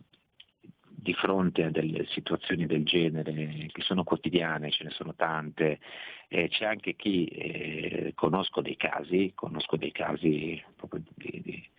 di 1.02 1.14
fronte 1.14 1.64
a 1.64 1.72
delle 1.72 2.06
situazioni 2.08 2.66
del 2.66 2.84
genere 2.84 3.68
che 3.72 3.82
sono 3.82 4.04
quotidiane, 4.04 4.70
ce 4.70 4.84
ne 4.84 4.90
sono 4.90 5.16
tante, 5.16 5.80
eh, 6.28 6.50
c'è 6.50 6.66
anche 6.66 6.96
chi, 6.96 7.26
eh, 7.26 8.12
conosco 8.16 8.62
dei 8.62 8.76
casi, 8.76 9.32
conosco 9.34 9.78
dei 9.78 9.92
casi 9.92 10.62
proprio 10.76 11.02
di, 11.16 11.42
di 11.42 11.70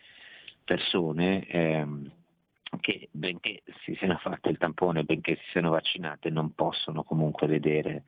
persone 0.65 1.47
ehm, 1.47 2.11
che 2.81 3.09
benché 3.11 3.63
si 3.85 3.95
siano 3.97 4.17
fatte 4.19 4.49
il 4.49 4.59
tampone, 4.59 5.05
benché 5.05 5.37
si 5.37 5.51
siano 5.51 5.71
vaccinate, 5.71 6.31
non 6.31 6.55
possono 6.55 7.03
comunque 7.05 7.47
vedere 7.47 8.05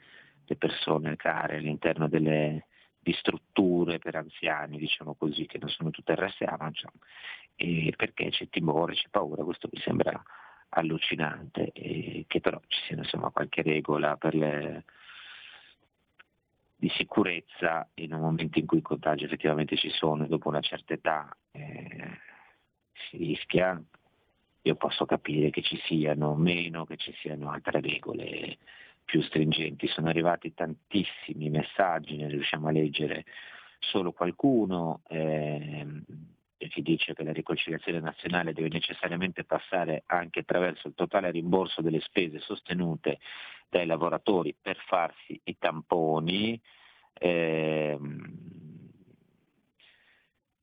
le 0.47 0.57
persone 0.57 1.17
care 1.17 1.57
all'interno 1.57 2.09
delle, 2.09 2.67
di 3.03 3.13
strutture 3.15 3.99
per 3.99 4.15
anziani, 4.15 4.79
diciamo 4.79 5.15
così, 5.15 5.47
che 5.47 5.59
non 5.59 5.69
sono 5.69 5.91
tutte 5.91 6.15
RSA, 6.15 6.57
ma 6.59 6.71
e 7.57 7.93
perché 7.97 8.31
c'è 8.31 8.49
timore, 8.49 8.95
c'è 8.95 9.09
paura, 9.11 9.43
questo 9.43 9.69
mi 9.73 9.81
sembra 9.81 10.23
allucinante, 10.71 11.73
e 11.73 12.25
che 12.29 12.41
però 12.41 12.61
ci 12.69 12.81
sia 12.87 12.97
insomma, 12.97 13.31
qualche 13.31 13.63
regola 13.63 14.17
le, 14.31 14.85
di 16.77 16.89
sicurezza 16.91 17.89
in 17.95 18.15
un 18.15 18.21
momento 18.21 18.59
in 18.59 18.67
cui 18.67 18.79
i 18.79 18.83
contagi 18.83 19.25
effettivamente 19.25 19.77
ci 19.77 19.91
sono 19.91 20.25
e 20.25 20.29
dopo 20.29 20.49
una 20.49 20.61
certa 20.61 20.95
età 20.95 21.37
eh, 21.51 22.19
si 23.09 23.17
rischia, 23.17 23.83
io 24.63 24.75
posso 24.77 25.05
capire 25.07 25.51
che 25.51 25.63
ci 25.63 25.77
siano 25.85 26.35
meno, 26.35 26.87
che 26.87 26.97
ci 26.97 27.13
siano 27.21 27.51
altre 27.51 27.81
regole 27.81 28.59
più 29.05 29.23
stringenti. 29.23 29.87
Sono 29.89 30.09
arrivati 30.09 30.55
tantissimi 30.55 31.51
messaggi, 31.51 32.17
ne 32.17 32.29
riusciamo 32.29 32.69
a 32.69 32.73
leggere 32.73 33.25
solo 33.79 34.13
qualcuno. 34.13 35.03
ehm, 35.09 36.05
che 36.69 36.81
dice 36.81 37.13
che 37.13 37.23
la 37.23 37.33
riconciliazione 37.33 38.01
nazionale 38.01 38.53
deve 38.53 38.69
necessariamente 38.69 39.45
passare 39.45 40.05
anche 40.07 40.41
attraverso 40.41 40.89
il 40.89 40.95
totale 40.95 41.31
rimborso 41.31 41.83
delle 41.83 42.01
spese 42.01 42.39
sostenute 42.41 43.19
dai 43.69 43.85
lavoratori 43.85 44.57
per 44.59 44.79
farsi 44.87 45.39
i 45.45 45.57
tamponi, 45.59 46.61
ehm, 47.15 48.52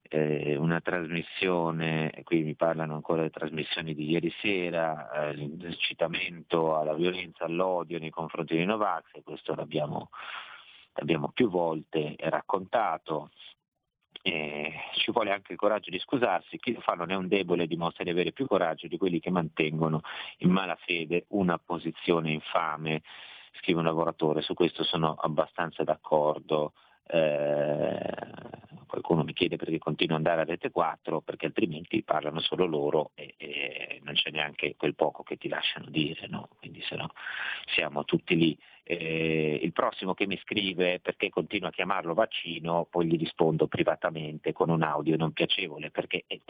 eh, 0.10 0.55
una 0.57 0.82
trasmissione, 0.82 2.12
qui 2.24 2.41
mi 2.41 2.55
parlano 2.55 2.95
ancora 2.95 3.20
delle 3.20 3.30
trasmissioni 3.32 3.93
di 3.93 4.10
ieri 4.10 4.34
sera, 4.41 5.10
eh, 5.12 5.34
l'incitamento 5.34 6.76
alla 6.78 6.93
violenza, 6.93 7.45
all'odio 7.45 7.99
nei 7.99 8.10
confronti 8.10 8.55
dei 8.55 8.66
Novax, 8.66 9.03
e 9.14 9.24
questo 9.24 9.53
l'abbiamo, 9.55 10.10
l'abbiamo 10.93 11.30
più 11.30 11.49
volte 11.49 12.16
raccontato. 12.18 13.30
Eh, 14.22 14.74
ci 14.95 15.12
vuole 15.12 15.32
anche 15.32 15.53
il 15.53 15.57
coraggio 15.57 15.91
di 15.91 15.99
scusarsi, 15.99 16.57
chi 16.57 16.74
lo 16.74 16.82
fa 16.82 16.93
non 16.93 17.12
è 17.12 17.16
un 17.16 17.28
debole, 17.28 17.68
dimostra 17.68 18.03
di 18.03 18.10
avere 18.10 18.32
più 18.34 18.47
coraggio 18.47 18.88
di 18.88 18.97
quelli 18.97 19.20
che 19.20 19.30
mantengono 19.32 20.01
in 20.39 20.49
malafede 20.49 21.26
una 21.30 21.57
posizione 21.60 22.32
infame. 22.32 23.01
scrive 23.62 23.80
un 23.80 23.86
lavoratore, 23.86 24.41
su 24.41 24.53
questo 24.53 24.84
sono 24.84 25.16
abbastanza 25.16 25.84
d'accordo. 25.84 26.74
Eh, 27.07 28.68
qualcuno 28.90 29.24
mi 29.24 29.34
chiede 29.34 29.56
perché 29.56 29.78
continuo 29.78 30.18
ad 30.18 30.26
andare 30.26 30.42
a 30.42 30.52
Rete 30.52 30.72
4, 30.72 31.22
perché 31.22 31.46
altrimenti 31.46 32.04
parlano 32.04 32.42
solo 32.42 32.66
loro 32.66 33.12
e, 33.16 33.36
e 33.38 34.00
non 34.04 34.16
c'è 34.16 34.32
neanche 34.32 34.76
quel 34.76 34.96
poco 34.96 35.24
che 35.24 35.38
ti 35.38 35.48
lasciano 35.48 35.86
dire, 35.90 36.28
no? 36.28 36.50
quindi 36.58 36.82
se 36.82 36.96
no 36.96 37.12
siamo 37.74 38.04
tutti 38.04 38.36
lì. 38.36 38.58
Eh, 38.84 39.60
il 39.62 39.72
prossimo 39.72 40.16
che 40.16 40.26
mi 40.26 40.40
scrive 40.44 41.00
perché 41.00 41.30
continua 41.30 41.70
a 41.70 41.72
chiamarlo 41.72 42.16
vaccino, 42.16 42.88
poi 42.90 43.06
gli 43.06 43.18
rispondo 43.18 43.68
privatamente 43.68 44.52
con 44.52 44.70
un 44.70 44.82
audio 44.82 45.16
non 45.16 45.32
piacevole, 45.32 45.92
perché 45.92 46.24
eh, 46.26 46.42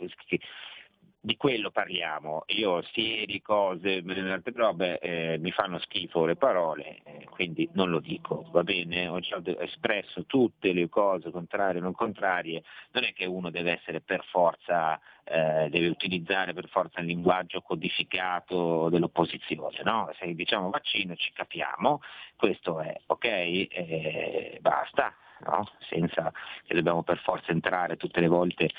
di 1.21 1.35
quello 1.35 1.69
parliamo. 1.69 2.43
Io 2.47 2.81
sieri, 2.93 3.41
cose, 3.41 4.03
altre 4.05 4.53
robe 4.55 4.99
eh, 4.99 5.37
mi 5.39 5.51
fanno 5.51 5.79
schifo 5.79 6.25
le 6.25 6.35
parole, 6.35 6.99
eh, 7.03 7.25
quindi 7.29 7.69
non 7.73 7.89
lo 7.89 7.99
dico, 7.99 8.47
va 8.51 8.63
bene? 8.63 9.07
Ho 9.07 9.19
già 9.19 9.41
espresso 9.59 10.25
tutte 10.25 10.71
le 10.71 10.87
cose 10.87 11.31
contrarie 11.31 11.79
o 11.79 11.83
non 11.83 11.93
contrarie, 11.93 12.63
non 12.91 13.03
è 13.03 13.13
che 13.13 13.25
uno 13.25 13.49
deve 13.49 13.73
essere 13.73 14.01
per 14.01 14.23
forza, 14.25 14.99
eh, 15.25 15.67
deve 15.69 15.87
utilizzare 15.87 16.53
per 16.53 16.69
forza 16.69 17.01
il 17.01 17.07
linguaggio 17.07 17.61
codificato 17.61 18.89
dell'opposizione, 18.89 19.81
no? 19.83 20.09
Se 20.17 20.33
diciamo 20.33 20.69
vaccino 20.69 21.15
ci 21.15 21.31
capiamo, 21.33 22.01
questo 22.37 22.79
è 22.79 22.95
ok, 23.07 23.25
eh, 23.25 24.57
basta 24.61 25.13
no? 25.45 25.69
senza 25.79 26.31
che 26.65 26.73
dobbiamo 26.73 27.03
per 27.03 27.17
forza 27.19 27.51
entrare 27.51 27.97
tutte 27.97 28.19
le 28.19 28.27
volte 28.27 28.69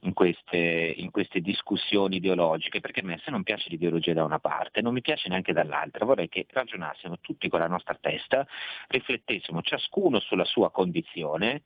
in 0.00 0.12
queste, 0.12 0.94
in 0.96 1.10
queste 1.10 1.40
discussioni 1.40 2.16
ideologiche, 2.16 2.80
perché 2.80 3.00
a 3.00 3.04
me 3.04 3.20
se 3.24 3.30
non 3.30 3.42
piace 3.42 3.68
l'ideologia 3.68 4.12
da 4.12 4.24
una 4.24 4.38
parte, 4.38 4.80
non 4.80 4.92
mi 4.92 5.00
piace 5.00 5.28
neanche 5.28 5.52
dall'altra, 5.52 6.04
vorrei 6.04 6.28
che 6.28 6.46
ragionassimo 6.48 7.18
tutti 7.20 7.48
con 7.48 7.60
la 7.60 7.68
nostra 7.68 7.96
testa, 8.00 8.46
riflettessimo 8.88 9.62
ciascuno 9.62 10.20
sulla 10.20 10.44
sua 10.44 10.70
condizione, 10.70 11.62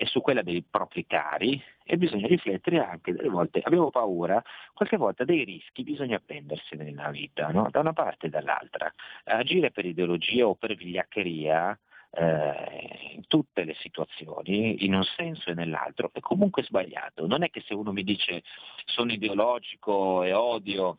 e 0.00 0.06
su 0.06 0.20
quella 0.20 0.42
dei 0.42 0.62
propri 0.62 1.04
cari 1.06 1.60
e 1.84 1.96
bisogna 1.96 2.28
riflettere 2.28 2.78
anche 2.78 3.12
delle 3.12 3.28
volte, 3.28 3.60
abbiamo 3.64 3.90
paura, 3.90 4.40
qualche 4.72 4.96
volta 4.96 5.24
dei 5.24 5.42
rischi 5.42 5.82
bisogna 5.82 6.22
prendersene 6.24 6.84
nella 6.84 7.10
vita, 7.10 7.48
no? 7.48 7.66
da 7.68 7.80
una 7.80 7.92
parte 7.92 8.26
e 8.26 8.30
dall'altra. 8.30 8.94
Agire 9.24 9.72
per 9.72 9.86
ideologia 9.86 10.46
o 10.46 10.54
per 10.54 10.76
vigliaccheria 10.76 11.76
eh, 12.10 13.12
in 13.14 13.26
tutte 13.26 13.64
le 13.64 13.74
situazioni, 13.74 14.84
in 14.84 14.94
un 14.94 15.04
senso 15.04 15.50
e 15.50 15.54
nell'altro, 15.54 16.10
è 16.12 16.20
comunque 16.20 16.62
sbagliato. 16.62 17.26
Non 17.26 17.42
è 17.42 17.50
che 17.50 17.62
se 17.66 17.74
uno 17.74 17.92
mi 17.92 18.04
dice 18.04 18.42
sono 18.86 19.12
ideologico 19.12 20.22
e 20.22 20.32
odio 20.32 20.98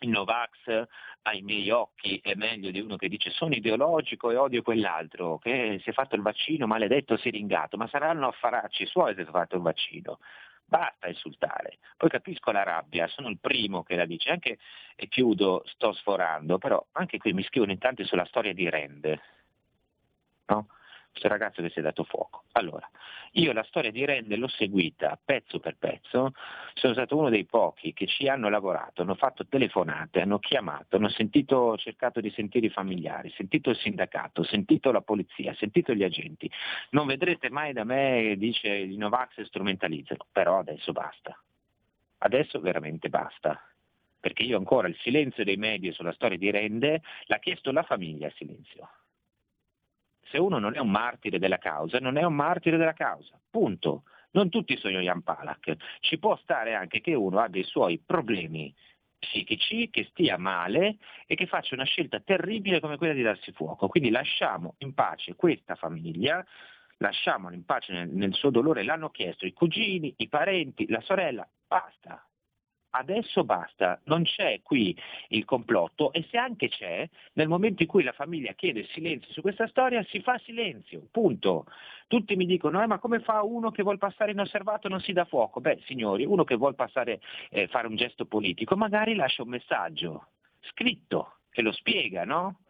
il 0.00 0.10
Novax 0.10 0.86
ai 1.22 1.42
miei 1.42 1.70
occhi 1.70 2.20
è 2.22 2.34
meglio 2.34 2.70
di 2.70 2.80
uno 2.80 2.96
che 2.96 3.08
dice 3.08 3.30
sono 3.30 3.54
ideologico 3.54 4.30
e 4.30 4.36
odio 4.36 4.62
quell'altro, 4.62 5.38
che 5.38 5.80
si 5.82 5.90
è 5.90 5.92
fatto 5.92 6.14
il 6.14 6.22
vaccino, 6.22 6.66
maledetto 6.66 7.16
siringato, 7.16 7.76
ma 7.76 7.88
saranno 7.88 8.28
affaracci 8.28 8.86
suoi 8.86 9.14
se 9.14 9.22
si 9.22 9.28
è 9.28 9.32
fatto 9.32 9.56
il 9.56 9.62
vaccino. 9.62 10.18
Basta 10.64 11.08
insultare. 11.08 11.78
Poi 11.96 12.10
capisco 12.10 12.52
la 12.52 12.62
rabbia, 12.62 13.08
sono 13.08 13.28
il 13.28 13.38
primo 13.40 13.82
che 13.82 13.96
la 13.96 14.04
dice, 14.04 14.30
anche 14.30 14.58
e 14.96 15.08
chiudo, 15.08 15.62
sto 15.66 15.92
sforando, 15.92 16.58
però 16.58 16.84
anche 16.92 17.18
qui 17.18 17.32
mi 17.32 17.42
scrivono 17.42 17.72
in 17.72 17.78
tanti 17.78 18.04
sulla 18.04 18.26
storia 18.26 18.52
di 18.52 18.68
Rende 18.68 19.20
no? 20.48 20.66
questo 21.18 21.28
ragazzo 21.28 21.62
che 21.62 21.70
si 21.70 21.80
è 21.80 21.82
dato 21.82 22.04
fuoco. 22.04 22.44
Allora, 22.52 22.88
io 23.32 23.52
la 23.52 23.64
storia 23.64 23.90
di 23.90 24.04
Rende 24.04 24.36
l'ho 24.36 24.48
seguita 24.48 25.18
pezzo 25.22 25.58
per 25.58 25.76
pezzo, 25.76 26.32
sono 26.74 26.92
stato 26.92 27.16
uno 27.16 27.28
dei 27.28 27.44
pochi 27.44 27.92
che 27.92 28.06
ci 28.06 28.28
hanno 28.28 28.48
lavorato, 28.48 29.02
hanno 29.02 29.14
fatto 29.14 29.46
telefonate, 29.46 30.20
hanno 30.20 30.38
chiamato, 30.38 30.96
hanno 30.96 31.08
sentito, 31.08 31.76
cercato 31.76 32.20
di 32.20 32.30
sentire 32.30 32.66
i 32.66 32.70
familiari, 32.70 33.32
sentito 33.36 33.70
il 33.70 33.76
sindacato, 33.76 34.44
sentito 34.44 34.92
la 34.92 35.00
polizia, 35.00 35.54
sentito 35.54 35.92
gli 35.92 36.04
agenti. 36.04 36.50
Non 36.90 37.06
vedrete 37.06 37.50
mai 37.50 37.72
da 37.72 37.84
me, 37.84 38.34
dice 38.38 38.68
i 38.68 38.96
Novax 38.96 39.42
strumentalizzano, 39.42 40.26
però 40.30 40.58
adesso 40.58 40.92
basta. 40.92 41.36
Adesso 42.18 42.60
veramente 42.60 43.08
basta 43.08 43.60
perché 44.20 44.42
io 44.42 44.58
ancora 44.58 44.88
il 44.88 44.96
silenzio 44.96 45.44
dei 45.44 45.56
media 45.56 45.92
sulla 45.92 46.12
storia 46.12 46.36
di 46.36 46.50
Rende 46.50 47.02
l'ha 47.26 47.38
chiesto 47.38 47.70
la 47.70 47.84
famiglia 47.84 48.26
il 48.26 48.34
silenzio 48.34 48.88
se 50.30 50.38
uno 50.38 50.58
non 50.58 50.74
è 50.74 50.78
un 50.78 50.90
martire 50.90 51.38
della 51.38 51.58
causa, 51.58 51.98
non 51.98 52.16
è 52.16 52.22
un 52.22 52.34
martire 52.34 52.76
della 52.76 52.94
causa. 52.94 53.38
Punto. 53.50 54.04
Non 54.30 54.50
tutti 54.50 54.76
sono 54.76 55.00
Jan 55.00 55.22
Palak. 55.22 55.74
Ci 56.00 56.18
può 56.18 56.36
stare 56.36 56.74
anche 56.74 57.00
che 57.00 57.14
uno 57.14 57.40
abbia 57.40 57.60
i 57.60 57.64
suoi 57.64 57.98
problemi 58.04 58.74
psichici, 59.18 59.90
che 59.90 60.06
stia 60.10 60.36
male 60.36 60.96
e 61.26 61.34
che 61.34 61.46
faccia 61.46 61.74
una 61.74 61.84
scelta 61.84 62.20
terribile 62.20 62.80
come 62.80 62.96
quella 62.96 63.14
di 63.14 63.22
darsi 63.22 63.52
fuoco. 63.52 63.88
Quindi 63.88 64.10
lasciamo 64.10 64.74
in 64.78 64.94
pace 64.94 65.34
questa 65.34 65.74
famiglia, 65.74 66.44
lasciamola 66.98 67.54
in 67.54 67.64
pace 67.64 67.92
nel, 67.92 68.08
nel 68.10 68.34
suo 68.34 68.50
dolore, 68.50 68.84
l'hanno 68.84 69.10
chiesto 69.10 69.46
i 69.46 69.52
cugini, 69.52 70.14
i 70.18 70.28
parenti, 70.28 70.86
la 70.88 71.00
sorella, 71.00 71.48
basta, 71.66 72.27
adesso 72.90 73.44
basta, 73.44 74.00
non 74.04 74.24
c'è 74.24 74.60
qui 74.62 74.96
il 75.28 75.44
complotto 75.44 76.12
e 76.12 76.26
se 76.30 76.38
anche 76.38 76.68
c'è, 76.68 77.08
nel 77.34 77.48
momento 77.48 77.82
in 77.82 77.88
cui 77.88 78.02
la 78.02 78.12
famiglia 78.12 78.52
chiede 78.52 78.86
silenzio 78.92 79.32
su 79.32 79.40
questa 79.40 79.66
storia, 79.68 80.04
si 80.04 80.20
fa 80.20 80.38
silenzio, 80.44 81.06
punto. 81.10 81.66
Tutti 82.06 82.36
mi 82.36 82.46
dicono, 82.46 82.82
eh, 82.82 82.86
ma 82.86 82.98
come 82.98 83.20
fa 83.20 83.42
uno 83.42 83.70
che 83.70 83.82
vuole 83.82 83.98
passare 83.98 84.30
inosservato 84.30 84.88
non 84.88 85.00
si 85.00 85.12
dà 85.12 85.24
fuoco? 85.24 85.60
Beh, 85.60 85.82
signori, 85.86 86.24
uno 86.24 86.44
che 86.44 86.56
vuole 86.56 86.74
passare, 86.74 87.20
eh, 87.50 87.66
fare 87.68 87.86
un 87.86 87.96
gesto 87.96 88.24
politico, 88.24 88.76
magari 88.76 89.14
lascia 89.14 89.42
un 89.42 89.50
messaggio 89.50 90.28
scritto 90.60 91.40
che 91.50 91.62
lo 91.62 91.72
spiega, 91.72 92.24
no? 92.24 92.60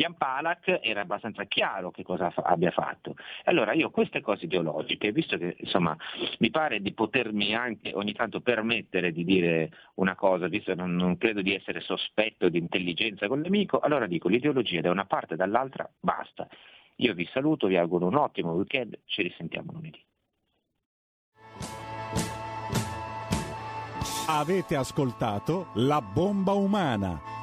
Jan 0.00 0.14
Palak 0.14 0.80
era 0.80 1.02
abbastanza 1.02 1.44
chiaro 1.44 1.90
che 1.90 2.02
cosa 2.02 2.30
fa- 2.30 2.40
abbia 2.40 2.70
fatto. 2.70 3.16
Allora 3.44 3.74
io 3.74 3.90
queste 3.90 4.22
cose 4.22 4.46
ideologiche, 4.46 5.12
visto 5.12 5.36
che 5.36 5.56
insomma 5.58 5.94
mi 6.38 6.48
pare 6.48 6.80
di 6.80 6.94
potermi 6.94 7.54
anche 7.54 7.92
ogni 7.92 8.14
tanto 8.14 8.40
permettere 8.40 9.12
di 9.12 9.24
dire 9.24 9.70
una 9.96 10.14
cosa, 10.14 10.48
visto 10.48 10.72
che 10.72 10.80
non, 10.80 10.96
non 10.96 11.18
credo 11.18 11.42
di 11.42 11.54
essere 11.54 11.80
sospetto 11.80 12.48
di 12.48 12.56
intelligenza 12.56 13.28
con 13.28 13.42
l'amico, 13.42 13.78
allora 13.78 14.06
dico 14.06 14.28
l'ideologia 14.28 14.80
da 14.80 14.90
una 14.90 15.04
parte 15.04 15.34
e 15.34 15.36
dall'altra 15.36 15.86
basta. 16.00 16.48
Io 16.96 17.12
vi 17.12 17.28
saluto, 17.30 17.66
vi 17.66 17.76
auguro 17.76 18.06
un 18.06 18.14
ottimo 18.14 18.52
weekend, 18.52 19.00
ci 19.04 19.20
risentiamo 19.20 19.70
lunedì. 19.72 20.02
Avete 24.28 24.76
ascoltato 24.76 25.70
La 25.74 26.00
bomba 26.00 26.52
umana 26.52 27.39